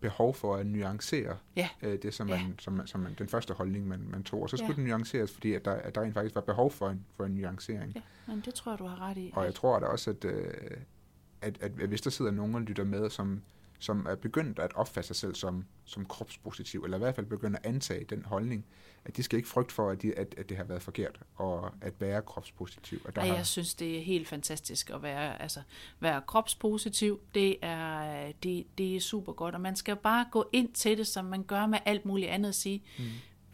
behov 0.00 0.34
for 0.34 0.56
at 0.56 0.66
nuancere 0.66 1.36
Ja. 1.56 1.68
øh, 1.82 1.98
det, 2.02 2.14
som, 2.14 2.28
Ja. 2.28 2.42
man, 2.42 2.54
som, 2.58 2.72
man, 2.72 2.86
som 2.86 3.00
man, 3.00 3.14
den 3.18 3.28
første 3.28 3.54
holdning, 3.54 3.88
man, 3.88 4.00
man 4.10 4.22
tog. 4.22 4.42
Og 4.42 4.50
så 4.50 4.56
skulle 4.56 4.72
Ja. 4.72 4.76
den 4.76 4.84
nuanceres, 4.84 5.32
fordi 5.32 5.54
at 5.54 5.64
der, 5.64 5.70
at 5.72 5.94
der 5.94 6.00
rent 6.00 6.14
faktisk 6.14 6.34
var 6.34 6.40
behov 6.40 6.70
for 6.70 6.88
en, 6.88 7.04
for 7.16 7.24
en 7.24 7.32
nuancering. 7.32 7.92
Ja, 7.94 8.00
men 8.26 8.42
det 8.44 8.54
tror 8.54 8.72
jeg, 8.72 8.78
du 8.78 8.86
har 8.86 9.08
ret 9.10 9.16
i. 9.16 9.32
Og 9.36 9.44
jeg 9.44 9.54
tror 9.54 9.78
da 9.78 9.86
også, 9.86 10.10
at, 10.10 10.24
øh, 10.24 10.50
at, 11.42 11.58
at, 11.62 11.72
at 11.80 11.88
hvis 11.88 12.00
der 12.00 12.10
sidder 12.10 12.30
nogen 12.30 12.54
og 12.54 12.60
lytter 12.60 12.84
med, 12.84 13.10
som, 13.10 13.42
som 13.78 14.06
er 14.06 14.14
begyndt 14.14 14.58
at 14.58 14.72
opfatte 14.74 15.06
sig 15.06 15.16
selv 15.16 15.34
som, 15.34 15.64
som 15.84 16.06
kropspositiv, 16.06 16.84
eller 16.84 16.96
i 16.96 16.98
hvert 16.98 17.14
fald 17.14 17.26
begyndt 17.26 17.56
at 17.56 17.66
antage 17.66 18.04
den 18.04 18.24
holdning, 18.24 18.64
at 19.04 19.16
de 19.16 19.22
skal 19.22 19.36
ikke 19.36 19.48
frygte 19.48 19.74
for, 19.74 19.90
at, 19.90 20.02
de, 20.02 20.18
at, 20.18 20.34
at 20.38 20.48
det 20.48 20.56
har 20.56 20.64
været 20.64 20.82
forkert, 20.82 21.20
og 21.34 21.70
at 21.80 22.00
være 22.00 22.22
kropspositiv. 22.22 23.00
At 23.04 23.16
der 23.16 23.22
Ej, 23.22 23.28
har, 23.28 23.34
jeg 23.34 23.46
synes, 23.46 23.74
det 23.74 23.98
er 23.98 24.02
helt 24.02 24.28
fantastisk 24.28 24.90
at 24.90 25.02
være, 25.02 25.42
altså, 25.42 25.60
være 26.00 26.22
kropspositiv. 26.26 27.20
Det 27.34 27.56
er, 27.62 28.32
det, 28.42 28.66
det 28.78 28.96
er 28.96 29.00
super 29.00 29.32
godt, 29.32 29.54
og 29.54 29.60
man 29.60 29.76
skal 29.76 29.96
bare 29.96 30.26
gå 30.30 30.48
ind 30.52 30.72
til 30.72 30.98
det, 30.98 31.06
som 31.06 31.24
man 31.24 31.42
gør 31.42 31.66
med 31.66 31.78
alt 31.84 32.04
muligt 32.04 32.30
andet 32.30 32.48
og 32.48 32.54
sige, 32.54 32.82
mm. 32.98 33.04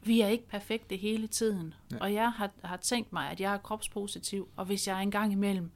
vi 0.02 0.20
er 0.20 0.28
ikke 0.28 0.48
perfekte 0.48 0.96
hele 0.96 1.26
tiden. 1.26 1.74
Ja. 1.92 1.96
Og 2.00 2.14
jeg 2.14 2.30
har, 2.30 2.50
har 2.64 2.76
tænkt 2.76 3.12
mig, 3.12 3.30
at 3.30 3.40
jeg 3.40 3.54
er 3.54 3.58
kropspositiv, 3.58 4.48
og 4.56 4.64
hvis 4.64 4.88
jeg 4.88 5.02
engang 5.02 5.32
imellem 5.32 5.70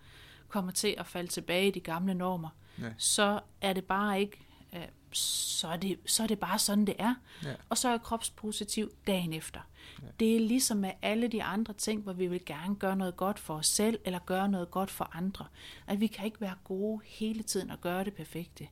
kommer 0.48 0.72
til 0.72 0.94
at 0.98 1.06
falde 1.06 1.28
tilbage 1.28 1.68
i 1.68 1.70
de 1.70 1.80
gamle 1.80 2.14
normer, 2.14 2.48
Ja. 2.80 2.88
så 2.98 3.40
er 3.60 3.72
det 3.72 3.84
bare 3.84 4.20
ikke, 4.20 4.46
øh, 4.74 4.86
så 5.12 5.68
er 5.68 5.76
det, 5.76 5.98
så 6.06 6.22
er 6.22 6.26
det 6.26 6.38
bare 6.38 6.58
sådan, 6.58 6.84
det 6.84 6.94
er. 6.98 7.14
Ja. 7.44 7.54
Og 7.68 7.78
så 7.78 7.88
er 7.88 7.92
jeg 7.92 8.02
kropspositiv 8.02 8.90
dagen 9.06 9.32
efter. 9.32 9.60
Ja. 10.02 10.06
Ja. 10.06 10.12
Det 10.20 10.36
er 10.36 10.40
ligesom 10.40 10.76
med 10.76 10.90
alle 11.02 11.28
de 11.28 11.42
andre 11.42 11.72
ting, 11.72 12.02
hvor 12.02 12.12
vi 12.12 12.26
vil 12.26 12.44
gerne 12.44 12.76
gøre 12.76 12.96
noget 12.96 13.16
godt 13.16 13.38
for 13.38 13.54
os 13.54 13.66
selv, 13.66 13.98
eller 14.04 14.18
gøre 14.18 14.48
noget 14.48 14.70
godt 14.70 14.90
for 14.90 15.10
andre. 15.16 15.46
At 15.86 16.00
vi 16.00 16.06
kan 16.06 16.24
ikke 16.24 16.40
være 16.40 16.54
gode 16.64 17.00
hele 17.04 17.42
tiden 17.42 17.70
og 17.70 17.80
gøre 17.80 18.04
det 18.04 18.14
perfekte. 18.14 18.68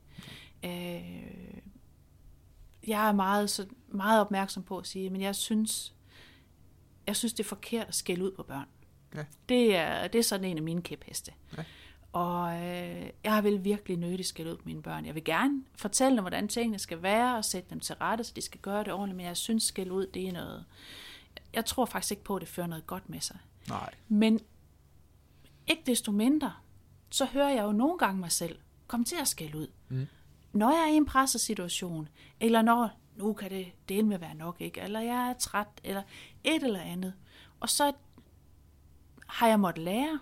Øh, 0.65 1.61
jeg 2.87 3.07
er 3.07 3.11
meget, 3.11 3.49
så, 3.49 3.65
meget 3.87 4.21
opmærksom 4.21 4.63
på 4.63 4.77
at 4.77 4.87
sige, 4.87 5.09
men 5.09 5.21
jeg 5.21 5.35
synes, 5.35 5.93
jeg 7.07 7.15
synes, 7.15 7.33
det 7.33 7.43
er 7.43 7.47
forkert 7.47 7.87
at 7.87 7.95
skælde 7.95 8.23
ud 8.23 8.31
på 8.31 8.43
børn. 8.43 8.67
Ja. 9.15 9.25
Det, 9.49 9.75
er, 9.75 10.07
det 10.07 10.19
er 10.19 10.23
sådan 10.23 10.45
en 10.45 10.57
af 10.57 10.63
mine 10.63 10.81
kæpheste. 10.81 11.31
Ja. 11.57 11.63
Og 12.11 12.65
øh, 12.65 13.09
jeg 13.23 13.43
vil 13.43 13.63
virkelig 13.63 13.97
nødigt 13.97 14.27
skælde 14.27 14.51
ud 14.51 14.57
på 14.57 14.63
mine 14.65 14.81
børn. 14.81 15.05
Jeg 15.05 15.15
vil 15.15 15.23
gerne 15.23 15.63
fortælle 15.75 16.15
dem, 16.15 16.23
hvordan 16.23 16.47
tingene 16.47 16.79
skal 16.79 17.01
være, 17.01 17.37
og 17.37 17.45
sætte 17.45 17.69
dem 17.69 17.79
til 17.79 17.95
rette, 17.95 18.23
så 18.23 18.33
de 18.35 18.41
skal 18.41 18.59
gøre 18.59 18.83
det 18.83 18.93
ordentligt, 18.93 19.17
men 19.17 19.25
jeg 19.25 19.37
synes, 19.37 19.63
skælde 19.63 19.91
ud, 19.91 20.07
det 20.07 20.27
er 20.27 20.31
noget... 20.31 20.65
Jeg 21.53 21.65
tror 21.65 21.85
faktisk 21.85 22.11
ikke 22.11 22.23
på, 22.23 22.35
at 22.35 22.41
det 22.41 22.49
fører 22.49 22.67
noget 22.67 22.87
godt 22.87 23.09
med 23.09 23.21
sig. 23.21 23.37
Nej. 23.69 23.93
Men 24.07 24.39
ikke 25.67 25.83
desto 25.85 26.11
mindre, 26.11 26.53
så 27.09 27.25
hører 27.25 27.49
jeg 27.49 27.63
jo 27.63 27.71
nogle 27.71 27.97
gange 27.97 28.19
mig 28.19 28.31
selv 28.31 28.59
komme 28.87 29.05
til 29.05 29.15
at 29.21 29.27
skælde 29.27 29.57
ud. 29.57 29.67
Mm. 29.89 30.07
Når 30.53 30.71
jeg 30.71 30.89
er 30.89 30.93
i 30.93 30.97
en 30.97 31.05
presset 31.05 31.41
situation, 31.41 32.09
eller 32.39 32.61
når 32.61 32.89
nu 33.15 33.33
kan 33.33 33.51
det 33.51 33.67
dele 33.89 34.07
med 34.07 34.17
være 34.17 34.35
nok, 34.35 34.55
ikke? 34.59 34.81
eller 34.81 34.99
jeg 34.99 35.29
er 35.29 35.33
træt, 35.33 35.67
eller 35.83 36.03
et 36.43 36.63
eller 36.63 36.81
andet. 36.81 37.13
Og 37.59 37.69
så 37.69 37.93
har 39.27 39.47
jeg 39.47 39.59
måttet 39.59 39.83
lære, 39.83 40.19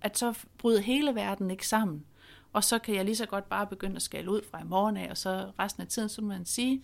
at 0.00 0.18
så 0.18 0.38
bryder 0.58 0.80
hele 0.80 1.14
verden 1.14 1.50
ikke 1.50 1.68
sammen. 1.68 2.04
Og 2.52 2.64
så 2.64 2.78
kan 2.78 2.94
jeg 2.94 3.04
lige 3.04 3.16
så 3.16 3.26
godt 3.26 3.48
bare 3.48 3.66
begynde 3.66 3.96
at 3.96 4.02
skælde 4.02 4.30
ud 4.30 4.42
fra 4.50 4.60
i 4.60 4.64
morgen 4.64 4.96
af, 4.96 5.10
og 5.10 5.16
så 5.16 5.52
resten 5.58 5.82
af 5.82 5.88
tiden, 5.88 6.08
så 6.08 6.22
må 6.22 6.28
man 6.28 6.46
sige, 6.46 6.82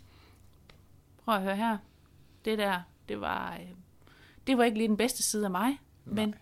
prøv 1.24 1.34
at 1.34 1.42
høre 1.42 1.56
her, 1.56 1.78
det 2.44 2.58
der, 2.58 2.80
det 3.08 3.20
var, 3.20 3.54
øh, 3.54 3.68
det 4.46 4.58
var 4.58 4.64
ikke 4.64 4.78
lige 4.78 4.88
den 4.88 4.96
bedste 4.96 5.22
side 5.22 5.44
af 5.44 5.50
mig, 5.50 5.68
Nej. 6.04 6.14
men 6.14 6.34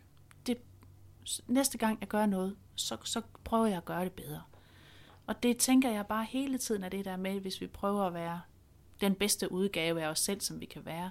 det, 0.46 0.58
næste 1.46 1.78
gang 1.78 2.00
jeg 2.00 2.08
gør 2.08 2.26
noget, 2.26 2.56
så, 2.74 2.96
så 3.04 3.22
prøver 3.44 3.66
jeg 3.66 3.76
at 3.76 3.84
gøre 3.84 4.04
det 4.04 4.12
bedre. 4.12 4.42
Og 5.26 5.42
det 5.42 5.56
tænker 5.56 5.90
jeg 5.90 6.06
bare 6.06 6.24
hele 6.24 6.58
tiden, 6.58 6.84
at 6.84 6.92
det 6.92 7.04
der 7.04 7.16
med, 7.16 7.40
hvis 7.40 7.60
vi 7.60 7.66
prøver 7.66 8.06
at 8.06 8.14
være 8.14 8.40
den 9.00 9.14
bedste 9.14 9.52
udgave 9.52 10.02
af 10.02 10.08
os 10.08 10.18
selv, 10.20 10.40
som 10.40 10.60
vi 10.60 10.66
kan 10.66 10.84
være. 10.84 11.10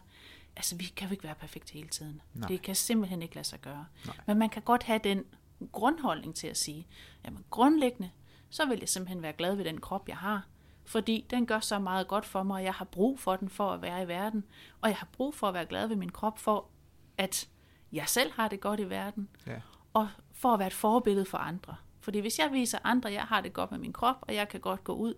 Altså, 0.55 0.75
vi 0.75 0.83
kan 0.83 1.07
jo 1.07 1.11
ikke 1.11 1.23
være 1.23 1.35
perfekte 1.35 1.73
hele 1.73 1.87
tiden. 1.87 2.21
Nej. 2.33 2.47
Det 2.47 2.61
kan 2.61 2.75
simpelthen 2.75 3.21
ikke 3.21 3.35
lade 3.35 3.47
sig 3.47 3.61
gøre. 3.61 3.85
Nej. 4.05 4.15
Men 4.27 4.37
man 4.37 4.49
kan 4.49 4.61
godt 4.61 4.83
have 4.83 4.99
den 5.03 5.25
grundholdning 5.71 6.35
til 6.35 6.47
at 6.47 6.57
sige, 6.57 6.87
jamen 7.25 7.43
grundlæggende, 7.49 8.09
så 8.49 8.65
vil 8.65 8.79
jeg 8.79 8.89
simpelthen 8.89 9.21
være 9.21 9.33
glad 9.33 9.55
ved 9.55 9.65
den 9.65 9.81
krop, 9.81 10.07
jeg 10.09 10.17
har. 10.17 10.47
Fordi 10.85 11.25
den 11.29 11.45
gør 11.45 11.59
så 11.59 11.79
meget 11.79 12.07
godt 12.07 12.25
for 12.25 12.43
mig, 12.43 12.55
og 12.55 12.63
jeg 12.63 12.73
har 12.73 12.85
brug 12.85 13.19
for 13.19 13.35
den 13.35 13.49
for 13.49 13.71
at 13.71 13.81
være 13.81 14.03
i 14.03 14.07
verden. 14.07 14.43
Og 14.81 14.89
jeg 14.89 14.97
har 14.97 15.07
brug 15.11 15.35
for 15.35 15.47
at 15.47 15.53
være 15.53 15.65
glad 15.65 15.87
ved 15.87 15.95
min 15.95 16.11
krop, 16.11 16.39
for 16.39 16.69
at 17.17 17.49
jeg 17.91 18.07
selv 18.07 18.31
har 18.31 18.47
det 18.47 18.59
godt 18.59 18.79
i 18.79 18.89
verden 18.89 19.29
Ja. 19.47 19.61
og 19.93 20.09
for 20.31 20.53
at 20.53 20.59
være 20.59 20.67
et 20.67 20.73
forbillede 20.73 21.25
for 21.25 21.37
andre. 21.37 21.75
Fordi 21.99 22.19
hvis 22.19 22.39
jeg 22.39 22.49
viser 22.51 22.77
andre, 22.83 23.09
at 23.09 23.15
jeg 23.15 23.23
har 23.23 23.41
det 23.41 23.53
godt 23.53 23.71
med 23.71 23.79
min 23.79 23.93
krop, 23.93 24.15
og 24.21 24.35
jeg 24.35 24.49
kan 24.49 24.59
godt 24.59 24.83
gå 24.83 24.93
ud 24.93 25.13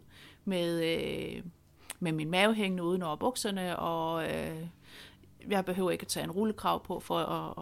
med, 0.45 0.83
øh, 0.83 1.43
med 1.99 2.11
min 2.11 2.29
mave 2.31 2.53
hængende 2.55 2.83
uden 2.83 3.01
over 3.01 3.15
bukserne, 3.15 3.79
og 3.79 4.31
øh, 4.31 4.67
jeg 5.49 5.65
behøver 5.65 5.91
ikke 5.91 6.01
at 6.01 6.07
tage 6.07 6.23
en 6.23 6.31
rullekrav 6.31 6.85
på 6.85 6.99
for 6.99 7.19
at, 7.19 7.53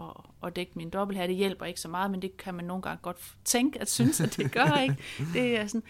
at, 0.42 0.48
at 0.48 0.56
dække 0.56 0.72
min 0.74 0.90
dobbelthat. 0.90 1.28
Det 1.28 1.36
hjælper 1.36 1.66
ikke 1.66 1.80
så 1.80 1.88
meget, 1.88 2.10
men 2.10 2.22
det 2.22 2.36
kan 2.36 2.54
man 2.54 2.64
nogle 2.64 2.82
gange 2.82 2.98
godt 3.02 3.34
tænke, 3.44 3.80
at 3.80 3.90
synes, 3.90 4.20
at 4.20 4.36
det 4.36 4.52
gør 4.52 4.76
ikke. 4.76 4.96
Det 5.32 5.56
er 5.56 5.66
sådan, 5.66 5.82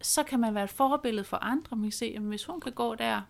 så 0.00 0.22
kan 0.22 0.40
man 0.40 0.54
være 0.54 0.64
et 0.64 0.70
forbillede 0.70 1.24
for 1.24 1.36
andre. 1.36 1.76
Man 1.76 1.84
kan 1.84 1.92
se, 1.92 2.12
at 2.16 2.22
hvis 2.22 2.44
hun 2.44 2.60
kan 2.60 2.72
gå 2.72 2.94
der 2.94 3.20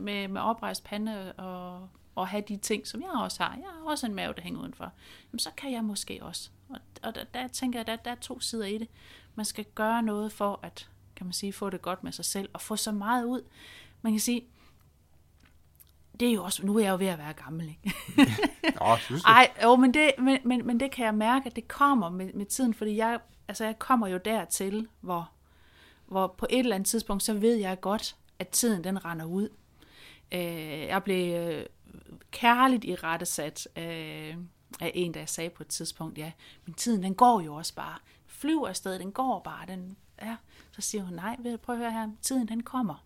med, 0.00 0.28
med 0.28 0.40
oprejst 0.40 0.84
pande 0.84 1.32
og, 1.32 1.88
og 2.14 2.28
have 2.28 2.42
de 2.48 2.56
ting, 2.56 2.86
som 2.86 3.00
jeg 3.00 3.10
også 3.10 3.42
har. 3.42 3.54
Jeg 3.54 3.66
har 3.66 3.90
også 3.90 4.06
en 4.06 4.14
mave, 4.14 4.34
der 4.34 4.42
hænger 4.42 4.60
udenfor. 4.60 4.92
Jamen, 5.32 5.38
så 5.38 5.50
kan 5.56 5.72
jeg 5.72 5.84
måske 5.84 6.18
også. 6.22 6.50
Og, 6.68 6.78
og 7.02 7.14
der, 7.14 7.24
der 7.24 7.48
tænker 7.48 7.78
jeg, 7.78 7.88
at 7.88 7.98
der, 7.98 8.04
der 8.04 8.10
er 8.10 8.20
to 8.20 8.40
sider 8.40 8.66
i 8.66 8.78
det. 8.78 8.88
Man 9.34 9.44
skal 9.44 9.64
gøre 9.74 10.02
noget 10.02 10.32
for 10.32 10.60
at, 10.62 10.88
kan 11.16 11.26
man 11.26 11.32
sige, 11.32 11.52
få 11.52 11.70
det 11.70 11.82
godt 11.82 12.04
med 12.04 12.12
sig 12.12 12.24
selv, 12.24 12.48
og 12.52 12.60
få 12.60 12.76
så 12.76 12.92
meget 12.92 13.24
ud. 13.24 13.42
Man 14.02 14.12
kan 14.12 14.20
sige, 14.20 14.44
det 16.20 16.28
er 16.28 16.32
jo 16.32 16.44
også, 16.44 16.66
nu 16.66 16.76
er 16.76 16.82
jeg 16.82 16.90
jo 16.90 16.96
ved 16.96 17.06
at 17.06 17.18
være 17.18 17.32
gammel, 17.32 17.68
ikke? 17.68 17.96
Nå, 18.80 18.96
synes 18.96 19.22
du? 19.22 19.28
Ej, 19.28 19.50
jo, 19.62 19.76
men 19.76 19.94
det, 19.94 20.10
men, 20.18 20.38
men, 20.44 20.66
men 20.66 20.80
det 20.80 20.90
kan 20.90 21.04
jeg 21.04 21.14
mærke, 21.14 21.46
at 21.46 21.56
det 21.56 21.68
kommer 21.68 22.10
med, 22.10 22.32
med 22.32 22.46
tiden, 22.46 22.74
fordi 22.74 22.96
jeg, 22.96 23.20
altså 23.48 23.64
jeg 23.64 23.78
kommer 23.78 24.06
jo 24.06 24.18
dertil, 24.24 24.88
hvor, 25.00 25.30
hvor 26.06 26.26
på 26.26 26.46
et 26.50 26.58
eller 26.58 26.74
andet 26.74 26.88
tidspunkt, 26.88 27.22
så 27.22 27.34
ved 27.34 27.56
jeg 27.56 27.80
godt, 27.80 28.16
at 28.38 28.48
tiden 28.48 28.84
den 28.84 29.04
render 29.04 29.24
ud. 29.24 29.48
Øh, 30.32 30.80
jeg 30.80 31.02
blev 31.02 31.34
øh, 31.34 31.66
kærligt 32.30 32.84
i 32.84 32.94
rettesat 32.94 33.68
øh, 33.76 34.36
af 34.80 34.92
en, 34.94 35.14
der 35.14 35.26
sagde 35.26 35.50
på 35.50 35.62
et 35.62 35.68
tidspunkt, 35.68 36.18
ja, 36.18 36.32
men 36.64 36.74
tiden 36.74 37.02
den 37.02 37.14
går 37.14 37.40
jo 37.40 37.54
også 37.54 37.74
bare. 37.74 37.98
Flyver 38.26 38.68
afsted, 38.68 38.98
den 38.98 39.12
går 39.12 39.40
bare. 39.40 39.66
Den, 39.66 39.96
ja. 40.22 40.36
Så 40.72 40.80
siger 40.80 41.04
hun, 41.04 41.14
nej, 41.14 41.56
prøv 41.62 41.74
at 41.74 41.78
høre 41.78 41.92
her, 41.92 42.08
tiden 42.22 42.48
den 42.48 42.62
kommer. 42.62 43.04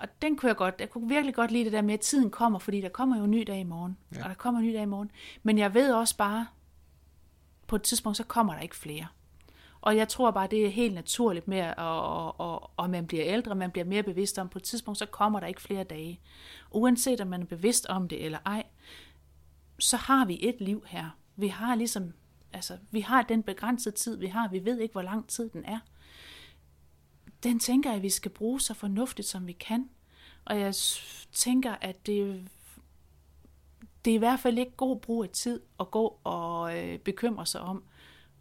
Og 0.00 0.08
den 0.22 0.36
kunne 0.36 0.48
jeg 0.48 0.56
godt, 0.56 0.74
jeg 0.78 0.90
kunne 0.90 1.08
virkelig 1.08 1.34
godt 1.34 1.50
lide 1.50 1.64
det 1.64 1.72
der 1.72 1.82
med, 1.82 1.94
at 1.94 2.00
tiden 2.00 2.30
kommer, 2.30 2.58
fordi 2.58 2.80
der 2.80 2.88
kommer 2.88 3.18
jo 3.18 3.24
en 3.24 3.30
ny 3.30 3.44
dag 3.46 3.60
i 3.60 3.64
morgen. 3.64 3.96
Ja. 4.14 4.22
Og 4.22 4.28
der 4.28 4.34
kommer 4.34 4.60
en 4.60 4.66
ny 4.66 4.72
dag 4.72 4.82
i 4.82 4.86
morgen. 4.86 5.10
Men 5.42 5.58
jeg 5.58 5.74
ved 5.74 5.92
også 5.92 6.16
bare, 6.16 6.46
på 7.66 7.76
et 7.76 7.82
tidspunkt, 7.82 8.16
så 8.16 8.24
kommer 8.24 8.54
der 8.54 8.60
ikke 8.60 8.76
flere. 8.76 9.06
Og 9.80 9.96
jeg 9.96 10.08
tror 10.08 10.30
bare, 10.30 10.46
det 10.46 10.66
er 10.66 10.70
helt 10.70 10.94
naturligt 10.94 11.48
med, 11.48 11.58
at, 11.58 11.74
og, 11.78 12.40
og, 12.40 12.70
og 12.76 12.90
man 12.90 13.06
bliver 13.06 13.24
ældre, 13.26 13.54
man 13.54 13.70
bliver 13.70 13.84
mere 13.84 14.02
bevidst 14.02 14.38
om, 14.38 14.48
på 14.48 14.58
et 14.58 14.62
tidspunkt, 14.62 14.98
så 14.98 15.06
kommer 15.06 15.40
der 15.40 15.46
ikke 15.46 15.62
flere 15.62 15.84
dage. 15.84 16.20
Uanset 16.70 17.20
om 17.20 17.26
man 17.26 17.42
er 17.42 17.46
bevidst 17.46 17.86
om 17.86 18.08
det 18.08 18.24
eller 18.24 18.38
ej, 18.46 18.64
så 19.78 19.96
har 19.96 20.24
vi 20.24 20.38
et 20.48 20.56
liv 20.60 20.84
her. 20.86 21.16
Vi 21.36 21.48
har 21.48 21.74
ligesom, 21.74 22.12
altså, 22.52 22.78
vi 22.90 23.00
har 23.00 23.22
den 23.22 23.42
begrænsede 23.42 23.94
tid, 23.94 24.18
vi 24.18 24.26
har. 24.26 24.48
Vi 24.48 24.64
ved 24.64 24.78
ikke, 24.78 24.92
hvor 24.92 25.02
lang 25.02 25.28
tid 25.28 25.50
den 25.50 25.64
er. 25.64 25.78
Den 27.42 27.58
tænker 27.58 27.90
jeg, 27.90 27.96
at 27.96 28.02
vi 28.02 28.10
skal 28.10 28.30
bruge 28.30 28.60
så 28.60 28.74
fornuftigt, 28.74 29.28
som 29.28 29.46
vi 29.46 29.52
kan. 29.52 29.88
Og 30.44 30.60
jeg 30.60 30.74
tænker, 31.32 31.74
at 31.80 32.06
det, 32.06 32.48
det 34.04 34.10
er 34.10 34.14
i 34.14 34.18
hvert 34.18 34.40
fald 34.40 34.58
ikke 34.58 34.72
god 34.76 35.00
brug 35.00 35.24
af 35.24 35.30
tid 35.30 35.60
at 35.80 35.90
gå 35.90 36.20
og 36.24 36.78
øh, 36.78 36.98
bekymre 36.98 37.46
sig 37.46 37.60
om, 37.60 37.84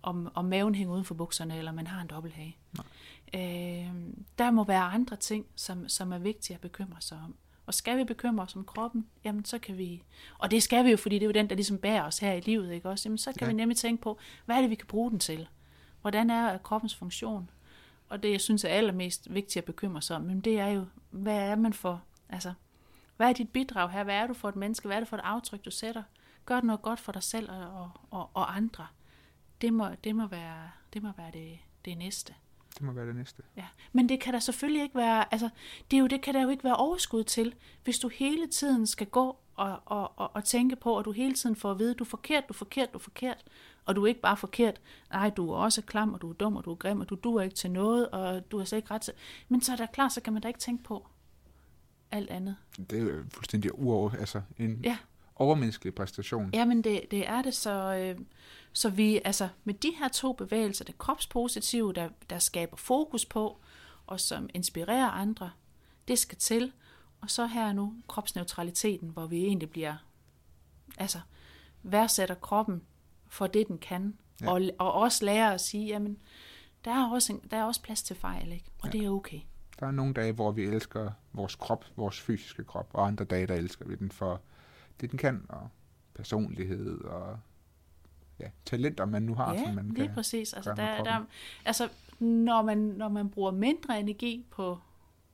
om, 0.01 0.31
om 0.33 0.45
maven 0.45 0.75
hænger 0.75 0.93
uden 0.93 1.05
for 1.05 1.15
bukserne, 1.15 1.57
eller 1.57 1.71
man 1.71 1.87
har 1.87 2.01
en 2.01 2.07
dobbelthage. 2.07 2.57
Øh, 3.33 3.93
der 4.37 4.51
må 4.51 4.63
være 4.63 4.81
andre 4.81 5.15
ting, 5.15 5.45
som, 5.55 5.89
som 5.89 6.11
er 6.11 6.17
vigtige 6.17 6.55
at 6.55 6.61
bekymre 6.61 7.01
sig 7.01 7.17
om. 7.25 7.35
Og 7.65 7.73
skal 7.73 7.97
vi 7.97 8.03
bekymre 8.03 8.43
os 8.43 8.55
om 8.55 8.65
kroppen, 8.65 9.07
jamen 9.23 9.45
så 9.45 9.59
kan 9.59 9.77
vi, 9.77 10.03
og 10.37 10.51
det 10.51 10.63
skal 10.63 10.85
vi 10.85 10.89
jo, 10.89 10.97
fordi 10.97 11.15
det 11.15 11.21
er 11.21 11.27
jo 11.27 11.31
den, 11.31 11.49
der 11.49 11.55
ligesom 11.55 11.77
bærer 11.77 12.03
os 12.03 12.19
her 12.19 12.33
i 12.33 12.39
livet, 12.39 12.71
ikke 12.73 12.89
også? 12.89 13.09
Jamen 13.09 13.17
så 13.17 13.33
kan 13.33 13.47
ja. 13.47 13.47
vi 13.47 13.53
nemlig 13.53 13.77
tænke 13.77 14.03
på, 14.03 14.17
hvad 14.45 14.55
er 14.55 14.61
det, 14.61 14.69
vi 14.69 14.75
kan 14.75 14.87
bruge 14.87 15.11
den 15.11 15.19
til? 15.19 15.47
Hvordan 16.01 16.29
er 16.29 16.57
kroppens 16.57 16.95
funktion? 16.95 17.49
Og 18.09 18.23
det, 18.23 18.31
jeg 18.31 18.41
synes 18.41 18.63
er 18.63 18.69
allermest 18.69 19.33
vigtigt 19.33 19.57
at 19.57 19.65
bekymre 19.65 20.01
sig 20.01 20.15
om, 20.15 20.23
jamen, 20.23 20.41
det 20.41 20.59
er 20.59 20.67
jo, 20.67 20.85
hvad 21.09 21.37
er 21.37 21.55
man 21.55 21.73
for, 21.73 22.03
altså, 22.29 22.53
hvad 23.17 23.29
er 23.29 23.33
dit 23.33 23.49
bidrag 23.49 23.91
her? 23.91 24.03
Hvad 24.03 24.15
er 24.15 24.27
du 24.27 24.33
for 24.33 24.49
et 24.49 24.55
menneske? 24.55 24.87
Hvad 24.87 24.97
er 24.97 24.99
det 24.99 25.09
for 25.09 25.17
et 25.17 25.23
aftryk, 25.23 25.65
du 25.65 25.71
sætter? 25.71 26.03
Gør 26.45 26.61
noget 26.61 26.81
godt 26.81 26.99
for 26.99 27.11
dig 27.11 27.23
selv 27.23 27.51
og, 27.51 27.91
og, 28.11 28.29
og 28.33 28.55
andre? 28.55 28.87
Det 29.61 29.73
må, 29.73 29.89
det 30.03 30.15
må 30.15 30.27
være 30.27 30.69
det, 30.93 31.03
må 31.03 31.09
være 31.17 31.31
det, 31.33 31.59
det 31.85 31.97
næste. 31.97 32.33
Det 32.73 32.81
må 32.81 32.91
være 32.91 33.07
det 33.07 33.15
næste. 33.15 33.43
Ja, 33.57 33.65
men 33.91 34.09
det 34.09 34.19
kan 34.19 34.33
der 34.33 34.39
selvfølgelig 34.39 34.83
ikke 34.83 34.95
være, 34.95 35.33
altså, 35.33 35.49
det, 35.91 35.97
er 35.97 36.01
jo, 36.01 36.07
det 36.07 36.21
kan 36.21 36.33
der 36.33 36.41
jo 36.41 36.49
ikke 36.49 36.63
være 36.63 36.75
overskud 36.75 37.23
til, 37.23 37.55
hvis 37.83 37.99
du 37.99 38.07
hele 38.07 38.47
tiden 38.47 38.87
skal 38.87 39.07
gå 39.07 39.37
og, 39.55 39.79
og, 39.85 40.19
og, 40.19 40.35
og 40.35 40.43
tænke 40.43 40.75
på, 40.75 40.97
at 40.97 41.05
du 41.05 41.11
hele 41.11 41.33
tiden 41.33 41.55
får 41.55 41.71
at 41.71 41.79
vide, 41.79 41.93
du 41.93 42.03
er 42.03 42.07
forkert, 42.07 42.47
du 42.47 42.53
er 42.53 42.57
forkert, 42.57 42.93
du 42.93 42.97
er 42.97 43.01
forkert, 43.01 43.43
og 43.85 43.95
du 43.95 44.03
er 44.03 44.07
ikke 44.07 44.21
bare 44.21 44.37
forkert, 44.37 44.81
nej, 45.11 45.29
du 45.29 45.51
er 45.51 45.57
også 45.57 45.81
klam, 45.81 46.13
og 46.13 46.21
du 46.21 46.29
er 46.29 46.33
dum, 46.33 46.55
og 46.55 46.65
du 46.65 46.71
er 46.71 46.75
grim, 46.75 46.99
og 46.99 47.09
du 47.09 47.15
duer 47.15 47.41
ikke 47.41 47.55
til 47.55 47.71
noget, 47.71 48.09
og 48.09 48.51
du 48.51 48.57
har 48.57 48.65
slet 48.65 48.77
ikke 48.77 48.91
ret 48.93 49.01
til, 49.01 49.13
men 49.49 49.61
så 49.61 49.71
er 49.71 49.75
der 49.75 49.85
klar, 49.85 50.09
så 50.09 50.21
kan 50.21 50.33
man 50.33 50.41
da 50.41 50.47
ikke 50.47 50.59
tænke 50.59 50.83
på 50.83 51.07
alt 52.11 52.29
andet. 52.29 52.55
Det 52.89 52.99
er 52.99 53.03
jo 53.03 53.23
fuldstændig 53.33 53.79
uover, 53.79 54.11
altså 54.11 54.41
en 54.57 54.79
Ja. 54.83 54.97
overmenneskelig 55.35 55.95
præstation. 55.95 56.49
Jamen, 56.53 56.81
det, 56.83 57.01
det 57.11 57.27
er 57.29 57.41
det, 57.41 57.55
så, 57.55 57.71
øh, 57.95 58.19
så 58.73 58.89
vi, 58.89 59.21
altså, 59.25 59.49
med 59.63 59.73
de 59.73 59.91
her 59.99 60.07
to 60.07 60.33
bevægelser, 60.33 60.85
det 60.85 60.97
kropspositive, 60.97 61.93
der, 61.93 62.09
der 62.29 62.39
skaber 62.39 62.77
fokus 62.77 63.25
på, 63.25 63.57
og 64.07 64.19
som 64.19 64.49
inspirerer 64.53 65.09
andre, 65.09 65.51
det 66.07 66.19
skal 66.19 66.37
til. 66.37 66.71
Og 67.21 67.29
så 67.29 67.45
her 67.47 67.73
nu 67.73 67.93
kropsneutraliteten, 68.07 69.09
hvor 69.09 69.25
vi 69.25 69.37
egentlig 69.45 69.69
bliver, 69.69 69.95
altså, 70.97 71.19
værdsætter 71.83 72.35
kroppen 72.35 72.81
for 73.29 73.47
det, 73.47 73.67
den 73.67 73.77
kan, 73.77 74.17
Ja. 74.41 74.51
og, 74.51 74.61
og 74.79 74.93
også 74.93 75.25
lærer 75.25 75.51
at 75.51 75.61
sige, 75.61 75.85
jamen, 75.87 76.17
der 76.85 76.91
er 76.91 77.11
også, 77.13 77.33
en, 77.33 77.41
der 77.51 77.57
er 77.57 77.63
også 77.63 77.81
plads 77.81 78.03
til 78.03 78.15
fejl, 78.15 78.51
ikke? 78.51 78.65
Og 78.79 78.85
Ja. 78.85 78.91
det 78.99 79.05
er 79.05 79.09
okay. 79.09 79.39
Der 79.79 79.87
er 79.87 79.91
nogle 79.91 80.13
dage, 80.13 80.31
hvor 80.31 80.51
vi 80.51 80.63
elsker 80.63 81.11
vores 81.33 81.55
krop, 81.55 81.85
vores 81.95 82.19
fysiske 82.21 82.63
krop, 82.63 82.89
og 82.93 83.07
andre 83.07 83.25
dage, 83.25 83.47
der 83.47 83.55
elsker 83.55 83.85
vi 83.85 83.95
den 83.95 84.11
for 84.11 84.41
det, 85.01 85.11
den 85.11 85.17
kan, 85.19 85.45
og 85.49 85.69
personlighed, 86.13 87.01
og 87.01 87.39
ja, 88.39 88.49
talenter, 88.65 89.05
man 89.05 89.23
nu 89.23 89.35
har, 89.35 89.53
Ja, 89.53 89.63
som 89.63 89.75
man 89.75 89.89
lige 89.89 90.05
kan. 90.07 90.15
præcis. 90.15 90.53
Altså, 90.53 90.73
der, 90.73 91.03
der, 91.03 91.25
altså 91.65 91.89
når, 92.19 92.61
man, 92.61 92.77
når 92.77 93.09
man 93.09 93.29
bruger 93.29 93.51
mindre 93.51 93.99
energi 93.99 94.45
på, 94.51 94.79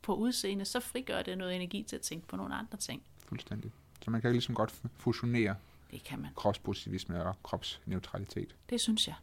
på 0.02 0.16
udseende, 0.16 0.66
så 0.66 0.80
frigør 0.80 1.22
det 1.22 1.38
noget 1.38 1.56
energi 1.56 1.84
til 1.84 1.96
at 1.96 2.02
tænke 2.02 2.28
på 2.28 2.36
nogle 2.36 2.56
andre 2.56 2.78
ting. 2.78 3.04
Fuldstændig. 3.26 3.72
Så 4.02 4.12
man 4.12 4.22
kan 4.22 4.32
ligesom 4.32 4.56
godt 4.56 4.82
fusionere 4.98 5.56
Det 5.96 6.04
kan 6.04 6.20
man. 6.20 6.30
kropspositivisme 6.36 7.26
og 7.26 7.36
kropsneutralitet. 7.44 8.56
Det 8.70 8.82
synes 8.82 9.08
jeg. 9.08 9.16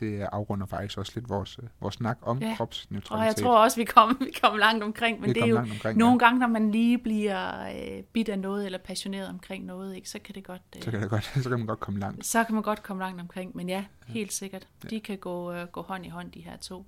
Det 0.00 0.20
afrunder 0.32 0.66
faktisk 0.66 0.98
også 0.98 1.12
lidt 1.14 1.28
vores, 1.28 1.58
øh, 1.62 1.68
vores 1.80 1.94
snak 1.94 2.18
om 2.22 2.38
Ja. 2.42 2.54
kropsneutralitet. 2.56 3.20
Og 3.20 3.26
jeg 3.26 3.36
tror 3.36 3.58
også, 3.58 3.76
vi 3.76 3.84
kom, 3.84 4.16
vi 4.20 4.30
kom 4.42 4.58
langt 4.58 4.84
omkring, 4.84 5.20
men 5.20 5.28
Vi 5.28 5.34
det 5.34 5.42
er 5.42 5.46
jo 5.46 5.58
omkring, 5.58 5.98
nogle 5.98 6.12
ja. 6.14 6.18
gange, 6.26 6.40
når 6.40 6.46
man 6.46 6.70
lige 6.70 6.98
bliver 6.98 7.68
øh, 7.68 8.02
bidt 8.02 8.28
af 8.28 8.38
noget, 8.38 8.66
eller 8.66 8.78
passioneret 8.78 9.28
omkring 9.28 9.64
noget, 9.64 9.96
ikke, 9.96 10.10
så 10.10 10.18
kan 10.18 10.34
det 10.34 10.44
godt... 10.44 10.62
Øh, 10.76 10.82
Så 10.82 10.90
kan, 10.90 11.02
det 11.02 11.10
godt, 11.10 11.24
så 11.44 11.48
kan 11.48 11.58
man 11.58 11.66
godt 11.66 11.80
komme 11.80 12.00
langt. 12.00 12.26
så 12.26 12.44
kan 12.44 12.54
man 12.54 12.62
godt 12.64 12.82
komme 12.82 13.02
langt 13.02 13.20
omkring, 13.20 13.56
men 13.56 13.68
ja, 13.68 13.84
helt 14.06 14.32
sikkert. 14.32 14.68
De 14.90 15.00
kan 15.00 15.18
gå, 15.18 15.52
øh, 15.52 15.66
gå 15.66 15.82
hånd 15.82 16.06
i 16.06 16.08
hånd, 16.08 16.32
de 16.32 16.40
her 16.40 16.56
to. 16.56 16.86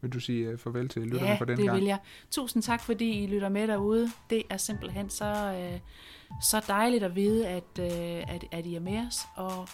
Vil 0.00 0.12
du 0.12 0.20
sige 0.20 0.52
uh, 0.52 0.58
farvel 0.58 0.88
til 0.88 1.02
lytterne 1.02 1.26
Ja, 1.26 1.34
for 1.34 1.44
den 1.44 1.56
det 1.56 1.64
gang? 1.66 1.76
vil 1.76 1.84
jeg. 1.86 1.98
Tusind 2.30 2.62
tak, 2.62 2.80
fordi 2.80 3.24
I 3.24 3.26
lytter 3.26 3.48
med 3.48 3.68
derude. 3.68 4.10
Det 4.30 4.42
er 4.50 4.56
simpelthen 4.56 5.10
så, 5.10 5.24
øh, 5.72 5.78
så 6.42 6.64
dejligt 6.68 7.04
at 7.04 7.16
vide, 7.16 7.48
at, 7.48 7.78
øh, 7.80 8.34
at, 8.34 8.44
at 8.50 8.66
I 8.66 8.74
er 8.74 8.80
med 8.80 9.06
os. 9.06 9.20
Og 9.36 9.68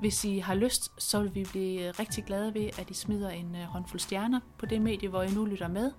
hvis 0.00 0.24
I 0.24 0.38
har 0.38 0.54
lyst, 0.54 1.02
så 1.02 1.22
vil 1.22 1.34
vi 1.34 1.46
blive 1.50 1.90
rigtig 1.90 2.24
glade 2.24 2.54
ved, 2.54 2.70
at 2.78 2.90
I 2.90 2.94
smider 2.94 3.30
en 3.30 3.56
øh, 3.56 3.62
håndfuld 3.62 4.00
stjerner 4.00 4.40
på 4.58 4.66
det 4.66 4.82
medie, 4.82 5.08
hvor 5.08 5.22
I 5.22 5.30
nu 5.34 5.44
lytter 5.44 5.68
med. 5.68 5.92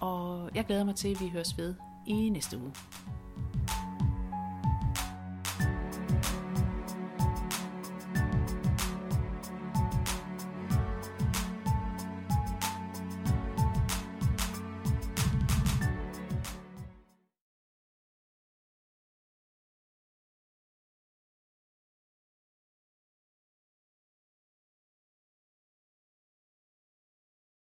Og 0.00 0.50
jeg 0.54 0.64
glæder 0.66 0.84
mig 0.84 0.94
til, 0.96 1.08
at 1.08 1.20
vi 1.20 1.28
høres 1.28 1.58
ved 1.58 1.74
i 2.06 2.12
næste 2.28 2.58
uge. 2.58 2.72